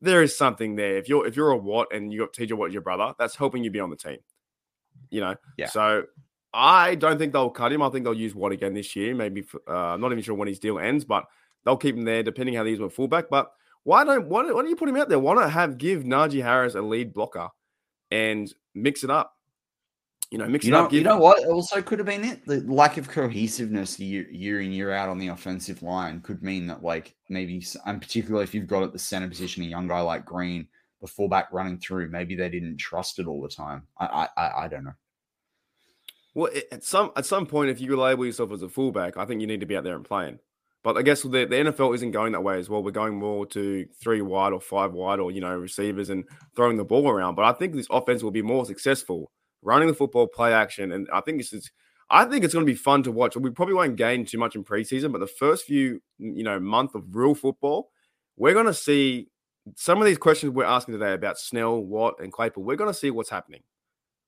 There 0.00 0.22
is 0.22 0.36
something 0.36 0.76
there. 0.76 0.96
If 0.96 1.08
you're 1.08 1.26
if 1.26 1.36
you're 1.36 1.50
a 1.50 1.56
Watt 1.56 1.88
and 1.92 2.12
you 2.12 2.20
got 2.20 2.32
TJ 2.32 2.52
Watt 2.52 2.72
your 2.72 2.82
brother, 2.82 3.14
that's 3.18 3.34
helping 3.34 3.64
you 3.64 3.70
be 3.70 3.80
on 3.80 3.90
the 3.90 3.96
team. 3.96 4.18
You 5.10 5.20
know. 5.22 5.34
Yeah. 5.56 5.68
So 5.68 6.04
I 6.52 6.94
don't 6.94 7.18
think 7.18 7.32
they'll 7.32 7.50
cut 7.50 7.72
him. 7.72 7.82
I 7.82 7.90
think 7.90 8.04
they'll 8.04 8.14
use 8.14 8.34
Watt 8.34 8.52
again 8.52 8.74
this 8.74 8.96
year. 8.96 9.14
Maybe 9.14 9.42
for, 9.42 9.60
uh, 9.68 9.94
I'm 9.94 10.00
not 10.00 10.12
even 10.12 10.22
sure 10.22 10.34
when 10.34 10.48
his 10.48 10.58
deal 10.58 10.78
ends, 10.78 11.04
but 11.04 11.26
they'll 11.64 11.76
keep 11.76 11.96
him 11.96 12.04
there 12.04 12.22
depending 12.22 12.54
how 12.54 12.64
these 12.64 12.80
at 12.80 12.92
fullback. 12.92 13.28
But 13.30 13.50
why 13.84 14.04
don't 14.04 14.28
why 14.28 14.42
don't, 14.42 14.54
why 14.54 14.62
don't 14.62 14.70
you 14.70 14.76
put 14.76 14.88
him 14.88 14.96
out 14.96 15.08
there? 15.08 15.18
Why 15.18 15.34
not 15.34 15.50
have 15.50 15.78
give 15.78 16.04
Najee 16.04 16.42
Harris 16.42 16.74
a 16.74 16.82
lead 16.82 17.12
blocker 17.12 17.48
and 18.10 18.52
mix 18.74 19.04
it 19.04 19.10
up? 19.10 19.35
You 20.30 20.38
know, 20.38 20.48
mix 20.48 20.64
You 20.64 20.72
it 20.72 20.76
know, 20.76 20.84
up. 20.86 20.92
you 20.92 21.02
know 21.02 21.18
what? 21.18 21.44
Also, 21.46 21.80
could 21.80 21.98
have 22.00 22.06
been 22.06 22.24
it. 22.24 22.44
The 22.46 22.60
lack 22.62 22.96
of 22.96 23.08
cohesiveness 23.08 23.98
year, 24.00 24.26
year 24.30 24.60
in 24.60 24.72
year 24.72 24.92
out 24.92 25.08
on 25.08 25.18
the 25.18 25.28
offensive 25.28 25.82
line 25.82 26.20
could 26.20 26.42
mean 26.42 26.66
that, 26.66 26.82
like, 26.82 27.14
maybe, 27.28 27.64
and 27.84 28.00
particularly 28.02 28.42
if 28.42 28.52
you've 28.52 28.66
got 28.66 28.82
at 28.82 28.92
the 28.92 28.98
center 28.98 29.28
position 29.28 29.62
a 29.62 29.66
young 29.66 29.86
guy 29.86 30.00
like 30.00 30.24
Green, 30.24 30.66
the 31.00 31.06
fullback 31.06 31.52
running 31.52 31.78
through, 31.78 32.08
maybe 32.08 32.34
they 32.34 32.48
didn't 32.48 32.78
trust 32.78 33.18
it 33.20 33.26
all 33.26 33.40
the 33.40 33.48
time. 33.48 33.86
I, 33.98 34.06
I, 34.06 34.28
I, 34.36 34.64
I 34.64 34.68
don't 34.68 34.84
know. 34.84 34.94
Well, 36.34 36.50
at 36.70 36.84
some 36.84 37.12
at 37.16 37.24
some 37.24 37.46
point, 37.46 37.70
if 37.70 37.80
you 37.80 37.96
label 37.96 38.26
yourself 38.26 38.52
as 38.52 38.60
a 38.60 38.68
fullback, 38.68 39.16
I 39.16 39.24
think 39.24 39.40
you 39.40 39.46
need 39.46 39.60
to 39.60 39.66
be 39.66 39.74
out 39.74 39.84
there 39.84 39.96
and 39.96 40.04
playing. 40.04 40.38
But 40.82 40.98
I 40.98 41.02
guess 41.02 41.22
the, 41.22 41.28
the 41.30 41.46
NFL 41.46 41.94
isn't 41.94 42.10
going 42.10 42.32
that 42.32 42.42
way 42.42 42.58
as 42.58 42.68
well. 42.68 42.82
We're 42.82 42.90
going 42.90 43.18
more 43.18 43.46
to 43.46 43.86
three 44.00 44.20
wide 44.20 44.52
or 44.52 44.60
five 44.60 44.92
wide 44.92 45.18
or 45.18 45.30
you 45.30 45.40
know 45.40 45.56
receivers 45.56 46.10
and 46.10 46.24
throwing 46.54 46.76
the 46.76 46.84
ball 46.84 47.08
around. 47.08 47.36
But 47.36 47.46
I 47.46 47.52
think 47.52 47.74
this 47.74 47.86
offense 47.90 48.22
will 48.22 48.32
be 48.32 48.42
more 48.42 48.66
successful 48.66 49.30
running 49.66 49.88
the 49.88 49.94
football, 49.94 50.26
play 50.28 50.54
action, 50.54 50.92
and 50.92 51.08
I 51.12 51.20
think 51.20 51.38
this 51.38 51.52
is. 51.52 51.70
I 52.08 52.24
think 52.24 52.44
it's 52.44 52.54
going 52.54 52.64
to 52.64 52.72
be 52.72 52.78
fun 52.78 53.02
to 53.02 53.10
watch. 53.10 53.36
We 53.36 53.50
probably 53.50 53.74
won't 53.74 53.96
gain 53.96 54.24
too 54.24 54.38
much 54.38 54.54
in 54.54 54.62
preseason, 54.62 55.10
but 55.10 55.18
the 55.18 55.26
first 55.26 55.64
few 55.66 56.00
you 56.18 56.44
know 56.44 56.60
month 56.60 56.94
of 56.94 57.04
real 57.14 57.34
football, 57.34 57.90
we're 58.36 58.54
going 58.54 58.66
to 58.66 58.74
see 58.74 59.28
some 59.74 59.98
of 59.98 60.06
these 60.06 60.16
questions 60.16 60.52
we're 60.52 60.64
asking 60.64 60.94
today 60.94 61.14
about 61.14 61.36
Snell, 61.36 61.82
Watt, 61.82 62.20
and 62.20 62.32
Claypool. 62.32 62.62
We're 62.62 62.76
going 62.76 62.92
to 62.92 62.98
see 62.98 63.10
what's 63.10 63.30
happening, 63.30 63.62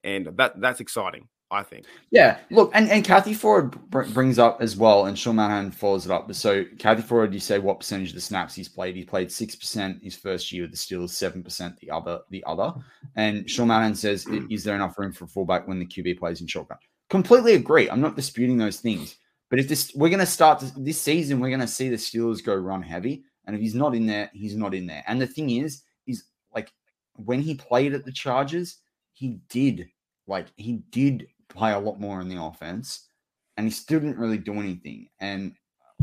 and 0.03 0.27
that 0.37 0.61
that's 0.61 0.81
exciting. 0.81 1.29
I 1.51 1.63
think. 1.63 1.87
Yeah, 2.11 2.39
look, 2.51 2.71
and, 2.75 2.91
and 2.91 3.03
Kathy 3.03 3.33
Ford 3.33 3.71
br- 3.91 4.03
brings 4.03 4.39
up 4.39 4.61
as 4.61 4.77
well, 4.77 5.07
and 5.07 5.19
Sean 5.19 5.37
Manahan 5.37 5.73
follows 5.73 6.05
it 6.05 6.13
up. 6.13 6.33
So, 6.35 6.65
Kathy 6.79 7.01
Ford, 7.01 7.33
you 7.33 7.41
say 7.41 7.59
what 7.59 7.81
percentage 7.81 8.11
of 8.11 8.17
the 8.17 8.21
snaps 8.21 8.55
he's 8.55 8.69
played? 8.69 8.97
He 8.97 9.05
played 9.05 9.33
six 9.33 9.57
percent 9.57 10.03
his 10.03 10.15
first 10.15 10.53
year 10.53 10.63
with 10.63 10.73
the 10.73 10.77
Steelers, 10.77 11.11
seven 11.11 11.43
percent 11.43 11.79
the 11.81 11.91
other, 11.91 12.21
the 12.31 12.45
other. 12.47 12.75
And 13.17 13.49
Sean 13.49 13.69
Manahan 13.69 13.97
says, 13.97 14.27
"Is 14.51 14.63
there 14.63 14.75
enough 14.75 14.99
room 14.99 15.13
for 15.13 15.25
a 15.25 15.29
fullback 15.29 15.67
when 15.67 15.79
the 15.79 15.87
QB 15.87 16.19
plays 16.19 16.43
in 16.43 16.47
shotgun?" 16.47 16.79
Completely 17.09 17.55
agree. 17.55 17.89
I'm 17.89 18.03
not 18.03 18.17
disputing 18.17 18.59
those 18.59 18.81
things, 18.81 19.17
but 19.49 19.59
if 19.59 19.69
this, 19.69 19.93
we're 19.95 20.11
going 20.11 20.19
to 20.19 20.27
start 20.27 20.61
this, 20.61 20.73
this 20.73 21.01
season, 21.01 21.41
we're 21.41 21.49
going 21.49 21.61
to 21.61 21.67
see 21.67 21.89
the 21.89 21.97
Steelers 21.97 22.45
go 22.45 22.55
run 22.55 22.83
heavy, 22.83 23.25
and 23.47 23.57
if 23.57 23.63
he's 23.63 23.75
not 23.75 23.95
in 23.95 24.05
there, 24.05 24.31
he's 24.35 24.57
not 24.57 24.75
in 24.75 24.87
there. 24.87 25.03
And 25.07 25.19
the 25.19 25.27
thing 25.27 25.49
is, 25.49 25.83
is 26.07 26.25
like 26.55 26.71
when 27.15 27.41
he 27.41 27.55
played 27.55 27.95
at 27.95 28.05
the 28.05 28.13
Chargers, 28.13 28.81
he 29.15 29.41
did 29.49 29.89
like 30.29 30.47
he 30.57 30.83
did 30.91 31.27
play 31.49 31.73
a 31.73 31.79
lot 31.79 32.01
more 32.01 32.21
in 32.21 32.29
the 32.29 32.43
offense 32.43 33.09
and 33.57 33.67
he 33.67 33.71
still 33.71 34.01
didn't 34.01 34.19
really 34.19 34.39
do 34.39 34.55
anything. 34.55 35.09
And 35.21 35.55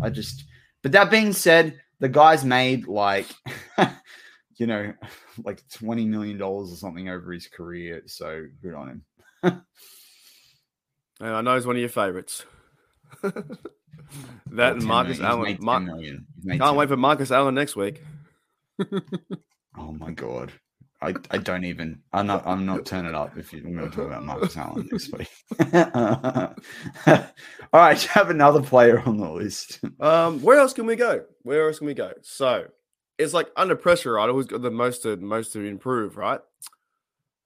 I 0.02 0.10
just, 0.10 0.46
but 0.84 0.92
that 0.92 1.10
being 1.10 1.34
said, 1.34 1.80
the 2.00 2.10
guy's 2.10 2.44
made 2.44 2.88
like, 2.88 3.28
you 4.58 4.68
know, 4.68 4.94
like 5.44 5.68
$20 5.70 6.08
million 6.08 6.42
or 6.42 6.68
something 6.68 7.10
over 7.10 7.32
his 7.32 7.48
career. 7.48 8.04
So 8.06 8.46
good 8.62 8.74
on 8.74 9.02
him. 9.44 9.62
And 11.22 11.30
I 11.30 11.40
know 11.40 11.56
he's 11.56 11.66
one 11.66 11.78
of 11.78 11.80
your 11.80 11.88
favorites. 11.88 12.44
that 13.22 13.34
Well, 14.52 14.72
and 14.72 14.84
Marcus. 14.84 15.22
Allen. 15.22 15.58
Mar- 15.62 15.80
million. 15.80 16.28
He's 16.36 16.46
made 16.46 16.60
can't 16.60 16.72
10 16.72 16.76
wait 16.76 16.90
for 16.90 16.98
Marcus 16.98 17.32
Allen 17.32 17.56
next 17.56 17.78
week. 17.78 18.04
Oh 19.78 19.94
my 19.94 20.12
god. 20.12 20.52
I, 21.06 21.14
I 21.32 21.38
don't 21.38 21.64
even 21.66 22.02
I'm 22.14 22.28
not 22.28 22.46
I'm 22.46 22.66
not 22.66 22.86
turning 22.86 23.10
it 23.10 23.16
up 23.16 23.38
if 23.38 23.52
you're 23.54 23.62
going 23.62 23.78
to 23.78 23.88
talk 23.90 24.08
about 24.08 24.24
Marcus 24.24 24.58
Allen 24.58 24.90
next 24.92 25.12
week. 25.18 25.30
All 27.08 27.82
right, 27.82 28.02
you 28.04 28.10
have 28.12 28.30
another 28.30 28.62
player 28.62 29.00
on 29.06 29.18
the 29.18 29.30
list. 29.30 29.80
Um, 30.00 30.42
where 30.42 30.58
else 30.60 30.74
can 30.74 30.86
we 30.86 30.96
go? 30.96 31.26
Where 31.44 31.68
else 31.68 31.80
can 31.80 31.88
we 31.88 31.94
go? 31.94 32.12
So 32.22 32.68
it's 33.18 33.34
like 33.34 33.50
under 33.56 33.76
pressure, 33.76 34.14
right? 34.14 34.30
Who's 34.30 34.46
got 34.46 34.62
the 34.62 34.72
most 34.72 35.04
to 35.04 35.18
most 35.18 35.54
to 35.54 35.62
improve, 35.62 36.18
right? 36.18 36.40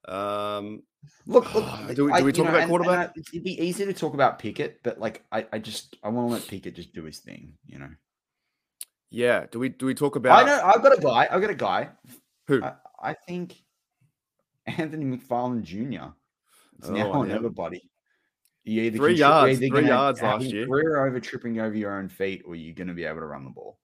Um, 0.08 0.82
Look, 1.26 1.54
look 1.54 1.64
Do 1.94 2.06
we- 2.06 2.12
do 2.12 2.24
we 2.24 2.28
you 2.28 2.32
talk 2.32 2.44
know, 2.44 2.50
about 2.50 2.54
and- 2.54 2.56
and 2.62 2.68
quarterback? 2.70 3.16
It'd 3.32 3.44
be 3.44 3.62
easy 3.62 3.84
to 3.86 3.92
talk 3.92 4.14
about 4.14 4.38
Pickett, 4.38 4.80
but 4.82 4.98
like 5.00 5.24
I, 5.32 5.46
I 5.52 5.58
just 5.58 5.96
I 6.02 6.08
want 6.08 6.28
to 6.28 6.34
let 6.34 6.46
Pickett 6.48 6.74
just 6.76 6.92
do 6.92 7.04
his 7.04 7.18
thing, 7.18 7.54
you 7.66 7.78
know. 7.78 7.90
yeah. 9.10 9.46
Do 9.50 9.58
we 9.58 9.70
do 9.70 9.86
we 9.86 9.94
talk 9.94 10.16
about 10.16 10.42
I 10.42 10.46
know 10.46 10.62
I've 10.64 10.82
got 10.82 10.98
a 10.98 11.00
guy. 11.00 11.28
I've 11.30 11.40
got 11.40 11.50
a 11.50 11.54
guy. 11.54 11.88
who? 12.48 12.62
I, 12.62 12.74
I 13.00 13.14
think 13.14 13.62
Anthony 14.66 15.04
McFarland 15.16 15.62
Jr. 15.62 16.12
It's 16.78 16.88
Oh, 16.88 16.92
now 16.92 17.12
I 17.12 17.16
or 17.16 17.26
know. 17.26 17.34
never, 17.34 17.50
buddy. 17.50 17.90
You 18.64 18.82
either 18.82 18.98
Three 18.98 19.16
can 19.16 19.18
tri- 19.20 19.28
you're 19.28 19.48
yards, 19.48 19.62
either 19.62 19.76
three 19.80 19.88
yards 19.88 20.20
have 20.20 20.40
last 20.42 20.52
year. 20.52 20.66
Career 20.66 21.06
over 21.06 21.20
tripping 21.20 21.60
over 21.60 21.74
your 21.74 21.98
own 21.98 22.08
feet, 22.08 22.42
or 22.46 22.54
you're 22.54 22.74
going 22.74 22.88
to 22.88 22.94
be 22.94 23.04
able 23.04 23.20
to 23.20 23.26
run 23.26 23.44
the 23.44 23.50
ball. 23.50 23.78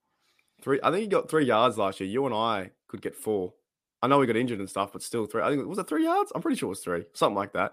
Three. 0.63 0.81
I 0.83 0.91
think 0.91 1.03
he 1.03 1.09
got 1.09 1.31
three 1.31 1.45
yards 1.45 1.79
last 1.79 2.01
year. 2.01 2.09
You 2.09 2.27
and 2.27 2.35
I 2.35 2.71
could 2.89 3.01
get 3.03 3.17
four. 3.17 3.55
I 4.03 4.07
know 4.09 4.19
we 4.19 4.27
got 4.27 4.37
injured 4.37 4.59
and 4.61 4.69
stuff, 4.69 4.93
but 4.93 5.03
still 5.03 5.27
three. 5.27 5.43
I 5.43 5.49
think 5.49 5.67
was 5.67 5.79
it 5.79 5.89
three 5.89 6.05
yards? 6.05 6.31
I'm 6.35 6.43
pretty 6.43 6.59
sure 6.59 6.67
it 6.67 6.71
was 6.71 6.81
three, 6.81 7.05
something 7.15 7.37
like 7.37 7.53
that. 7.55 7.73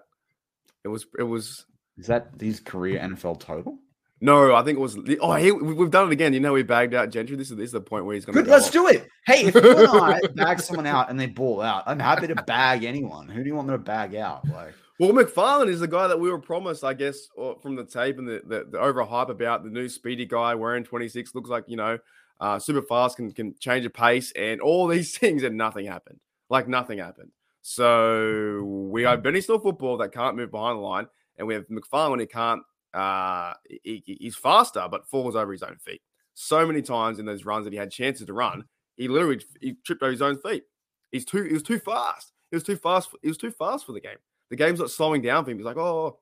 It 0.84 0.88
was. 0.88 1.06
It 1.20 1.24
was. 1.24 1.66
Is 1.98 2.08
that 2.08 2.30
his 2.40 2.60
career 2.60 3.00
NFL 3.00 3.40
total? 3.40 3.78
No, 4.24 4.56
I 4.56 4.64
think 4.64 4.78
it 4.78 4.82
was. 4.82 4.98
Oh, 5.20 5.54
we've 5.54 5.92
done 5.92 6.08
it 6.08 6.14
again. 6.14 6.32
You 6.32 6.40
know, 6.40 6.54
we 6.54 6.64
bagged 6.64 6.94
out 6.94 7.10
Gentry. 7.10 7.36
This 7.36 7.52
is 7.52 7.58
this 7.58 7.66
is 7.66 7.72
the 7.74 7.82
point 7.82 8.06
where 8.06 8.16
he's 8.16 8.24
going 8.24 8.38
to. 8.38 8.42
Good, 8.42 8.50
let's 8.50 8.70
do 8.70 8.88
it. 8.88 9.10
Hey, 9.26 9.48
if 9.48 9.54
you 9.54 9.78
and 9.78 9.88
I 9.90 10.22
bag 10.36 10.62
someone 10.62 10.88
out 10.88 11.10
and 11.10 11.20
they 11.20 11.26
ball 11.26 11.60
out, 11.60 11.84
I'm 11.88 12.00
happy 12.00 12.28
to 12.28 12.36
bag 12.36 12.86
anyone. 12.86 13.28
Who 13.28 13.44
do 13.44 13.50
you 13.50 13.54
want 13.54 13.68
me 13.68 13.74
to 13.74 13.78
bag 13.80 14.16
out? 14.16 14.48
Like, 14.48 14.76
Well, 14.98 15.12
McFarland 15.12 15.68
is 15.68 15.82
the 15.82 15.90
guy 15.90 16.08
that 16.08 16.18
we 16.18 16.32
were 16.32 16.40
promised, 16.40 16.86
I 16.86 16.94
guess, 16.94 17.28
or 17.36 17.60
from 17.60 17.76
the 17.76 17.84
tape 17.84 18.18
and 18.18 18.26
the, 18.26 18.42
the, 18.46 18.66
the 18.72 18.78
overhype 18.78 19.28
about 19.28 19.66
the 19.66 19.70
new 19.70 19.90
speedy 19.90 20.26
guy 20.26 20.56
wearing 20.56 20.86
26. 20.86 21.36
Looks 21.36 21.50
like, 21.50 21.66
you 21.68 21.76
know, 21.76 22.00
uh, 22.40 22.60
super 22.60 22.82
fast, 22.82 23.18
can, 23.18 23.30
can 23.34 23.56
change 23.60 23.86
a 23.86 23.90
pace 23.90 24.32
and 24.38 24.62
all 24.62 24.88
these 24.88 25.18
things, 25.18 25.44
and 25.44 25.58
nothing 25.58 25.86
happened. 25.86 26.22
Like 26.50 26.70
nothing 26.70 27.00
happened. 27.00 27.32
So 27.62 28.64
we 28.64 29.04
have 29.04 29.22
Benny 29.22 29.42
Snell 29.42 29.60
football 29.60 29.98
that 29.98 30.14
can't 30.14 30.38
move 30.38 30.52
behind 30.52 30.78
the 30.78 30.82
line, 30.82 31.08
and 31.38 31.46
we 31.46 31.56
have 31.56 31.68
McFarland 31.68 32.20
who 32.20 32.28
can't, 32.28 32.62
uh, 32.94 33.54
he, 33.70 34.04
he- 34.06 34.18
he's 34.22 34.36
faster, 34.36 34.88
but 34.90 35.08
falls 35.08 35.36
over 35.36 35.52
his 35.52 35.64
own 35.64 35.78
feet. 35.78 36.02
So 36.36 36.66
many 36.66 36.82
times 36.82 37.20
in 37.20 37.26
those 37.26 37.46
runs 37.46 37.66
that 37.66 37.74
he 37.74 37.80
had 37.80 37.92
chances 37.92 38.26
to 38.28 38.34
run, 38.34 38.66
he 38.98 39.08
literally 39.08 39.42
he 39.62 39.76
tripped 39.86 40.02
over 40.04 40.12
his 40.12 40.22
own 40.22 40.38
feet. 40.38 40.64
He's 41.12 41.26
too, 41.26 41.44
he 41.44 41.54
was 41.54 41.64
too 41.64 41.80
fast. 41.80 42.32
He 42.50 42.56
was 42.56 42.64
too 42.64 42.76
fast. 42.76 43.10
He 43.22 43.28
was 43.28 43.38
too 43.38 43.52
fast 43.52 43.86
for 43.86 43.92
the 43.92 44.00
game 44.02 44.18
the 44.54 44.58
game's 44.58 44.80
not 44.80 44.92
slowing 44.92 45.20
down 45.24 45.44
for 45.44 45.50
him. 45.50 45.58
He's 45.58 45.66
like, 45.66 45.78
oh, 45.78 46.20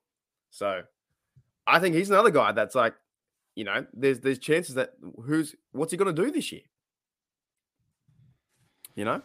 so 0.51 0.83
I 1.67 1.79
think 1.79 1.95
he's 1.95 2.09
another 2.09 2.29
guy 2.31 2.53
that's 2.53 2.75
like, 2.75 2.93
you 3.55 3.65
know, 3.65 3.85
there's 3.93 4.21
there's 4.21 4.39
chances 4.39 4.75
that 4.75 4.93
who's 5.25 5.53
what's 5.73 5.91
he 5.91 5.97
going 5.97 6.15
to 6.15 6.23
do 6.23 6.31
this 6.31 6.49
year? 6.49 6.61
You 8.95 9.03
know, 9.03 9.21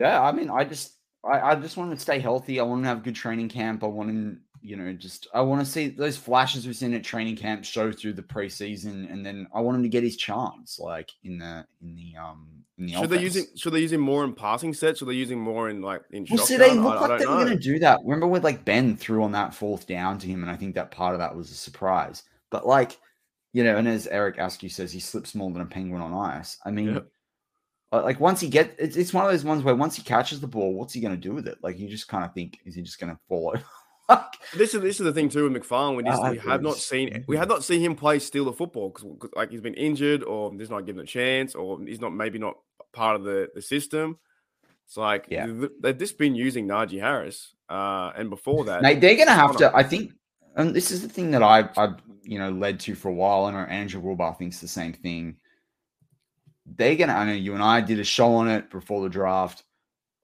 yeah, 0.00 0.20
I 0.20 0.32
mean, 0.32 0.50
I 0.50 0.64
just, 0.64 0.94
I, 1.24 1.40
I 1.52 1.54
just 1.54 1.76
want 1.76 1.92
to 1.92 1.96
stay 1.96 2.18
healthy. 2.18 2.58
I 2.58 2.64
want 2.64 2.82
to 2.82 2.88
have 2.88 3.04
good 3.04 3.14
training 3.14 3.48
camp. 3.48 3.84
I 3.84 3.86
want 3.86 4.10
him, 4.10 4.40
you 4.62 4.76
know, 4.76 4.92
just, 4.92 5.26
I 5.34 5.40
want 5.40 5.64
to 5.64 5.70
see 5.70 5.88
those 5.88 6.16
flashes 6.16 6.66
we've 6.66 6.76
seen 6.76 6.94
at 6.94 7.04
training 7.04 7.36
camp 7.36 7.64
show 7.64 7.90
through 7.92 8.14
the 8.14 8.22
preseason, 8.22 9.10
and 9.10 9.24
then 9.24 9.46
I 9.54 9.60
want 9.60 9.76
him 9.76 9.82
to 9.84 9.88
get 9.88 10.02
his 10.02 10.16
chance, 10.16 10.78
like 10.78 11.10
in 11.24 11.38
the, 11.38 11.66
in 11.82 11.96
the, 11.96 12.14
um, 12.20 12.48
in 12.78 12.86
the. 12.86 12.92
should 12.92 13.10
they 13.10 13.20
using 13.20 13.44
should 13.56 13.72
they 13.72 13.80
using 13.80 14.00
more 14.00 14.24
in 14.24 14.32
passing 14.34 14.72
sets? 14.74 14.98
Should 14.98 15.08
they 15.08 15.14
using 15.14 15.38
more 15.40 15.68
in 15.68 15.82
like 15.82 16.02
in 16.12 16.26
Well, 16.30 16.38
see, 16.46 16.56
they 16.56 16.74
look 16.74 16.96
I, 16.96 17.06
like 17.06 17.08
don't 17.08 17.18
they 17.18 17.26
were 17.26 17.34
know. 17.36 17.44
going 17.44 17.56
to 17.58 17.62
do 17.62 17.78
that. 17.80 18.00
Remember 18.04 18.26
when 18.26 18.42
like 18.42 18.64
Ben 18.64 18.96
threw 18.96 19.22
on 19.22 19.32
that 19.32 19.54
fourth 19.54 19.86
down 19.86 20.18
to 20.18 20.26
him, 20.26 20.42
and 20.42 20.50
I 20.50 20.56
think 20.56 20.74
that 20.76 20.90
part 20.90 21.14
of 21.14 21.20
that 21.20 21.34
was 21.36 21.50
a 21.50 21.54
surprise. 21.54 22.22
But 22.50 22.66
like, 22.66 22.98
you 23.52 23.64
know, 23.64 23.76
and 23.76 23.86
as 23.88 24.06
Eric 24.06 24.38
Askew 24.38 24.68
says, 24.68 24.92
he 24.92 25.00
slips 25.00 25.34
more 25.34 25.50
than 25.50 25.62
a 25.62 25.66
penguin 25.66 26.00
on 26.02 26.12
ice. 26.14 26.58
I 26.64 26.70
mean, 26.70 26.94
Yeah. 26.94 27.00
Uh, 27.92 28.02
Like 28.02 28.20
once 28.20 28.40
he 28.40 28.48
get, 28.48 28.74
it's, 28.78 28.96
it's 28.96 29.12
one 29.12 29.24
of 29.24 29.30
those 29.30 29.44
ones 29.44 29.62
where 29.62 29.74
once 29.74 29.96
he 29.96 30.02
catches 30.02 30.40
the 30.40 30.46
ball, 30.46 30.74
what's 30.74 30.92
he 30.94 31.00
going 31.00 31.14
to 31.14 31.20
do 31.20 31.34
with 31.34 31.48
it? 31.48 31.58
Like 31.62 31.78
you 31.78 31.88
just 31.88 32.08
kind 32.08 32.24
of 32.24 32.32
think, 32.34 32.58
is 32.64 32.74
he 32.76 32.82
just 32.82 33.00
going 33.00 33.12
to 33.12 33.18
fall 33.28 33.48
over? 33.54 33.64
Like, 34.10 34.24
This 34.56 34.74
is 34.74 34.80
this 34.80 35.00
is 35.00 35.04
the 35.04 35.12
thing 35.12 35.28
too 35.28 35.48
with 35.48 35.62
McFarland. 35.62 35.96
We 35.96 36.02
just 36.02 36.22
we 36.22 36.38
have 36.38 36.62
not 36.62 36.76
seen 36.76 37.24
we 37.28 37.36
have 37.36 37.48
not 37.48 37.62
seen 37.64 37.80
him 37.80 37.94
play 37.94 38.18
steal 38.18 38.44
the 38.44 38.52
football 38.52 38.90
because 38.90 39.30
like 39.36 39.50
he's 39.50 39.60
been 39.60 39.74
injured 39.74 40.24
or 40.24 40.52
he's 40.52 40.70
not 40.70 40.86
given 40.86 41.02
a 41.02 41.06
chance 41.06 41.54
or 41.54 41.80
he's 41.82 42.00
not 42.00 42.12
maybe 42.12 42.38
not 42.38 42.56
part 42.92 43.16
of 43.16 43.22
the 43.24 43.48
the 43.54 43.62
system. 43.62 44.18
It's 44.86 44.96
like 44.96 45.26
Yeah. 45.30 45.46
they've 45.80 45.96
just 45.96 46.18
been 46.18 46.34
using 46.34 46.66
Najee 46.66 47.00
Harris, 47.00 47.54
uh, 47.68 48.10
and 48.16 48.28
before 48.28 48.64
that, 48.64 48.82
Mate, 48.82 49.00
they're 49.00 49.14
going 49.14 49.28
to 49.28 49.34
have 49.34 49.56
to. 49.58 49.70
I 49.72 49.84
think, 49.84 50.12
and 50.56 50.74
this 50.74 50.90
is 50.90 51.02
the 51.02 51.08
thing 51.08 51.30
that 51.30 51.44
I, 51.44 51.68
I, 51.76 51.94
you 52.24 52.40
know, 52.40 52.50
led 52.50 52.80
to 52.80 52.96
for 52.96 53.08
a 53.08 53.14
while. 53.14 53.44
I 53.44 53.52
know 53.52 53.58
Andrew 53.58 54.02
Wilbar 54.02 54.36
thinks 54.36 54.58
the 54.58 54.66
same 54.66 54.92
thing. 54.92 55.36
They're 56.66 56.96
going 56.96 57.08
to. 57.08 57.14
I 57.14 57.24
know 57.24 57.32
you 57.32 57.54
and 57.54 57.62
I 57.62 57.80
did 57.80 58.00
a 58.00 58.04
show 58.04 58.34
on 58.34 58.48
it 58.48 58.68
before 58.70 59.02
the 59.02 59.08
draft. 59.08 59.62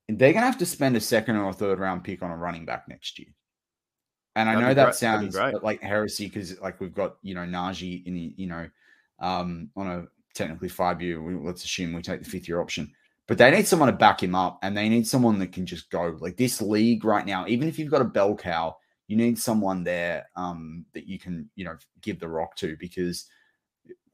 And 0.08 0.18
they're 0.18 0.32
going 0.32 0.42
to 0.42 0.46
have 0.46 0.58
to 0.58 0.66
spend 0.66 0.96
a 0.96 1.00
second 1.00 1.36
or 1.36 1.48
a 1.48 1.52
third 1.52 1.80
round 1.80 2.04
pick 2.04 2.22
on 2.22 2.30
a 2.30 2.36
running 2.36 2.64
back 2.64 2.84
next 2.88 3.18
year. 3.18 3.28
And 4.36 4.50
I 4.50 4.60
know 4.60 4.74
that 4.74 4.84
great- 4.84 4.94
sounds 4.94 5.34
like 5.34 5.80
heresy 5.80 6.26
because, 6.26 6.60
like, 6.60 6.78
we've 6.78 6.94
got 6.94 7.16
you 7.22 7.34
know 7.34 7.40
Najee 7.40 8.04
in 8.06 8.14
the, 8.14 8.34
you 8.36 8.46
know, 8.46 8.68
um, 9.18 9.70
on 9.74 9.86
a 9.86 10.06
technically 10.34 10.68
five 10.68 11.00
year. 11.00 11.22
We, 11.22 11.34
let's 11.34 11.64
assume 11.64 11.94
we 11.94 12.02
take 12.02 12.22
the 12.22 12.28
fifth 12.28 12.46
year 12.46 12.60
option. 12.60 12.92
But 13.26 13.38
they 13.38 13.50
need 13.50 13.66
someone 13.66 13.88
to 13.88 13.96
back 13.96 14.22
him 14.22 14.34
up, 14.34 14.58
and 14.62 14.76
they 14.76 14.90
need 14.90 15.08
someone 15.08 15.38
that 15.38 15.52
can 15.52 15.64
just 15.64 15.90
go. 15.90 16.16
Like 16.20 16.36
this 16.36 16.60
league 16.60 17.02
right 17.02 17.24
now, 17.24 17.46
even 17.48 17.66
if 17.66 17.78
you've 17.78 17.90
got 17.90 18.02
a 18.02 18.04
bell 18.04 18.36
cow, 18.36 18.76
you 19.08 19.16
need 19.16 19.38
someone 19.38 19.82
there 19.82 20.28
um, 20.36 20.84
that 20.92 21.06
you 21.06 21.18
can, 21.18 21.48
you 21.54 21.64
know, 21.64 21.76
give 22.02 22.20
the 22.20 22.28
rock 22.28 22.56
to 22.56 22.76
because 22.78 23.26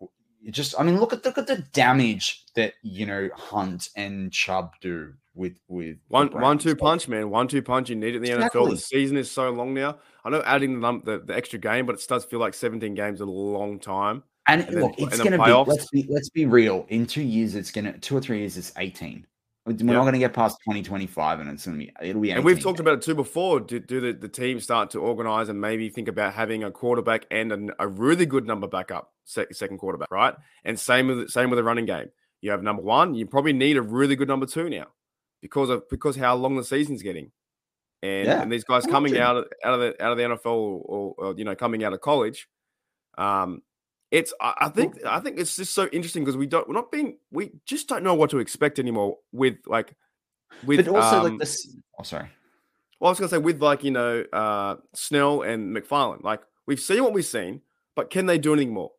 it 0.00 0.52
just. 0.52 0.78
I 0.78 0.84
mean, 0.84 1.00
look 1.00 1.12
at 1.12 1.24
look 1.24 1.36
at 1.36 1.48
the 1.48 1.64
damage 1.72 2.44
that 2.54 2.74
you 2.82 3.06
know 3.06 3.28
Hunt 3.34 3.88
and 3.96 4.32
Chubb 4.32 4.74
do 4.80 5.14
with 5.34 5.58
with 5.68 5.96
the 6.10 6.28
One 6.28 6.58
two 6.58 6.76
punch, 6.76 7.08
man. 7.08 7.30
One 7.30 7.48
two 7.48 7.62
punch. 7.62 7.90
You 7.90 7.96
need 7.96 8.14
it 8.14 8.16
in 8.16 8.22
the 8.22 8.46
NFL. 8.46 8.70
The 8.70 8.76
season 8.76 9.16
is 9.16 9.30
so 9.30 9.50
long 9.50 9.74
now. 9.74 9.98
I 10.24 10.30
know 10.30 10.42
adding 10.44 10.80
the, 10.80 11.00
the 11.04 11.22
the 11.26 11.34
extra 11.34 11.58
game, 11.58 11.86
but 11.86 11.94
it 11.94 12.04
does 12.08 12.24
feel 12.24 12.38
like 12.38 12.54
17 12.54 12.94
games 12.94 13.16
is 13.16 13.20
a 13.22 13.24
long 13.24 13.78
time. 13.78 14.22
And, 14.46 14.62
and 14.62 14.74
then- 14.74 14.82
look, 14.82 14.94
it's 14.98 15.18
and 15.18 15.28
going 15.28 15.38
to 15.38 15.44
be. 15.44 15.70
Let's 15.70 15.88
be 15.90 16.06
let's 16.08 16.28
be 16.28 16.46
real. 16.46 16.86
In 16.88 17.06
two 17.06 17.22
years, 17.22 17.54
it's 17.54 17.70
going 17.70 17.84
to 17.86 17.98
two 17.98 18.16
or 18.16 18.20
three 18.20 18.40
years. 18.40 18.56
It's 18.56 18.72
eighteen. 18.76 19.26
We're 19.64 19.74
Yeah. 19.74 19.92
not 19.92 20.00
going 20.02 20.14
to 20.14 20.18
get 20.18 20.32
past 20.32 20.58
twenty 20.64 20.82
twenty 20.82 21.06
five, 21.06 21.38
and 21.40 21.48
it's 21.48 21.64
going 21.64 21.78
to 21.78 21.86
be 21.86 21.92
it'll 22.08 22.20
be. 22.20 22.32
And 22.32 22.44
we've 22.44 22.60
talked 22.60 22.80
about 22.80 22.94
it 22.94 23.02
too 23.02 23.14
before. 23.14 23.60
Do, 23.60 23.78
do 23.78 24.00
the, 24.00 24.12
the 24.12 24.28
team 24.28 24.58
start 24.58 24.90
to 24.90 24.98
organize 24.98 25.48
and 25.48 25.60
maybe 25.60 25.88
think 25.88 26.08
about 26.08 26.34
having 26.34 26.64
a 26.64 26.70
quarterback 26.72 27.26
and 27.30 27.52
an, 27.52 27.70
a 27.78 27.86
really 27.86 28.26
good 28.26 28.44
number 28.44 28.66
backup, 28.66 29.12
sec, 29.24 29.54
second 29.54 29.78
quarterback, 29.78 30.10
right? 30.10 30.34
And 30.64 30.78
same 30.78 31.06
with 31.06 31.30
same 31.30 31.48
with 31.48 31.58
the 31.58 31.64
running 31.64 31.86
game. 31.86 32.10
You 32.40 32.50
have 32.50 32.64
number 32.64 32.82
one. 32.82 33.14
You 33.14 33.24
probably 33.26 33.52
need 33.52 33.76
a 33.76 33.82
really 33.82 34.16
good 34.16 34.26
number 34.26 34.46
two 34.46 34.68
now 34.68 34.88
because 35.42 35.68
of 35.68 35.88
because 35.90 36.16
how 36.16 36.34
long 36.34 36.56
the 36.56 36.64
season's 36.64 37.02
getting, 37.02 37.30
and 38.02 38.26
Yeah, 38.26 38.40
and 38.40 38.50
these 38.50 38.64
guys 38.64 38.86
coming 38.86 39.18
out 39.18 39.36
of 39.36 39.48
out 39.64 39.74
of 39.74 39.80
the 39.80 40.02
out 40.02 40.12
of 40.12 40.18
the 40.18 40.24
NFL 40.24 40.46
or, 40.46 41.14
or 41.18 41.34
you 41.36 41.44
know 41.44 41.54
coming 41.54 41.84
out 41.84 41.92
of 41.92 42.00
college, 42.00 42.48
um, 43.18 43.60
it's 44.10 44.32
I, 44.40 44.54
I 44.62 44.68
think 44.70 45.04
I 45.04 45.20
think 45.20 45.38
it's 45.38 45.56
just 45.56 45.74
so 45.74 45.88
interesting 45.92 46.24
because 46.24 46.36
we 46.36 46.46
don't 46.46 46.66
we're 46.68 46.74
not 46.74 46.90
being 46.90 47.18
we 47.30 47.50
just 47.66 47.88
don't 47.88 48.04
know 48.04 48.14
what 48.14 48.30
to 48.30 48.38
expect 48.38 48.78
anymore 48.78 49.18
with 49.32 49.56
like 49.66 49.94
with 50.64 50.86
but 50.86 50.94
also 50.94 51.18
um, 51.18 51.24
like 51.24 51.38
this. 51.40 51.76
Oh, 51.98 52.04
sorry. 52.04 52.30
well, 53.00 53.08
I 53.08 53.10
was 53.10 53.18
gonna 53.18 53.28
say 53.28 53.38
with 53.38 53.60
like 53.60 53.84
you 53.84 53.90
know 53.90 54.24
uh, 54.32 54.76
Snell 54.94 55.42
and 55.42 55.76
McFarland, 55.76 56.22
like 56.22 56.40
we've 56.66 56.80
seen 56.80 57.02
what 57.02 57.12
we've 57.12 57.26
seen, 57.26 57.60
but 57.96 58.10
can 58.10 58.26
they 58.26 58.38
do 58.38 58.52
anything 58.52 58.72
more? 58.72 58.92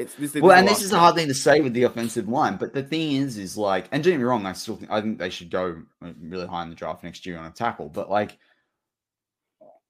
It's 0.00 0.14
this. 0.14 0.34
Well, 0.34 0.56
and 0.56 0.66
this 0.66 0.82
is 0.82 0.92
a 0.92 0.98
hard 0.98 1.14
thing 1.14 1.28
to 1.28 1.34
say 1.34 1.60
with 1.60 1.74
the 1.74 1.82
offensive 1.82 2.26
line, 2.26 2.56
but 2.56 2.72
the 2.72 2.82
thing 2.82 3.12
is, 3.12 3.36
is 3.36 3.56
like, 3.56 3.86
and 3.92 4.02
don't 4.02 4.14
get 4.14 4.18
me 4.18 4.24
wrong, 4.24 4.46
I 4.46 4.52
still 4.54 4.76
think 4.76 4.90
I 4.90 5.00
think 5.02 5.18
they 5.18 5.28
should 5.28 5.50
go 5.50 5.82
uh, 6.02 6.12
really 6.22 6.46
high 6.46 6.62
in 6.62 6.70
the 6.70 6.74
draft 6.74 7.04
next 7.04 7.26
year 7.26 7.36
on 7.36 7.44
a 7.44 7.50
tackle, 7.50 7.90
but 7.90 8.08
like, 8.08 8.38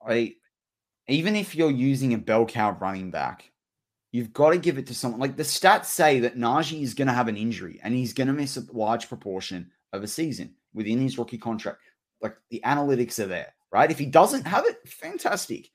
I 0.05 0.35
even 1.07 1.37
if 1.37 1.55
you're 1.55 1.71
using 1.71 2.13
a 2.15 2.19
bell 2.19 2.45
cow 2.45 2.77
running 2.81 3.13
back, 3.13 3.53
you've 4.11 4.33
got 4.33 4.51
to 4.51 4.59
give 4.59 4.79
it 4.79 4.87
to 4.89 4.95
someone. 4.95 5.21
Like 5.21 5.37
the 5.37 5.45
stats 5.45 5.87
say 5.87 6.21
that 6.21 6.37
Najee 6.37 6.83
is 6.83 6.95
going 6.95 7.09
to 7.09 7.15
have 7.15 7.29
an 7.29 7.37
injury 7.37 7.81
and 7.83 7.95
he's 7.95 8.13
going 8.13 8.27
to 8.27 8.33
miss 8.33 8.57
a 8.57 8.65
large 8.73 9.09
proportion 9.09 9.71
of 9.93 10.03
a 10.03 10.09
season 10.09 10.55
within 10.75 11.01
his 11.01 11.19
rookie 11.19 11.39
contract. 11.39 11.79
Like 12.21 12.37
the 12.51 12.63
analytics 12.65 13.19
are 13.19 13.27
there, 13.27 13.55
right? 13.73 13.91
If 13.91 13.99
he 13.99 14.07
doesn't 14.07 14.47
have 14.47 14.65
it, 14.67 14.89
fantastic. 14.89 15.71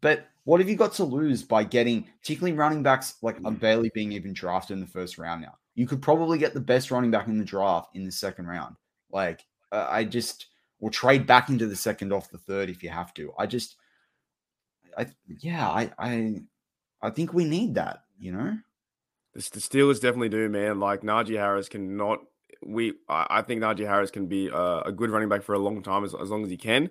But 0.00 0.28
what 0.44 0.60
have 0.60 0.68
you 0.68 0.76
got 0.76 0.92
to 0.94 1.04
lose 1.04 1.42
by 1.42 1.64
getting, 1.64 2.06
particularly 2.20 2.56
running 2.56 2.82
backs 2.82 3.16
like 3.22 3.38
Mm. 3.40 3.46
are 3.46 3.58
barely 3.58 3.90
being 3.94 4.12
even 4.12 4.32
drafted 4.32 4.74
in 4.74 4.80
the 4.80 4.86
first 4.86 5.18
round 5.18 5.42
now? 5.42 5.56
You 5.74 5.86
could 5.86 6.02
probably 6.02 6.38
get 6.38 6.54
the 6.54 6.60
best 6.60 6.90
running 6.90 7.10
back 7.10 7.26
in 7.26 7.38
the 7.38 7.44
draft 7.44 7.94
in 7.94 8.04
the 8.04 8.12
second 8.12 8.46
round. 8.46 8.76
Like, 9.10 9.44
uh, 9.72 9.86
I 9.88 10.04
just, 10.04 10.46
will 10.78 10.90
trade 10.90 11.26
back 11.26 11.48
into 11.48 11.66
the 11.66 11.74
second 11.74 12.12
off 12.12 12.30
the 12.30 12.36
third 12.36 12.68
if 12.68 12.82
you 12.82 12.90
have 12.90 13.14
to. 13.14 13.32
I 13.38 13.46
just, 13.46 13.76
I, 14.96 15.06
yeah, 15.40 15.68
I, 15.68 15.90
I, 15.98 16.42
I 17.00 17.10
think 17.10 17.32
we 17.32 17.44
need 17.44 17.74
that, 17.76 18.04
you 18.18 18.32
know? 18.32 18.58
The, 19.32 19.40
the 19.52 19.60
Steelers 19.60 20.00
definitely 20.00 20.28
do, 20.28 20.48
man. 20.50 20.78
Like 20.78 21.00
Najee 21.00 21.38
Harris 21.38 21.68
cannot. 21.68 22.20
We 22.62 22.94
I, 23.08 23.26
I 23.30 23.42
think 23.42 23.62
Najee 23.62 23.86
Harris 23.86 24.10
can 24.10 24.26
be 24.26 24.48
a, 24.48 24.80
a 24.82 24.92
good 24.92 25.10
running 25.10 25.28
back 25.28 25.42
for 25.42 25.54
a 25.54 25.58
long 25.58 25.82
time 25.82 26.04
as, 26.04 26.14
as 26.14 26.30
long 26.30 26.44
as 26.44 26.50
he 26.50 26.56
can. 26.56 26.84
If 26.84 26.90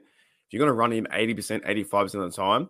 you're 0.51 0.59
going 0.59 0.69
to 0.69 0.73
run 0.73 0.91
him 0.91 1.07
eighty 1.11 1.33
percent, 1.33 1.63
eighty 1.65 1.83
five 1.83 2.05
percent 2.05 2.23
of 2.23 2.31
the 2.31 2.35
time, 2.35 2.69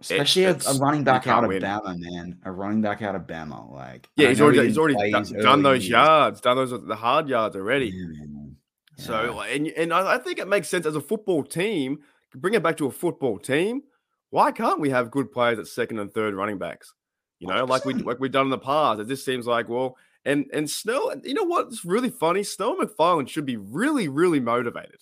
Especially 0.00 0.44
a, 0.44 0.52
a 0.66 0.74
running 0.78 1.04
back 1.04 1.26
out 1.26 1.44
of 1.44 1.48
win. 1.48 1.62
Bama, 1.62 1.96
man. 1.98 2.38
A 2.44 2.50
running 2.52 2.80
back 2.80 3.02
out 3.02 3.14
of 3.14 3.22
Bama. 3.22 3.70
Like, 3.70 4.08
yeah, 4.16 4.28
he's 4.28 4.40
already 4.40 4.60
he 4.60 4.66
he's 4.68 4.78
already 4.78 5.10
done, 5.10 5.24
done 5.40 5.62
those 5.62 5.82
years. 5.82 5.90
yards, 5.90 6.40
done 6.40 6.56
those 6.56 6.70
the 6.70 6.96
hard 6.96 7.28
yards 7.28 7.54
already. 7.56 7.86
Yeah, 7.88 8.06
man. 8.06 8.56
So, 8.96 9.42
Yeah. 9.44 9.54
and 9.54 9.66
and 9.68 9.92
I 9.92 10.18
think 10.18 10.38
it 10.38 10.48
makes 10.48 10.68
sense 10.68 10.86
as 10.86 10.96
a 10.96 11.00
football 11.00 11.42
team. 11.42 11.98
Bring 12.34 12.54
it 12.54 12.62
back 12.62 12.76
to 12.78 12.86
a 12.86 12.90
football 12.90 13.38
team. 13.38 13.82
Why 14.30 14.52
can't 14.52 14.80
we 14.80 14.90
have 14.90 15.10
good 15.10 15.32
players 15.32 15.58
at 15.58 15.66
second 15.66 15.98
and 15.98 16.12
third 16.12 16.34
running 16.34 16.58
backs? 16.58 16.94
You 17.40 17.48
know, 17.48 17.64
like 17.64 17.84
we 17.84 17.94
100%. 17.94 18.04
like 18.04 18.20
we've 18.20 18.30
done 18.30 18.46
in 18.46 18.50
the 18.50 18.58
past. 18.58 19.00
It 19.00 19.08
just 19.08 19.24
seems 19.24 19.46
like 19.46 19.68
well, 19.68 19.96
and 20.24 20.46
and 20.52 20.68
Snell. 20.70 21.12
You 21.24 21.34
know 21.34 21.44
what? 21.44 21.66
It's 21.66 21.84
really 21.84 22.10
funny. 22.10 22.42
Snell 22.42 22.78
and 22.78 22.88
McFarland 22.88 23.28
should 23.28 23.46
be 23.46 23.56
really 23.56 24.08
really 24.08 24.40
motivated, 24.40 25.00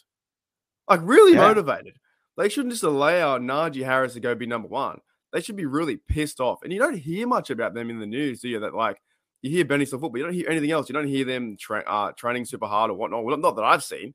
like 0.89 1.01
really 1.03 1.35
Yeah. 1.35 1.47
motivated. 1.49 1.99
They 2.39 2.49
shouldn't 2.49 2.73
just 2.73 2.85
allow 2.85 3.37
Najee 3.39 3.85
Harris 3.85 4.15
to 4.15 4.21
go 4.21 4.35
be 4.37 4.47
number 4.47 4.69
one. 4.69 5.01
They 5.33 5.41
should 5.41 5.57
be 5.57 5.67
really 5.67 5.97
pissed 5.97 6.41
off. 6.41 6.63
And 6.63 6.73
you 6.73 6.79
don't 6.79 6.97
hear 6.97 7.27
much 7.27 7.51
about 7.51 7.75
them 7.75 7.91
in 7.91 7.99
the 7.99 8.07
news, 8.07 8.41
do 8.41 8.49
you? 8.49 8.61
That 8.61 8.75
like 8.75 9.03
you 9.43 9.51
hear 9.51 9.65
Benny 9.65 9.85
football, 9.85 10.17
you 10.17 10.23
don't 10.23 10.33
hear 10.33 10.49
anything 10.49 10.71
else. 10.71 10.89
You 10.89 10.93
don't 10.93 11.09
hear 11.09 11.25
them 11.25 11.57
tra- 11.59 11.85
uh, 11.85 12.13
training 12.13 12.45
super 12.45 12.67
hard 12.67 12.93
or 12.93 12.95
whatnot. 12.95 13.25
Well, 13.25 13.37
not 13.37 13.57
that 13.57 13.65
I've 13.65 13.83
seen. 13.83 14.15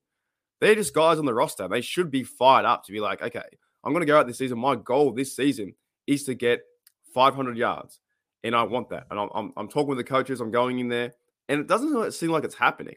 They're 0.61 0.73
just 0.73 0.93
guys 0.93 1.19
on 1.19 1.25
the 1.25 1.33
roster. 1.33 1.67
They 1.67 1.81
should 1.81 2.09
be 2.09 2.23
fired 2.23 2.65
up 2.65 2.85
to 2.85 2.93
be 2.93 3.01
like, 3.01 3.21
okay, 3.21 3.43
I'm 3.83 3.91
going 3.91 4.01
to 4.01 4.07
go 4.07 4.17
out 4.17 4.25
this 4.25 4.37
season. 4.37 4.57
My 4.57 4.77
goal 4.77 5.11
this 5.11 5.35
season 5.35 5.75
is 6.07 6.23
to 6.23 6.33
get 6.33 6.61
500 7.13 7.57
yards, 7.57 7.99
and 8.41 8.55
I 8.55 8.63
want 8.63 8.89
that. 8.89 9.07
And 9.11 9.19
I'm, 9.19 9.29
I'm, 9.35 9.53
I'm 9.57 9.67
talking 9.67 9.89
with 9.89 9.97
the 9.97 10.05
coaches. 10.05 10.39
I'm 10.39 10.51
going 10.51 10.79
in 10.79 10.87
there, 10.87 11.11
and 11.49 11.59
it 11.59 11.67
doesn't 11.67 12.13
seem 12.13 12.31
like 12.31 12.45
it's 12.45 12.55
happening. 12.55 12.95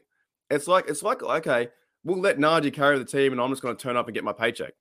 It's 0.49 0.69
like 0.69 0.87
it's 0.87 1.03
like 1.03 1.21
okay, 1.21 1.67
we'll 2.05 2.21
let 2.21 2.37
Najee 2.37 2.73
carry 2.73 2.97
the 2.97 3.03
team, 3.03 3.33
and 3.33 3.41
I'm 3.41 3.49
just 3.49 3.61
going 3.61 3.75
to 3.75 3.81
turn 3.81 3.97
up 3.97 4.07
and 4.07 4.15
get 4.15 4.23
my 4.23 4.31
paycheck. 4.31 4.73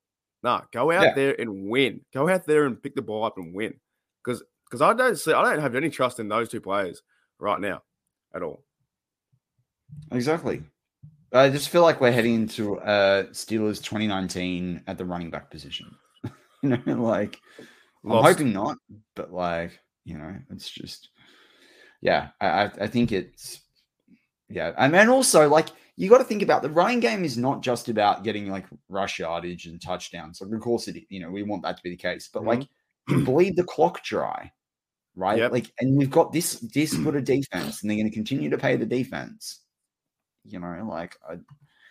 Nah, 0.43 0.63
go 0.73 0.93
out 0.93 1.03
Yeah. 1.03 1.15
there 1.15 1.41
and 1.41 1.69
win. 1.69 2.01
Go 2.13 2.29
out 2.29 2.47
there 2.47 2.67
and 2.67 2.81
pick 2.81 2.95
the 2.95 3.03
ball 3.03 3.25
up 3.25 3.39
and 3.39 3.55
win. 3.55 3.75
Because 4.25 4.43
because 4.65 4.83
I 4.83 4.93
don't 4.93 5.17
see 5.17 5.33
I 5.33 5.43
don't 5.43 5.63
have 5.63 5.75
any 5.75 5.91
trust 5.91 6.21
in 6.21 6.29
those 6.29 6.49
two 6.49 6.61
players 6.61 7.03
right 7.39 7.61
now 7.61 7.83
at 8.35 8.43
all. 8.43 8.65
Exactly. 10.13 10.63
I 11.33 11.49
just 11.51 11.69
feel 11.69 11.83
like 11.83 12.01
we're 12.01 12.13
heading 12.13 12.35
into 12.35 12.79
uh 12.81 13.25
Steelers 13.25 13.83
2019 13.83 14.85
at 14.87 14.99
the 14.99 15.05
running 15.05 15.31
back 15.31 15.51
position. 15.51 15.95
you 16.63 16.71
know, 16.87 17.03
like 17.03 17.41
I'm 18.05 18.23
hoping 18.23 18.53
not, 18.53 18.79
but 19.15 19.33
like, 19.33 19.79
you 20.05 20.19
know, 20.19 20.37
it's 20.51 20.71
just 20.71 21.11
yeah, 22.03 22.29
I, 22.41 22.71
I 22.81 22.87
think 22.87 23.11
it's 23.11 23.61
yeah. 24.49 24.73
And 24.77 24.93
then 24.93 25.09
also 25.09 25.49
like 25.49 25.69
you 25.97 26.11
got 26.11 26.19
to 26.19 26.25
think 26.25 26.43
about 26.43 26.63
the 26.63 26.71
running 26.71 27.01
game 27.01 27.25
is 27.25 27.39
not 27.39 27.63
just 27.63 27.89
about 27.89 28.23
getting 28.23 28.51
like 28.51 28.67
rush 28.89 29.19
yardage 29.19 29.67
and 29.67 29.81
touchdowns. 29.81 30.41
Like, 30.41 30.53
of 30.53 30.61
course, 30.61 30.89
it 30.89 31.05
you 31.09 31.21
know 31.21 31.31
we 31.31 31.43
want 31.43 31.63
that 31.63 31.77
to 31.79 31.83
be 31.83 31.91
the 31.91 31.97
case, 31.97 32.29
but 32.33 32.45
like 32.45 32.61
mm-hmm. 32.61 33.19
you 33.19 33.25
bleed 33.25 33.57
the 33.57 33.65
clock 33.65 34.03
dry, 34.05 34.53
right? 35.15 35.39
Yep. 35.39 35.53
Like, 35.53 35.73
and 35.81 35.97
we've 35.97 36.11
got 36.11 36.33
this 36.33 36.61
this 36.61 36.95
good 36.95 37.17
a 37.17 37.23
defense, 37.23 37.83
and 37.83 37.91
they're 37.91 37.97
going 37.97 38.09
to 38.09 38.15
continue 38.15 38.51
to 38.51 38.59
pay 38.59 38.77
the 38.77 38.87
defense. 38.87 39.61
You 40.45 40.61
know, 40.61 40.87
like 40.89 41.17
I, 41.29 41.35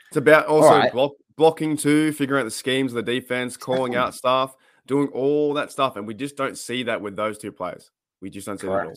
It's 0.07 0.17
about 0.17 0.45
also 0.45 0.69
right. 0.69 0.91
block, 0.91 1.13
blocking 1.35 1.75
too, 1.75 2.13
figuring 2.13 2.41
out 2.41 2.45
the 2.45 2.51
schemes 2.51 2.93
of 2.93 3.03
the 3.03 3.11
defense, 3.19 3.57
calling 3.57 3.95
out 3.95 4.13
stuff, 4.13 4.55
doing 4.85 5.07
all 5.09 5.53
that 5.55 5.71
stuff, 5.71 5.97
and 5.97 6.07
we 6.07 6.13
just 6.13 6.37
don't 6.37 6.57
see 6.57 6.83
that 6.83 7.01
with 7.01 7.15
those 7.15 7.37
two 7.37 7.51
players. 7.51 7.91
We 8.21 8.29
just 8.29 8.47
don't 8.47 8.59
see 8.59 8.67
that 8.67 8.79
at 8.81 8.85
all. 8.87 8.93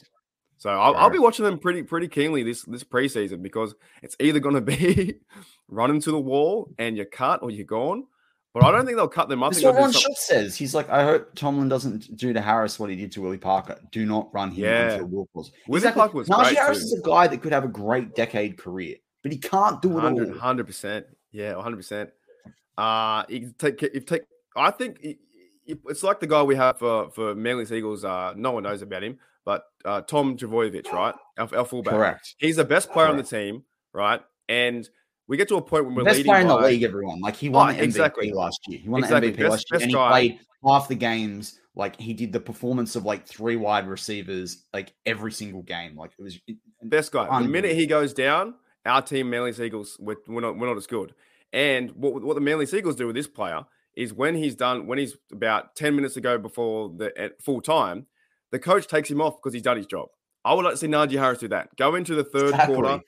So 0.58 0.70
I'll, 0.70 0.94
I'll 0.96 1.10
be 1.10 1.18
watching 1.20 1.44
them 1.44 1.58
pretty 1.58 1.82
pretty 1.84 2.08
keenly 2.08 2.42
this 2.42 2.62
this 2.64 2.84
preseason 2.84 3.42
because 3.42 3.74
it's 4.02 4.16
either 4.20 4.40
going 4.40 4.54
to 4.56 4.60
be 4.60 5.14
run 5.68 5.90
into 5.90 6.10
the 6.10 6.18
wall 6.20 6.70
and 6.78 6.96
you're 6.96 7.06
cut 7.06 7.42
or 7.42 7.50
you're 7.50 7.64
gone. 7.64 8.04
But 8.54 8.64
I 8.64 8.72
don't 8.72 8.86
think 8.86 8.96
they'll 8.96 9.06
cut 9.08 9.28
them. 9.28 9.42
I 9.44 9.48
That's 9.48 9.60
think 9.60 9.72
what 9.74 9.80
Ron 9.80 9.92
some- 9.92 10.00
Schultz 10.02 10.26
says. 10.26 10.56
He's 10.56 10.74
like, 10.74 10.88
I 10.88 11.04
hope 11.04 11.34
Tomlin 11.36 11.68
doesn't 11.68 12.16
do 12.16 12.32
to 12.32 12.40
Harris 12.40 12.78
what 12.80 12.90
he 12.90 12.96
did 12.96 13.12
to 13.12 13.20
Willie 13.22 13.36
Parker. 13.38 13.78
Do 13.92 14.04
not 14.06 14.32
run 14.34 14.50
him 14.50 14.64
Yeah. 14.64 14.92
onto 14.94 14.98
the 15.06 15.06
Wilkes. 15.34 15.50
Willie 15.68 15.92
Parker 15.92 16.16
was 16.16 16.28
Najee 16.28 16.56
Harris 16.56 16.78
too. 16.78 16.84
is 16.86 17.00
a 17.00 17.02
guy 17.06 17.28
that 17.28 17.40
could 17.42 17.52
have 17.52 17.64
a 17.64 17.68
great 17.68 18.14
decade 18.16 18.56
career, 18.58 18.96
but 19.22 19.30
he 19.32 19.38
can't 19.38 19.80
do 19.82 19.96
it 19.98 20.02
all. 20.04 20.14
100 20.14 20.66
percent. 20.66 21.06
Yeah, 21.30 21.60
hundred 21.60 21.76
percent. 21.76 22.10
Uh 22.76 23.24
you 23.28 23.52
take 23.58 23.82
if 23.82 24.06
take. 24.06 24.22
I 24.56 24.70
think 24.70 24.98
it- 25.02 25.18
it- 25.66 25.80
it's 25.86 26.02
like 26.02 26.18
the 26.18 26.26
guy 26.26 26.42
we 26.42 26.56
have 26.56 26.78
for 26.78 27.10
for 27.10 27.34
Manly 27.34 27.66
Eagles. 27.76 28.02
Uh, 28.04 28.32
no 28.34 28.52
one 28.52 28.62
knows 28.62 28.80
about 28.82 29.02
him, 29.04 29.18
but 29.48 29.62
uh, 29.86 30.02
Tom 30.02 30.36
Trbojevic, 30.36 30.92
right? 30.92 31.14
Our, 31.38 31.48
our 31.56 31.64
fullback. 31.64 31.94
Correct. 31.94 32.34
He's 32.36 32.56
the 32.56 32.64
best 32.66 32.90
player 32.92 33.06
on 33.08 33.16
the 33.16 33.22
team, 33.22 33.62
right? 33.94 34.20
And 34.50 34.86
we 35.26 35.38
get 35.38 35.48
to 35.48 35.56
a 35.56 35.62
point 35.62 35.86
when 35.86 35.94
we're 35.94 36.04
Best 36.04 36.18
leading 36.18 36.30
player 36.30 36.42
in 36.42 36.48
the 36.48 36.56
by- 36.56 36.66
league, 36.68 36.82
everyone. 36.82 37.20
Like 37.22 37.34
he 37.36 37.48
won 37.48 37.70
Oh, 37.70 37.72
the 37.72 37.78
MVP 37.78 37.84
exactly. 37.84 38.30
last 38.32 38.60
year. 38.68 38.80
He 38.80 38.88
won 38.90 39.02
Exactly. 39.04 39.30
the 39.30 39.36
MVP 39.38 39.40
Best- 39.40 39.50
last 39.50 39.66
year, 39.72 39.80
and 39.80 39.90
he 39.90 39.94
guy. 39.94 40.10
played 40.10 40.40
half 40.66 40.88
the 40.88 40.94
games. 40.96 41.60
Like 41.74 41.98
he 41.98 42.12
did 42.12 42.30
the 42.32 42.40
performance 42.40 42.94
of 42.94 43.06
like 43.06 43.26
three 43.26 43.56
wide 43.56 43.88
receivers, 43.88 44.64
like 44.74 44.92
every 45.06 45.32
single 45.32 45.62
game. 45.62 45.96
Like 45.96 46.10
it 46.18 46.22
was 46.22 46.38
Best 46.82 47.12
guy. 47.12 47.40
The 47.42 47.48
minute 47.48 47.74
he 47.74 47.86
goes 47.86 48.12
down, 48.12 48.54
our 48.84 49.00
team, 49.00 49.30
Manly 49.30 49.52
Sea 49.54 49.64
Eagles, 49.64 49.96
we're, 49.98 50.16
we're 50.26 50.40
not 50.42 50.58
we're 50.58 50.66
not 50.68 50.76
as 50.76 50.86
good. 50.86 51.14
And 51.54 51.90
what 51.92 52.22
what 52.22 52.34
the 52.34 52.40
Manly 52.42 52.66
Sea 52.66 52.78
Eagles 52.78 52.96
do 52.96 53.06
with 53.06 53.16
this 53.16 53.26
player 53.28 53.64
is 53.96 54.12
when 54.12 54.34
he's 54.36 54.54
done, 54.54 54.86
when 54.86 54.98
he's 54.98 55.16
about 55.32 55.74
ten 55.74 55.96
minutes 55.96 56.14
to 56.14 56.20
go 56.20 56.36
before 56.38 56.92
the 56.96 57.16
at 57.18 57.40
full 57.42 57.60
time, 57.60 58.06
the 58.52 58.58
coach 58.58 58.86
takes 58.86 59.10
him 59.10 59.20
off 59.20 59.36
because 59.36 59.52
he's 59.52 59.62
done 59.62 59.76
his 59.76 59.86
job. 59.86 60.08
I 60.44 60.54
would 60.54 60.64
like 60.64 60.74
to 60.74 60.78
see 60.78 60.86
Najee 60.86 61.18
Harris 61.18 61.38
do 61.38 61.48
that. 61.48 61.68
Go 61.76 61.94
into 61.94 62.14
the 62.14 62.24
third 62.24 62.50
Exactly. 62.50 62.74
quarter. 62.74 63.00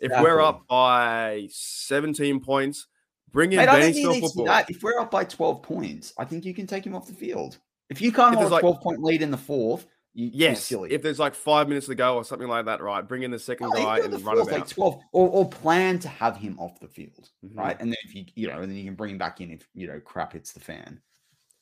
If 0.00 0.12
we're 0.22 0.40
up 0.40 0.66
by 0.68 1.48
17 1.50 2.40
points, 2.40 2.86
bring 3.32 3.52
in 3.52 3.58
Mate, 3.58 3.66
Benny 3.66 3.80
don't 3.82 3.92
think 3.92 3.96
he 3.96 4.02
Snell 4.02 4.28
football. 4.46 4.64
If 4.68 4.82
we're 4.82 4.98
up 5.00 5.10
by 5.10 5.24
12 5.24 5.62
points, 5.62 6.12
I 6.18 6.24
think 6.24 6.44
you 6.44 6.54
can 6.54 6.66
take 6.66 6.84
him 6.86 6.94
off 6.94 7.06
the 7.06 7.12
field. 7.14 7.58
If 7.90 8.00
you 8.00 8.12
can't 8.12 8.34
If 8.34 8.40
hold 8.40 8.50
a 8.50 8.54
like- 8.54 8.60
12 8.62 8.80
point 8.80 9.02
lead 9.02 9.22
in 9.22 9.30
the 9.30 9.36
fourth, 9.38 9.86
you, 10.14 10.30
Yes, 10.32 10.64
silly. 10.64 10.90
if 10.92 11.02
there's 11.02 11.18
like 11.18 11.34
five 11.34 11.68
minutes 11.68 11.86
to 11.86 11.94
go 11.94 12.16
or 12.16 12.24
something 12.24 12.48
like 12.48 12.64
that, 12.66 12.80
right? 12.82 13.06
Bring 13.06 13.22
in 13.22 13.30
the 13.30 13.38
second 13.38 13.70
guy 13.72 13.98
and 14.00 14.12
run 14.24 14.36
fourth, 14.36 14.48
about. 14.48 14.60
like 14.60 14.68
12, 14.68 15.00
or, 15.12 15.28
or 15.28 15.48
plan 15.48 15.98
to 16.00 16.08
have 16.08 16.36
him 16.36 16.58
off 16.58 16.80
the 16.80 16.88
field, 16.88 17.30
Mhm. 17.44 17.56
right? 17.56 17.76
And 17.80 17.90
then 17.90 17.96
if 18.04 18.14
you, 18.14 18.24
you 18.34 18.48
know, 18.48 18.60
and 18.60 18.70
then 18.70 18.76
you 18.76 18.84
can 18.84 18.94
bring 18.94 19.12
him 19.12 19.18
back 19.18 19.40
in 19.40 19.50
if, 19.52 19.68
you 19.74 19.86
know, 19.86 20.00
crap 20.00 20.32
hits 20.32 20.52
the 20.52 20.60
fan. 20.60 21.00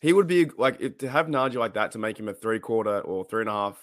He 0.01 0.12
would 0.12 0.26
be 0.26 0.47
like 0.59 0.99
to 0.99 1.09
have 1.09 1.26
Najee 1.26 1.55
like 1.57 1.74
that 1.74 1.92
to 1.92 1.99
make 1.99 2.18
him 2.18 2.28
a 2.28 2.34
three 2.34 2.59
quarter 2.59 3.01
or 3.01 3.24
three 3.24 3.40
and 3.42 3.49
a 3.51 3.53
half 3.53 3.78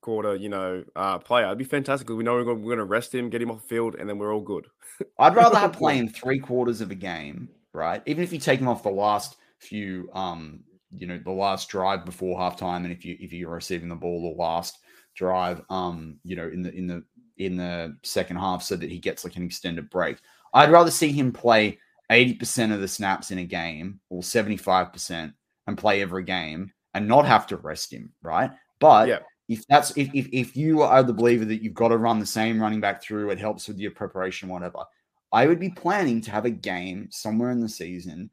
quarter, 0.00 0.34
you 0.34 0.48
know, 0.48 0.84
uh, 0.96 1.18
player. 1.18 1.46
It'd 1.46 1.58
be 1.58 1.64
fantastic. 1.64 2.06
'cause 2.06 2.16
We 2.16 2.24
know 2.24 2.34
we're 2.34 2.44
going, 2.44 2.62
we're 2.62 2.76
going 2.76 2.78
to 2.78 2.84
rest 2.84 3.14
him, 3.14 3.28
get 3.30 3.42
him 3.42 3.50
off 3.50 3.62
the 3.62 3.68
field, 3.68 3.96
and 3.96 4.08
then 4.08 4.18
we're 4.18 4.32
all 4.34 4.40
good. 4.40 4.66
I'd 5.18 5.34
rather 5.34 5.58
have 5.58 5.72
play 5.74 5.96
him 5.98 6.08
three 6.08 6.38
quarters 6.38 6.80
of 6.80 6.90
a 6.90 6.94
game, 6.94 7.48
right? 7.72 8.02
Even 8.06 8.22
if 8.24 8.32
you 8.32 8.38
take 8.38 8.60
him 8.60 8.68
off 8.68 8.82
the 8.82 8.90
last 8.90 9.36
few, 9.58 10.08
um, 10.14 10.60
you 10.96 11.06
know, 11.06 11.18
the 11.22 11.30
last 11.30 11.68
drive 11.68 12.04
before 12.04 12.38
halftime, 12.38 12.84
and 12.84 12.92
if 12.92 13.04
you 13.04 13.16
if 13.20 13.32
you're 13.32 13.50
receiving 13.50 13.88
the 13.88 13.94
ball 13.94 14.22
the 14.34 14.40
last 14.42 14.78
drive, 15.14 15.60
um, 15.70 16.18
you 16.24 16.36
know, 16.36 16.48
in 16.48 16.62
the 16.62 16.72
in 16.72 16.86
the 16.86 17.04
in 17.36 17.56
the 17.56 17.96
second 18.02 18.36
half, 18.36 18.62
so 18.62 18.76
that 18.76 18.90
he 18.90 18.98
gets 18.98 19.24
like 19.24 19.36
an 19.36 19.44
extended 19.44 19.88
break. 19.90 20.18
I'd 20.52 20.70
rather 20.72 20.90
see 20.90 21.12
him 21.12 21.32
play 21.32 21.78
eighty 22.10 22.34
percent 22.34 22.72
of 22.72 22.80
the 22.80 22.88
snaps 22.88 23.30
in 23.30 23.38
a 23.38 23.44
game 23.44 24.00
or 24.08 24.22
seventy 24.22 24.56
five 24.56 24.92
percent 24.92 25.32
and 25.70 25.78
play 25.78 26.02
every 26.02 26.24
game 26.24 26.70
and 26.94 27.06
not 27.08 27.24
have 27.24 27.46
to 27.46 27.56
rest 27.56 27.92
him, 27.92 28.12
right? 28.22 28.50
But 28.80 29.08
Yeah. 29.08 29.18
if 29.48 29.66
that's 29.68 29.96
if, 29.96 30.10
if 30.14 30.28
if 30.32 30.56
you 30.56 30.82
are 30.82 31.02
the 31.02 31.12
believer 31.14 31.44
that 31.46 31.62
you've 31.62 31.74
got 31.74 31.88
to 31.88 31.96
run 31.96 32.18
the 32.18 32.26
same 32.26 32.60
running 32.60 32.80
back 32.80 33.02
through, 33.02 33.30
it 33.30 33.38
helps 33.38 33.68
with 33.68 33.78
your 33.78 33.92
preparation, 33.92 34.48
whatever. 34.48 34.84
I 35.32 35.46
would 35.46 35.60
be 35.60 35.70
planning 35.70 36.20
to 36.22 36.30
have 36.32 36.44
a 36.44 36.50
game 36.50 37.08
somewhere 37.10 37.50
in 37.52 37.60
the 37.60 37.68
season, 37.68 38.30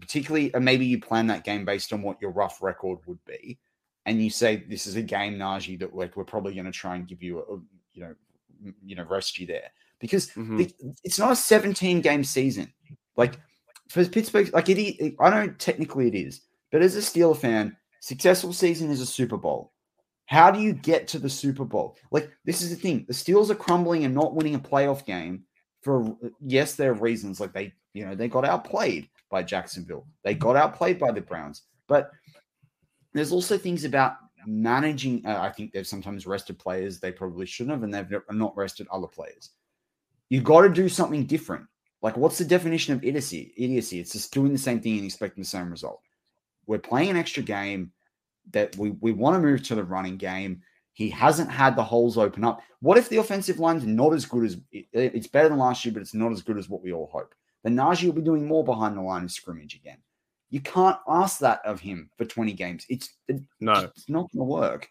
particularly, 0.00 0.54
and 0.54 0.64
maybe 0.64 0.86
you 0.86 1.00
plan 1.00 1.26
that 1.26 1.44
game 1.44 1.64
based 1.64 1.92
on 1.92 2.00
what 2.02 2.22
your 2.22 2.30
rough 2.30 2.62
record 2.62 2.98
would 3.06 3.18
be, 3.24 3.58
and 4.06 4.22
you 4.22 4.30
say 4.30 4.56
this 4.68 4.86
is 4.86 4.94
a 4.96 5.02
game, 5.02 5.34
Najee, 5.36 5.78
that 5.80 5.94
like 5.96 6.16
we're 6.16 6.24
probably 6.24 6.54
going 6.54 6.66
to 6.66 6.72
try 6.72 6.94
and 6.96 7.08
give 7.08 7.22
you 7.22 7.38
a, 7.40 7.54
a- 7.54 7.60
you 7.94 8.02
know, 8.02 8.14
you 8.84 8.94
know, 8.94 9.04
rest 9.04 9.38
you 9.40 9.46
there 9.46 9.70
because 9.98 10.28
Mhm. 10.30 10.58
the- 10.58 10.94
it's 11.02 11.18
not 11.18 11.32
a 11.32 11.36
17 11.36 12.00
game 12.00 12.22
season. 12.22 12.72
Like 13.16 13.34
for 13.88 14.04
Pittsburgh, 14.04 14.52
like 14.52 14.68
it, 14.68 14.78
is- 14.78 15.12
I 15.18 15.30
know 15.30 15.48
technically 15.58 16.06
it 16.06 16.14
is, 16.14 16.42
but 16.70 16.82
as 16.82 16.96
a 16.96 17.00
Steeler 17.00 17.36
fan, 17.36 17.76
successful 18.00 18.52
season 18.52 18.90
is 18.90 19.00
a 19.00 19.06
Super 19.06 19.36
Bowl. 19.36 19.72
How 20.26 20.50
do 20.50 20.60
you 20.60 20.74
get 20.74 21.08
to 21.08 21.18
the 21.18 21.30
Super 21.30 21.64
Bowl? 21.64 21.96
Like 22.10 22.30
this 22.44 22.60
is 22.60 22.70
the 22.70 22.76
thing: 22.76 23.04
the 23.08 23.14
Steelers 23.14 23.50
are 23.50 23.54
crumbling 23.54 24.04
and 24.04 24.14
not 24.14 24.34
winning 24.34 24.54
a 24.54 24.60
playoff 24.60 25.04
game. 25.06 25.44
For 25.82 26.16
yes, 26.40 26.74
there 26.74 26.90
are 26.90 26.94
reasons 26.94 27.40
like 27.40 27.52
they, 27.52 27.72
you 27.94 28.04
know, 28.04 28.14
they 28.14 28.28
got 28.28 28.44
outplayed 28.44 29.08
by 29.30 29.42
Jacksonville. 29.42 30.06
They 30.24 30.34
got 30.34 30.56
outplayed 30.56 30.98
by 30.98 31.12
the 31.12 31.20
Browns, 31.20 31.62
but 31.86 32.10
there's 33.14 33.32
also 33.32 33.56
things 33.56 33.84
about 33.84 34.16
managing. 34.46 35.24
Uh, 35.24 35.40
I 35.40 35.50
think 35.50 35.72
they've 35.72 35.86
sometimes 35.86 36.26
rested 36.26 36.58
players 36.58 37.00
they 37.00 37.12
probably 37.12 37.46
shouldn't 37.46 37.72
have, 37.72 37.82
and 37.82 37.94
they've 37.94 38.20
not 38.30 38.56
rested 38.56 38.86
other 38.90 39.06
players. 39.06 39.50
You 40.28 40.42
got 40.42 40.62
to 40.62 40.68
do 40.68 40.88
something 40.88 41.24
different. 41.24 41.64
Like, 42.02 42.16
what's 42.16 42.38
the 42.38 42.44
definition 42.44 42.94
of 42.94 43.02
idiocy? 43.02 43.52
Idiocy. 43.56 43.98
It's 43.98 44.12
just 44.12 44.32
doing 44.32 44.52
the 44.52 44.58
same 44.58 44.80
thing 44.80 44.98
and 44.98 45.06
expecting 45.06 45.42
the 45.42 45.48
same 45.48 45.70
result. 45.70 46.00
We're 46.68 46.78
playing 46.78 47.10
an 47.10 47.16
extra 47.16 47.42
game 47.42 47.90
that 48.52 48.76
we, 48.76 48.90
we 49.00 49.10
want 49.12 49.34
to 49.34 49.40
move 49.40 49.62
to 49.64 49.74
the 49.74 49.82
running 49.82 50.18
game. 50.18 50.62
He 50.92 51.08
hasn't 51.10 51.50
had 51.50 51.74
the 51.74 51.82
holes 51.82 52.18
open 52.18 52.44
up. 52.44 52.60
What 52.80 52.98
if 52.98 53.08
the 53.08 53.16
offensive 53.16 53.58
line's 53.58 53.84
not 53.84 54.12
as 54.12 54.26
good 54.26 54.44
as 54.44 54.56
it's 54.92 55.26
better 55.26 55.48
than 55.48 55.58
last 55.58 55.84
year, 55.84 55.92
but 55.94 56.02
it's 56.02 56.14
not 56.14 56.30
as 56.30 56.42
good 56.42 56.58
as 56.58 56.68
what 56.68 56.82
we 56.82 56.92
all 56.92 57.08
hope? 57.12 57.34
Then 57.64 57.74
Najee 57.74 58.04
will 58.06 58.12
be 58.12 58.22
doing 58.22 58.46
more 58.46 58.64
behind 58.64 58.96
the 58.96 59.00
line 59.02 59.24
of 59.24 59.32
scrimmage 59.32 59.74
again. 59.74 59.98
You 60.50 60.60
can't 60.60 60.98
ask 61.08 61.38
that 61.40 61.60
of 61.64 61.80
him 61.80 62.10
for 62.18 62.24
20 62.24 62.52
games. 62.52 62.84
It's, 62.88 63.10
it- 63.28 63.42
No, 63.60 63.72
it's 63.96 64.08
not 64.08 64.30
going 64.32 64.38
to 64.38 64.44
work. 64.44 64.88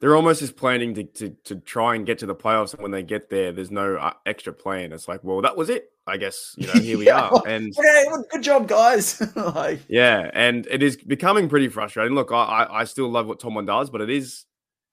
They're 0.00 0.16
almost 0.16 0.40
just 0.40 0.56
planning 0.56 0.94
to, 0.94 1.04
to 1.04 1.30
to 1.44 1.56
try 1.56 1.94
and 1.94 2.04
get 2.06 2.18
to 2.18 2.26
the 2.26 2.34
playoffs. 2.34 2.74
And 2.74 2.82
when 2.82 2.90
they 2.90 3.02
get 3.02 3.30
there, 3.30 3.52
there's 3.52 3.70
no 3.70 3.96
uh, 3.96 4.12
extra 4.26 4.52
plan. 4.52 4.92
It's 4.92 5.08
like, 5.08 5.22
well, 5.24 5.40
that 5.42 5.56
was 5.56 5.70
it. 5.70 5.90
I 6.06 6.18
guess 6.18 6.54
you 6.58 6.66
know 6.66 6.74
here 6.74 6.98
we 6.98 7.06
Yeah, 7.06 7.28
are. 7.28 7.42
And 7.46 7.72
Okay, 7.78 8.04
well, 8.08 8.24
good 8.30 8.42
job, 8.42 8.68
guys. 8.68 9.22
like, 9.36 9.80
yeah, 9.88 10.30
and 10.34 10.66
it 10.70 10.82
is 10.82 10.96
becoming 10.96 11.48
pretty 11.48 11.68
frustrating. 11.68 12.14
Look, 12.14 12.30
I 12.32 12.36
I, 12.44 12.80
I 12.80 12.84
still 12.84 13.08
love 13.08 13.26
what 13.26 13.40
Tomlin 13.40 13.64
does, 13.66 13.88
but 13.90 14.00
it 14.02 14.10
is 14.10 14.44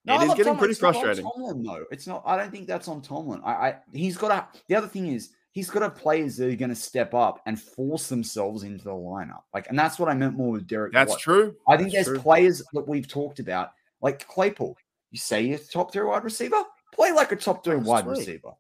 No, 0.06 0.16
it 0.16 0.24
is 0.24 0.30
getting 0.30 0.44
Tomlin- 0.46 0.58
pretty 0.60 0.72
it's 0.72 0.80
frustrating. 0.80 1.26
Tomlin, 1.26 1.64
though. 1.64 1.86
It's 1.92 2.08
not. 2.08 2.24
I 2.26 2.38
don't 2.38 2.52
think 2.52 2.68
that's 2.68 2.88
on 2.88 3.02
Tomlin. 3.02 3.42
I, 3.44 3.52
I 3.52 3.76
he's 3.92 4.18
got 4.18 4.32
a. 4.32 4.48
The 4.70 4.76
other 4.76 4.88
thing 4.88 5.08
is 5.08 5.32
he's 5.52 5.70
got 5.70 5.84
a 5.84 5.90
players 5.90 6.38
that 6.38 6.48
are 6.50 6.56
going 6.56 6.70
to 6.70 6.76
step 6.76 7.14
up 7.14 7.42
and 7.46 7.60
force 7.62 8.08
themselves 8.08 8.64
into 8.64 8.86
the 8.86 8.92
lineup. 8.92 9.42
Like, 9.54 9.68
and 9.68 9.78
that's 9.78 10.00
what 10.00 10.08
I 10.08 10.14
meant 10.14 10.38
more 10.38 10.52
with 10.54 10.66
Derek. 10.66 10.94
That's 10.94 11.10
Watt. 11.12 11.20
true. 11.20 11.56
I 11.68 11.76
think 11.76 11.92
That's 11.92 12.06
there's 12.06 12.18
true. 12.20 12.24
players 12.24 12.64
that 12.72 12.88
we've 12.88 13.06
talked 13.08 13.40
about, 13.40 13.72
like 14.02 14.26
Claypool. 14.30 14.78
You 15.12 15.20
say 15.20 15.42
you're 15.42 15.58
top 15.60 15.92
three 15.92 16.04
wide 16.06 16.24
receiver, 16.24 16.64
play 16.94 17.12
like 17.12 17.32
a 17.32 17.36
top 17.36 17.64
three 17.64 17.76
That's 17.76 17.88
wide 17.88 18.04
sweet. 18.06 18.18
receiver. 18.20 18.52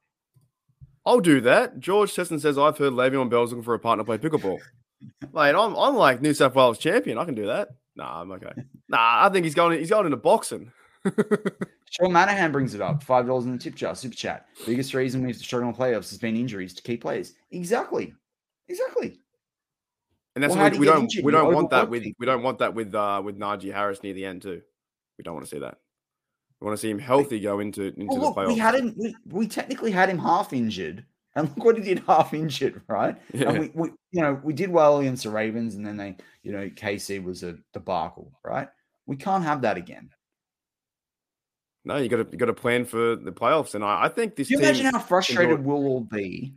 I'll 1.05 1.19
do 1.19 1.41
that. 1.41 1.79
George 1.79 2.13
Cheston 2.13 2.39
says 2.39 2.57
I've 2.57 2.77
heard 2.77 2.93
Le'Veon 2.93 3.29
Bell's 3.29 3.51
looking 3.51 3.63
for 3.63 3.73
a 3.73 3.79
partner 3.79 4.03
to 4.03 4.05
play 4.05 4.17
pickleball. 4.17 4.59
Mate, 5.33 5.55
I'm 5.55 5.75
I'm 5.75 5.95
like 5.95 6.21
New 6.21 6.33
South 6.33 6.53
Wales 6.53 6.77
champion. 6.77 7.17
I 7.17 7.25
can 7.25 7.33
do 7.33 7.47
that. 7.47 7.69
Nah, 7.95 8.21
I'm 8.21 8.31
okay. 8.33 8.51
Nah, 8.87 9.25
I 9.25 9.29
think 9.29 9.45
he's 9.45 9.55
going 9.55 9.79
he's 9.79 9.89
going 9.89 10.05
into 10.05 10.17
boxing. 10.17 10.71
Sean 11.89 12.11
Manahan 12.11 12.51
brings 12.51 12.75
it 12.75 12.81
up. 12.81 13.01
Five 13.01 13.25
dollars 13.25 13.45
in 13.45 13.53
the 13.53 13.57
tip 13.57 13.73
jar, 13.73 13.95
super 13.95 14.15
chat. 14.15 14.45
Biggest 14.65 14.93
reason 14.93 15.25
we've 15.25 15.35
struggled 15.35 15.73
in 15.73 15.79
the 15.79 15.83
playoffs 15.83 16.09
has 16.11 16.19
been 16.19 16.35
injuries 16.35 16.73
to 16.75 16.83
key 16.83 16.97
players. 16.97 17.33
Exactly, 17.51 18.13
exactly. 18.67 19.19
And 20.35 20.43
that's 20.43 20.51
Well, 20.51 20.59
how 20.59 20.63
what 20.65 20.73
do 20.73 20.79
we, 20.79 20.85
you 20.85 20.91
we 20.91 20.95
don't 20.95 21.03
injured? 21.03 21.25
we 21.25 21.31
don't 21.31 21.53
want 21.53 21.69
that 21.71 21.89
with 21.89 22.03
we 22.19 22.25
don't 22.25 22.43
want 22.43 22.59
that 22.59 22.75
with 22.75 22.93
uh 22.93 23.21
with 23.25 23.39
Najee 23.39 23.73
Harris 23.73 24.03
near 24.03 24.13
the 24.13 24.25
end 24.25 24.43
too. 24.43 24.61
We 25.17 25.23
don't 25.23 25.33
want 25.33 25.45
to 25.47 25.49
see 25.55 25.59
that. 25.59 25.79
We 26.61 26.65
want 26.65 26.77
to 26.77 26.81
see 26.81 26.91
him 26.91 26.99
healthy 26.99 27.39
go 27.39 27.59
into 27.59 27.87
into 27.99 28.19
Well, 28.19 28.33
the 28.33 28.41
playoffs. 28.41 28.47
we 28.49 28.57
had 28.59 28.75
him. 28.75 28.93
We, 28.95 29.15
we 29.25 29.47
technically 29.47 29.89
had 29.91 30.09
him 30.09 30.19
half 30.19 30.53
injured, 30.53 31.03
and 31.35 31.49
look 31.49 31.65
what 31.65 31.75
he 31.77 31.81
did 31.83 32.03
half 32.07 32.33
injured, 32.35 32.81
right? 32.87 33.17
Yeah. 33.33 33.49
And 33.49 33.59
we, 33.59 33.71
we, 33.73 33.89
you 34.11 34.21
know, 34.21 34.39
we 34.43 34.53
did 34.53 34.69
well 34.69 34.99
against 34.99 35.23
the 35.23 35.31
Ravens, 35.31 35.73
and 35.75 35.85
then 35.85 35.97
they, 35.97 36.17
you 36.43 36.51
know, 36.51 36.69
KC 36.69 37.23
was 37.23 37.41
a 37.43 37.57
debacle, 37.73 38.31
right? 38.45 38.69
We 39.07 39.15
can't 39.15 39.43
have 39.43 39.61
that 39.63 39.75
again. 39.77 40.11
No, 41.83 41.97
you 41.97 42.09
got 42.09 42.17
to 42.17 42.27
you 42.31 42.37
got 42.37 42.45
to 42.45 42.53
plan 42.53 42.85
for 42.85 43.15
the 43.15 43.31
playoffs, 43.31 43.73
and 43.73 43.83
I, 43.83 44.03
I 44.03 44.09
think 44.09 44.35
this 44.35 44.47
Do 44.47 44.53
you 44.53 44.59
imagine 44.59 44.85
how 44.85 44.99
frustrated 44.99 45.65
we'll 45.65 45.87
all 45.87 46.01
be 46.11 46.53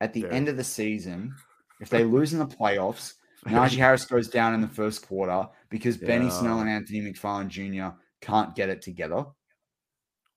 at 0.00 0.14
the 0.14 0.20
Yeah. 0.20 0.28
end 0.28 0.48
of 0.48 0.56
the 0.56 0.64
season 0.64 1.34
if 1.80 1.90
they 1.90 2.04
lose 2.04 2.32
in 2.32 2.38
the 2.38 2.46
playoffs? 2.46 3.14
And 3.44 3.54
Najee 3.54 3.76
Harris 3.76 4.06
goes 4.06 4.28
down 4.28 4.54
in 4.54 4.62
the 4.62 4.68
first 4.68 5.06
quarter 5.06 5.46
because 5.68 5.98
Benny 5.98 6.30
Snell 6.30 6.60
and 6.60 6.70
Anthony 6.70 7.02
McFarland 7.02 7.48
Jr. 7.48 7.94
can't 8.24 8.54
get 8.54 8.68
it 8.68 8.82
together. 8.82 9.26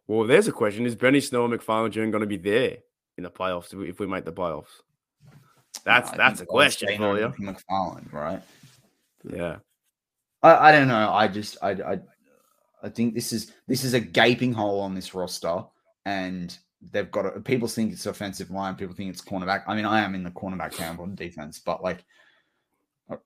Well, 0.07 0.27
there's 0.27 0.47
a 0.47 0.51
question: 0.51 0.85
Is 0.85 0.95
Benny 0.95 1.19
Snell 1.19 1.45
and 1.45 1.53
McFarland 1.53 1.91
Jr. 1.91 2.05
going 2.05 2.21
to 2.21 2.27
be 2.27 2.37
there 2.37 2.77
in 3.17 3.23
the 3.23 3.29
playoffs 3.29 3.73
if 3.87 3.99
we, 3.99 4.07
make 4.07 4.25
the 4.25 4.31
playoffs? 4.31 4.81
That's 5.83 6.11
I 6.11 6.17
that's 6.17 6.41
a 6.41 6.45
question 6.45 6.97
for 6.97 7.19
you. 7.19 7.33
McFarland, 7.39 8.11
right? 8.11 8.41
Yeah. 9.23 9.57
I, 10.43 10.69
I 10.69 10.71
don't 10.71 10.87
know. 10.87 11.11
I 11.11 11.27
just 11.27 11.57
I, 11.61 11.71
I 11.71 11.99
I 12.83 12.89
think 12.89 13.13
this 13.13 13.33
is 13.33 13.53
this 13.67 13.83
is 13.83 13.93
a 13.93 13.99
gaping 13.99 14.53
hole 14.53 14.79
on 14.79 14.95
this 14.95 15.13
roster, 15.13 15.63
and 16.05 16.57
they've 16.91 17.11
got 17.11 17.25
a, 17.25 17.39
people 17.41 17.67
think 17.67 17.91
it's 17.91 18.05
offensive 18.05 18.51
line, 18.51 18.75
people 18.75 18.95
think 18.95 19.09
it's 19.09 19.21
cornerback. 19.21 19.63
I 19.67 19.75
mean, 19.75 19.85
I 19.85 20.01
am 20.01 20.15
in 20.15 20.23
the 20.23 20.31
cornerback 20.31 20.73
camp 20.73 20.99
on 20.99 21.15
defense, 21.15 21.59
but 21.59 21.83
like 21.83 22.03
uh, 23.09 23.17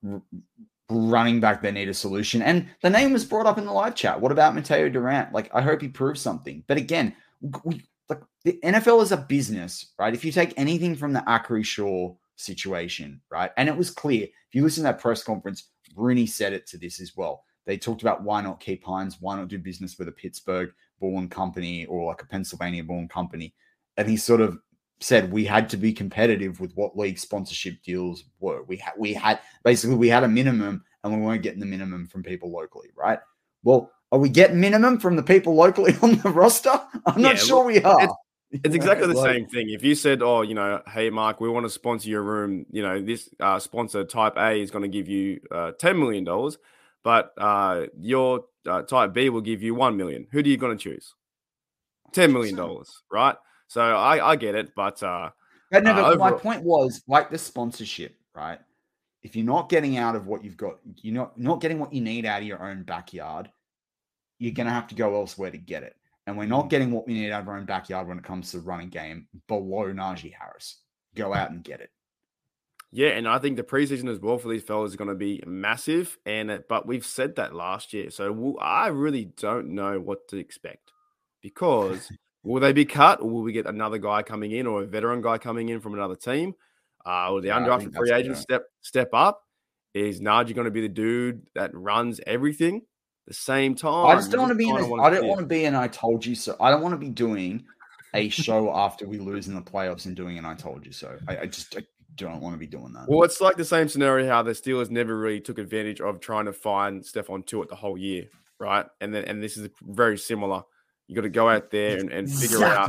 running 0.91 1.39
back 1.39 1.61
they 1.61 1.71
need 1.71 1.89
a 1.89 1.93
solution. 1.93 2.41
And 2.41 2.67
the 2.81 2.89
name 2.89 3.13
was 3.13 3.25
brought 3.25 3.45
up 3.45 3.57
in 3.57 3.65
the 3.65 3.71
live 3.71 3.95
chat. 3.95 4.19
What 4.19 4.31
about 4.31 4.53
Mataeo 4.53 4.91
Durant? 4.91 5.33
Like, 5.33 5.49
I 5.53 5.61
hope 5.61 5.81
he 5.81 5.87
proves 5.87 6.21
something. 6.21 6.63
But 6.67 6.77
again, 6.77 7.15
we 7.63 7.83
like 8.09 8.21
the 8.43 8.59
NFL 8.63 9.01
is 9.01 9.11
a 9.11 9.17
business, 9.17 9.93
right? 9.97 10.13
If 10.13 10.25
you 10.25 10.31
take 10.31 10.53
anything 10.57 10.95
from 10.95 11.13
the 11.13 11.21
Acrisure 11.21 12.15
situation, 12.35 13.21
right? 13.31 13.51
And 13.57 13.69
it 13.69 13.75
was 13.75 13.89
clear. 13.89 14.23
If 14.23 14.53
you 14.55 14.63
listen 14.63 14.83
to 14.83 14.89
that 14.89 14.99
press 14.99 15.23
conference, 15.23 15.69
Rooney 15.95 16.25
said 16.25 16.53
it 16.53 16.67
to 16.67 16.77
this 16.77 16.99
as 16.99 17.15
well. 17.15 17.43
They 17.65 17.77
talked 17.77 18.01
about 18.01 18.23
why 18.23 18.41
not 18.41 18.59
keep 18.59 18.83
Heinz, 18.83 19.17
why 19.19 19.35
not 19.35 19.47
do 19.47 19.57
business 19.57 19.97
with 19.97 20.07
a 20.07 20.11
Pittsburgh 20.11 20.71
born 20.99 21.29
company 21.29 21.85
or 21.85 22.05
like 22.07 22.21
a 22.21 22.27
Pennsylvania 22.27 22.83
born 22.83 23.07
company. 23.07 23.53
And 23.97 24.09
he 24.09 24.17
sort 24.17 24.41
of 24.41 24.59
said 25.01 25.31
we 25.31 25.43
had 25.43 25.67
to 25.69 25.77
be 25.77 25.91
competitive 25.91 26.59
with 26.59 26.73
what 26.75 26.97
league 26.97 27.19
sponsorship 27.19 27.81
deals 27.83 28.23
were. 28.39 28.63
We 28.63 28.77
had 28.77 28.93
we 28.97 29.13
had 29.13 29.39
basically 29.63 29.95
we 29.95 30.07
had 30.07 30.23
a 30.23 30.27
minimum 30.27 30.83
and 31.03 31.13
we 31.13 31.25
weren't 31.25 31.41
getting 31.41 31.59
the 31.59 31.65
minimum 31.65 32.07
from 32.07 32.23
people 32.23 32.51
locally, 32.51 32.89
right? 32.95 33.19
Well, 33.63 33.91
are 34.11 34.19
we 34.19 34.29
getting 34.29 34.59
minimum 34.59 34.99
from 34.99 35.15
the 35.15 35.23
people 35.23 35.55
locally 35.55 35.95
on 36.01 36.17
the 36.17 36.29
roster? 36.29 36.79
I'm 37.05 37.21
not 37.21 37.39
sure 37.39 37.65
we 37.65 37.81
are. 37.81 38.15
It's 38.51 38.75
exactly 38.75 39.07
the 39.07 39.13
Like, 39.21 39.33
same 39.33 39.47
thing. 39.47 39.69
If 39.69 39.83
you 39.83 39.95
said, 39.95 40.21
"Oh, 40.21 40.41
you 40.41 40.53
know, 40.53 40.81
hey 40.87 41.09
Mark, 41.09 41.39
we 41.39 41.49
want 41.49 41.65
to 41.65 41.69
sponsor 41.69 42.09
your 42.09 42.21
room," 42.21 42.65
you 42.69 42.83
know, 42.83 43.01
this 43.01 43.29
uh, 43.39 43.59
sponsor 43.59 44.03
Type 44.03 44.37
A 44.37 44.61
is 44.61 44.71
going 44.71 44.83
to 44.83 44.89
give 44.89 45.07
you 45.07 45.39
uh, 45.49 45.71
ten 45.71 45.97
million 45.97 46.23
dollars, 46.23 46.57
but 47.03 47.31
uh, 47.37 47.85
your 47.97 48.45
uh, 48.67 48.81
Type 48.83 49.13
B 49.13 49.29
will 49.29 49.41
give 49.41 49.63
you 49.63 49.73
one 49.73 49.97
million. 49.97 50.27
Who 50.31 50.43
do 50.43 50.49
you 50.49 50.57
going 50.57 50.77
to 50.77 50.83
choose? 50.83 51.15
Ten 52.11 52.33
million 52.33 52.55
dollars, 52.55 53.01
right? 53.09 53.37
So 53.71 53.79
I, 53.81 54.31
I 54.31 54.35
get 54.35 54.53
it, 54.55 54.75
but 54.75 55.01
uh, 55.01 55.29
But 55.69 55.85
no, 55.85 55.91
Uh, 55.91 56.17
but 56.17 56.19
my 56.19 56.31
point 56.33 56.61
was 56.61 57.03
like 57.07 57.29
the 57.29 57.37
sponsorship, 57.37 58.17
right? 58.35 58.59
If 59.23 59.33
you're 59.33 59.45
not 59.45 59.69
getting 59.69 59.95
out 59.95 60.13
of 60.13 60.27
what 60.27 60.43
you've 60.43 60.57
got, 60.57 60.79
you're 60.97 61.13
not 61.13 61.39
not 61.39 61.61
getting 61.61 61.79
what 61.79 61.93
you 61.93 62.01
need 62.01 62.25
out 62.25 62.41
of 62.41 62.47
your 62.49 62.61
own 62.61 62.83
backyard, 62.83 63.49
you're 64.39 64.51
gonna 64.51 64.71
have 64.71 64.89
to 64.89 64.95
go 64.95 65.15
elsewhere 65.15 65.51
to 65.51 65.57
get 65.57 65.83
it. 65.83 65.95
And 66.27 66.37
we're 66.37 66.47
Mm. 66.47 66.49
not 66.49 66.69
getting 66.69 66.91
what 66.91 67.07
we 67.07 67.13
need 67.13 67.31
out 67.31 67.43
of 67.43 67.47
our 67.47 67.57
own 67.57 67.65
backyard 67.65 68.09
when 68.09 68.17
it 68.17 68.25
comes 68.25 68.51
to 68.51 68.59
running 68.59 68.89
game 68.89 69.29
below 69.47 69.85
Najee 69.85 70.33
Harris. 70.33 70.81
Go 71.15 71.33
out 71.33 71.51
and 71.51 71.63
get 71.63 71.79
it. 71.79 71.91
Yeah, 72.91 73.11
and 73.11 73.25
I 73.25 73.39
think 73.39 73.55
the 73.55 73.63
preseason 73.63 74.09
as 74.09 74.19
well 74.19 74.37
for 74.37 74.49
these 74.49 74.63
fellas 74.63 74.91
is 74.91 74.97
going 74.97 75.07
to 75.07 75.15
be 75.15 75.41
massive. 75.47 76.17
And 76.25 76.51
uh, 76.51 76.59
but 76.67 76.85
we've 76.85 77.05
said 77.05 77.37
that 77.37 77.55
last 77.55 77.93
year, 77.93 78.09
so 78.09 78.33
we'll, 78.33 78.59
I 78.59 78.87
really 78.87 79.31
don't 79.37 79.69
know 79.69 79.97
what 80.01 80.27
to 80.27 80.35
expect 80.37 80.91
because 81.41 82.11
will 82.43 82.59
they 82.61 82.73
be 82.73 82.85
cut, 82.85 83.21
or 83.21 83.29
will 83.29 83.41
we 83.41 83.51
get 83.51 83.65
another 83.65 83.97
guy 83.97 84.23
coming 84.23 84.51
in, 84.51 84.67
or 84.67 84.83
a 84.83 84.87
veteran 84.87 85.21
guy 85.21 85.37
coming 85.37 85.69
in 85.69 85.79
from 85.79 85.93
another 85.93 86.15
team? 86.15 86.53
Uh, 87.05 87.29
will 87.31 87.41
the 87.41 87.47
Yeah, 87.47 87.59
undrafted 87.59 87.95
free 87.95 88.11
agent 88.11 88.37
step 88.37 88.63
step 88.81 89.09
up? 89.13 89.41
Is 89.93 90.21
Najee 90.21 90.55
going 90.55 90.65
to 90.65 90.71
be 90.71 90.81
the 90.81 90.89
dude 90.89 91.47
that 91.55 91.71
runs 91.73 92.21
everything? 92.25 92.83
The 93.27 93.33
same 93.33 93.75
time, 93.75 94.07
I 94.07 94.15
just 94.15 94.31
don't 94.31 94.41
want 94.41 94.51
to 94.51 94.55
be 94.55 94.67
in. 94.67 94.75
kinda 94.75 94.85
A, 94.85 94.89
wanna 94.89 95.03
I 95.03 95.09
don't 95.09 95.27
want 95.27 95.41
to 95.41 95.45
be 95.45 95.65
an 95.65 95.75
I 95.75 95.87
told 95.87 96.25
you 96.25 96.35
so. 96.35 96.55
I 96.59 96.71
don't 96.71 96.81
want 96.81 96.93
to 96.93 96.97
be 96.97 97.09
doing 97.09 97.65
a 98.13 98.29
show 98.29 98.71
after 98.75 99.07
we 99.07 99.19
lose 99.19 99.47
in 99.47 99.55
the 99.55 99.61
playoffs 99.61 100.05
and 100.05 100.15
doing 100.15 100.37
an 100.37 100.45
I 100.45 100.55
told 100.55 100.85
you 100.85 100.91
so. 100.91 101.17
I, 101.27 101.39
I 101.39 101.45
just 101.45 101.77
I 101.77 101.81
don't 102.15 102.41
want 102.41 102.55
to 102.55 102.59
be 102.59 102.67
doing 102.67 102.93
that. 102.93 103.05
Well, 103.07 103.23
it's 103.23 103.39
like 103.39 103.57
the 103.57 103.65
same 103.65 103.87
scenario 103.87 104.27
how 104.27 104.43
the 104.43 104.51
Steelers 104.51 104.89
never 104.89 105.17
really 105.17 105.39
took 105.39 105.59
advantage 105.59 106.01
of 106.01 106.19
trying 106.19 106.45
to 106.45 106.53
find 106.53 107.03
Stephon 107.03 107.45
Tuitt 107.45 107.69
the 107.69 107.75
whole 107.75 107.97
year, 107.97 108.25
right? 108.59 108.85
And 108.99 109.13
then 109.13 109.25
and 109.25 109.41
this 109.41 109.55
is 109.55 109.69
very 109.83 110.17
similar. 110.17 110.63
You 111.11 111.15
got 111.15 111.23
to 111.23 111.29
go 111.29 111.49
out 111.49 111.69
there 111.71 111.97
and, 111.97 112.09
and 112.09 112.31
figure 112.31 112.63
out 112.63 112.87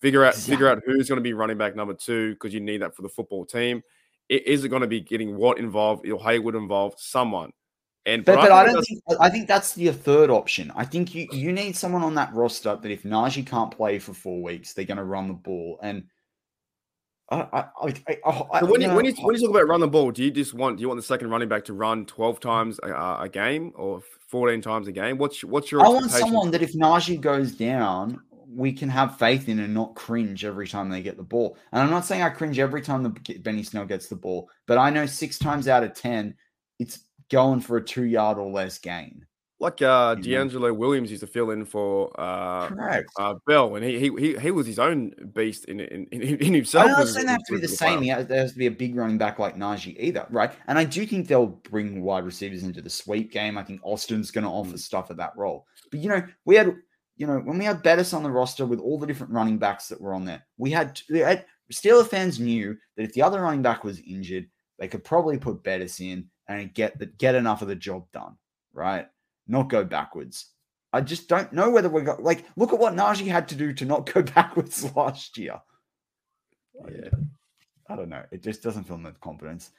figure 0.00 0.24
out 0.24 0.34
figure 0.34 0.68
out 0.68 0.82
who's 0.84 1.08
going 1.08 1.18
to 1.18 1.22
be 1.22 1.34
running 1.34 1.56
back 1.56 1.76
number 1.76 1.94
two 1.94 2.32
because 2.32 2.52
you 2.52 2.58
need 2.58 2.82
that 2.82 2.96
for 2.96 3.02
the 3.02 3.08
football 3.08 3.46
team. 3.46 3.80
I- 4.28 4.42
Is 4.44 4.64
it 4.64 4.70
going 4.70 4.82
to 4.82 4.88
be 4.88 5.00
getting 5.00 5.36
what 5.36 5.58
involved 5.58 6.04
or 6.08 6.18
Heyward 6.18 6.56
involved? 6.56 6.98
Someone. 6.98 7.52
And 8.06 8.24
But, 8.24 8.34
but 8.40 8.50
I 8.50 8.64
think 8.64 8.66
don't 8.66 8.74
that's- 8.74 8.86
think 8.88 9.20
I 9.20 9.30
think 9.30 9.46
that's 9.46 9.78
your 9.78 9.92
third 9.92 10.30
option. 10.30 10.72
I 10.74 10.84
think 10.84 11.14
you 11.14 11.28
you 11.30 11.52
need 11.52 11.76
someone 11.76 12.02
on 12.02 12.16
that 12.16 12.34
roster 12.34 12.74
that 12.74 12.90
if 12.90 13.04
Najee 13.04 13.46
can't 13.46 13.70
play 13.70 14.00
for 14.00 14.14
four 14.14 14.42
weeks, 14.42 14.72
they're 14.72 14.84
going 14.84 14.96
to 14.96 15.04
run 15.04 15.28
the 15.28 15.34
ball. 15.34 15.78
And 15.80 16.02
I 17.30 17.36
I 17.36 17.64
I, 17.82 18.18
I, 18.52 18.60
So 18.60 18.66
when 18.66 18.80
you, 18.80 18.88
know, 18.88 18.96
when 18.96 19.04
you 19.04 19.14
when 19.20 19.34
you 19.34 19.40
talk 19.40 19.50
about 19.50 19.66
run 19.66 19.80
the 19.80 19.88
ball, 19.88 20.10
do 20.10 20.22
you 20.22 20.30
just 20.30 20.54
want 20.54 20.76
do 20.76 20.82
you 20.82 20.88
want 20.88 20.98
the 20.98 21.06
second 21.06 21.30
running 21.30 21.48
back 21.48 21.64
to 21.64 21.72
run 21.72 22.04
twelve 22.04 22.38
times 22.40 22.78
a, 22.82 22.92
a 23.20 23.28
game 23.32 23.72
or 23.76 24.02
fourteen 24.28 24.60
times 24.60 24.88
a 24.88 24.92
game? 24.92 25.16
What's 25.16 25.42
what's 25.42 25.72
your 25.72 25.84
I 25.84 25.88
want 25.88 26.10
someone 26.10 26.50
that 26.50 26.62
if 26.62 26.74
Najee 26.74 27.20
goes 27.20 27.52
down, 27.52 28.20
we 28.46 28.72
can 28.72 28.90
have 28.90 29.18
faith 29.18 29.48
in 29.48 29.58
and 29.58 29.72
not 29.72 29.94
cringe 29.94 30.44
every 30.44 30.68
time 30.68 30.90
they 30.90 31.02
get 31.02 31.16
the 31.16 31.22
ball. 31.22 31.56
And 31.72 31.82
I'm 31.82 31.90
not 31.90 32.04
saying 32.04 32.22
I 32.22 32.28
cringe 32.28 32.58
every 32.58 32.82
time 32.82 33.02
the 33.02 33.38
Benny 33.40 33.62
Snell 33.62 33.86
gets 33.86 34.08
the 34.08 34.16
ball, 34.16 34.50
but 34.66 34.76
I 34.76 34.90
know 34.90 35.06
six 35.06 35.38
times 35.38 35.66
out 35.66 35.82
of 35.82 35.94
ten, 35.94 36.34
it's 36.78 37.00
going 37.30 37.60
for 37.60 37.78
a 37.78 37.84
two 37.84 38.04
yard 38.04 38.38
or 38.38 38.50
less 38.50 38.78
gain. 38.78 39.24
Like 39.64 39.80
uh. 39.80 40.14
DeAngelo 40.16 40.76
Williams 40.76 41.10
used 41.10 41.22
to 41.22 41.26
fill 41.26 41.50
in 41.50 41.64
for 41.64 42.12
uh, 42.20 43.00
uh, 43.18 43.34
Bell, 43.46 43.76
and 43.76 43.84
he, 43.84 43.98
he 43.98 44.10
he 44.18 44.38
he 44.38 44.50
was 44.50 44.66
his 44.66 44.78
own 44.78 45.12
beast 45.34 45.64
in 45.64 45.80
in, 45.80 46.06
in, 46.12 46.20
in 46.20 46.46
I'm 46.48 46.54
himself. 46.54 47.08
saying 47.08 47.26
they 47.26 47.32
have 47.32 47.44
to 47.44 47.54
be 47.54 47.60
the 47.60 47.68
same. 47.68 48.04
There 48.04 48.26
has 48.28 48.52
to 48.52 48.58
be 48.58 48.66
a 48.66 48.70
big 48.70 48.94
running 48.94 49.16
back 49.16 49.38
like 49.38 49.56
Najee 49.56 49.96
either, 49.98 50.26
right? 50.28 50.52
And 50.66 50.78
I 50.78 50.84
do 50.84 51.06
think 51.06 51.28
they'll 51.28 51.46
bring 51.46 52.02
wide 52.02 52.24
receivers 52.24 52.62
into 52.62 52.82
the 52.82 52.90
sweep 52.90 53.32
game. 53.32 53.56
I 53.56 53.62
think 53.62 53.80
Austin's 53.82 54.30
going 54.30 54.44
to 54.44 54.50
offer 54.50 54.76
stuff 54.76 55.10
at 55.10 55.16
that 55.16 55.32
role. 55.34 55.66
But 55.90 56.00
you 56.00 56.10
know, 56.10 56.22
we 56.44 56.56
had, 56.56 56.76
you 57.16 57.26
know, 57.26 57.38
when 57.38 57.56
we 57.56 57.64
had 57.64 57.82
Bettis 57.82 58.12
on 58.12 58.22
the 58.22 58.30
roster 58.30 58.66
with 58.66 58.80
all 58.80 58.98
the 58.98 59.06
different 59.06 59.32
running 59.32 59.56
backs 59.56 59.88
that 59.88 60.00
were 60.00 60.12
on 60.12 60.26
there, 60.26 60.44
we 60.58 60.70
had, 60.70 61.00
we 61.08 61.20
had 61.20 61.46
Steeler 61.72 62.06
fans 62.06 62.38
knew 62.38 62.76
that 62.96 63.04
if 63.04 63.14
the 63.14 63.22
other 63.22 63.40
running 63.40 63.62
back 63.62 63.82
was 63.82 64.00
injured, 64.00 64.46
they 64.78 64.88
could 64.88 65.04
probably 65.04 65.38
put 65.38 65.64
Bettis 65.64 66.00
in 66.00 66.28
and 66.48 66.74
get 66.74 66.98
the, 66.98 67.06
get 67.06 67.34
enough 67.34 67.62
of 67.62 67.68
the 67.68 67.76
job 67.76 68.04
done, 68.12 68.36
right? 68.74 69.06
Not 69.46 69.68
go 69.68 69.84
backwards. 69.84 70.50
I 70.92 71.00
just 71.00 71.28
don't 71.28 71.52
know 71.52 71.70
whether 71.70 71.88
we're 71.88 72.02
got 72.02 72.22
like 72.22 72.44
look 72.56 72.72
at 72.72 72.78
what 72.78 72.94
Najee 72.94 73.26
had 73.26 73.48
to 73.48 73.54
do 73.56 73.72
to 73.74 73.84
not 73.84 74.12
go 74.12 74.22
backwards 74.34 74.94
last 74.94 75.36
year. 75.36 75.60
Yeah. 76.88 77.10
I 77.88 77.96
don't 77.96 78.08
know. 78.08 78.22
It 78.30 78.42
just 78.42 78.62
doesn't 78.62 78.84
feel 78.84 78.98
with 78.98 79.20
confidence. 79.20 79.70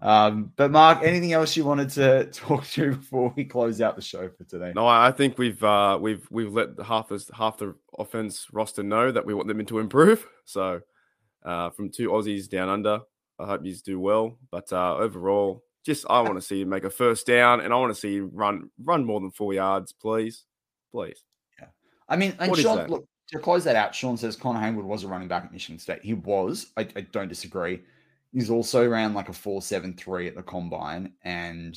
Um, 0.00 0.52
but 0.56 0.72
Mark, 0.72 1.04
anything 1.04 1.32
else 1.32 1.56
you 1.56 1.64
wanted 1.64 1.90
to 1.90 2.24
talk 2.32 2.66
to 2.68 2.96
before 2.96 3.32
we 3.36 3.44
close 3.44 3.80
out 3.80 3.94
the 3.94 4.02
show 4.02 4.28
for 4.30 4.44
today? 4.44 4.72
No, 4.74 4.86
I 4.86 5.12
think 5.12 5.38
we've 5.38 5.62
uh, 5.62 5.98
we've 6.00 6.26
we've 6.30 6.52
let 6.52 6.70
half 6.84 7.08
the 7.08 7.24
half 7.34 7.58
the 7.58 7.74
offense 7.98 8.48
roster 8.52 8.82
know 8.82 9.12
that 9.12 9.24
we 9.24 9.34
want 9.34 9.48
them 9.48 9.64
to 9.64 9.78
improve. 9.78 10.26
So 10.44 10.80
uh, 11.44 11.70
from 11.70 11.88
two 11.88 12.08
Aussies 12.10 12.48
down 12.48 12.68
under, 12.68 13.00
I 13.38 13.46
hope 13.46 13.64
you 13.64 13.74
do 13.76 14.00
well. 14.00 14.38
But 14.50 14.72
uh, 14.72 14.96
overall, 14.96 15.62
just 15.84 16.06
I 16.08 16.20
want 16.20 16.36
to 16.36 16.40
see 16.42 16.58
you 16.58 16.66
make 16.66 16.84
a 16.84 16.90
first 16.90 17.26
down, 17.26 17.60
and 17.60 17.72
I 17.72 17.76
want 17.76 17.94
to 17.94 18.00
see 18.00 18.14
you 18.14 18.30
run 18.32 18.70
run 18.82 19.04
more 19.04 19.20
than 19.20 19.30
four 19.30 19.52
yards, 19.52 19.92
please, 19.92 20.44
please. 20.90 21.24
Yeah, 21.58 21.66
I 22.08 22.16
mean, 22.16 22.34
and 22.38 22.50
What 22.50 22.60
Sean, 22.60 22.86
look 22.88 23.06
to 23.28 23.38
close 23.38 23.64
that 23.64 23.76
out. 23.76 23.94
Sean 23.94 24.16
says 24.16 24.36
Connor 24.36 24.60
Heyward 24.60 24.84
was 24.84 25.04
a 25.04 25.08
running 25.08 25.28
back 25.28 25.44
at 25.44 25.52
Michigan 25.52 25.78
State. 25.78 26.02
He 26.02 26.14
was. 26.14 26.72
I, 26.76 26.82
I 26.96 27.00
don't 27.00 27.28
disagree. 27.28 27.82
He's 28.32 28.50
also 28.50 28.86
ran 28.88 29.14
like 29.14 29.28
a 29.28 29.32
four 29.32 29.62
seven 29.62 29.94
three 29.94 30.28
at 30.28 30.36
the 30.36 30.42
combine, 30.42 31.12
and 31.22 31.76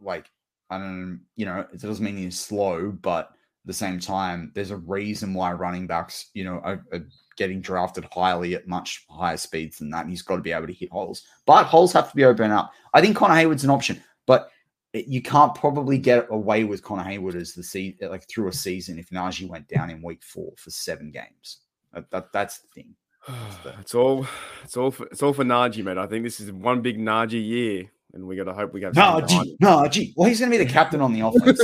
like 0.00 0.30
I 0.70 0.78
don't, 0.78 1.20
you 1.36 1.46
know, 1.46 1.66
it 1.72 1.80
doesn't 1.80 2.04
mean 2.04 2.16
he's 2.16 2.38
slow, 2.38 2.90
but 2.90 3.26
at 3.26 3.66
the 3.66 3.72
same 3.72 4.00
time, 4.00 4.52
there's 4.54 4.70
a 4.70 4.76
reason 4.76 5.34
why 5.34 5.52
running 5.52 5.86
backs, 5.86 6.30
you 6.32 6.44
know, 6.44 6.60
are, 6.64 6.84
are 6.92 7.06
getting 7.40 7.62
drafted 7.62 8.04
highly 8.12 8.54
at 8.54 8.68
much 8.68 9.06
higher 9.08 9.38
speeds 9.38 9.78
than 9.78 9.88
that. 9.88 10.02
And 10.02 10.10
he's 10.10 10.20
got 10.20 10.36
to 10.36 10.42
be 10.42 10.52
able 10.52 10.66
to 10.66 10.72
hit 10.74 10.90
holes, 10.90 11.22
but 11.46 11.64
holes 11.64 11.90
have 11.94 12.10
to 12.10 12.14
be 12.16 12.26
open 12.26 12.50
up. 12.50 12.70
I 12.92 13.00
think 13.00 13.16
Connor 13.16 13.32
Heyward's 13.34 13.64
an 13.64 13.70
option, 13.70 14.02
but 14.26 14.50
it- 14.92 15.06
you 15.06 15.22
can't 15.22 15.54
probably 15.54 15.96
get 15.96 16.26
away 16.30 16.64
with 16.64 16.82
Connor 16.82 17.02
Heyward 17.04 17.34
as 17.36 17.54
the 17.54 17.62
se- 17.62 17.96
like 18.02 18.28
through 18.28 18.48
a 18.48 18.52
season 18.52 18.98
if 18.98 19.08
Najee 19.08 19.48
went 19.48 19.68
down 19.68 19.88
in 19.88 20.02
week 20.02 20.22
four 20.22 20.52
for 20.58 20.68
seven 20.70 21.10
games. 21.10 21.60
That, 21.94 22.10
that 22.10 22.30
that's 22.30 22.58
the 22.58 22.68
thing. 22.68 22.94
It's 23.80 23.94
all 23.94 24.26
it's 24.62 24.76
all 24.76 24.90
for, 24.90 25.06
it's 25.06 25.22
all 25.22 25.32
for 25.32 25.44
Najee, 25.44 25.82
mate. 25.82 25.96
I 25.96 26.06
think 26.06 26.24
this 26.24 26.40
is 26.40 26.52
one 26.52 26.82
big 26.82 26.98
Najee 26.98 27.42
year, 27.46 27.90
and 28.12 28.26
we 28.26 28.36
got 28.36 28.44
to 28.44 28.52
hope 28.52 28.74
we 28.74 28.80
got 28.80 28.92
Najee. 28.92 29.56
Najee. 29.62 30.12
Well, 30.14 30.28
he's 30.28 30.40
going 30.40 30.52
to 30.52 30.58
be 30.58 30.62
the 30.62 30.70
captain 30.70 31.00
on 31.00 31.14
the 31.14 31.20
offense. 31.22 31.60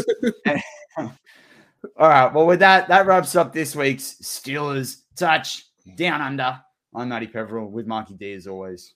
All 1.99 2.09
right. 2.09 2.33
Well, 2.33 2.47
with 2.47 2.61
that, 2.61 2.89
that 2.89 3.07
wraps 3.07 3.37
up 3.37 3.53
this 3.53 3.77
week's 3.77 4.15
Steelers 4.23 5.03
touch 5.17 5.66
down 5.95 6.21
under. 6.21 6.61
I'm 6.95 7.09
Matty 7.11 7.27
Peverell 7.27 7.67
with 7.67 7.87
Marky 7.87 8.15
D 8.15 8.33
as 8.35 8.47
always. 8.47 8.95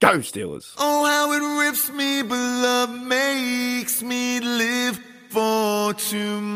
Go 0.00 0.18
Steelers. 0.18 0.74
Oh, 0.78 1.04
how 1.06 1.32
it 1.32 1.40
rips 1.66 1.90
me, 1.90 2.22
but 2.22 2.36
love 2.36 2.90
makes 3.06 4.02
me 4.02 4.40
live 4.40 5.00
for 5.30 5.94
tomorrow. 5.94 6.54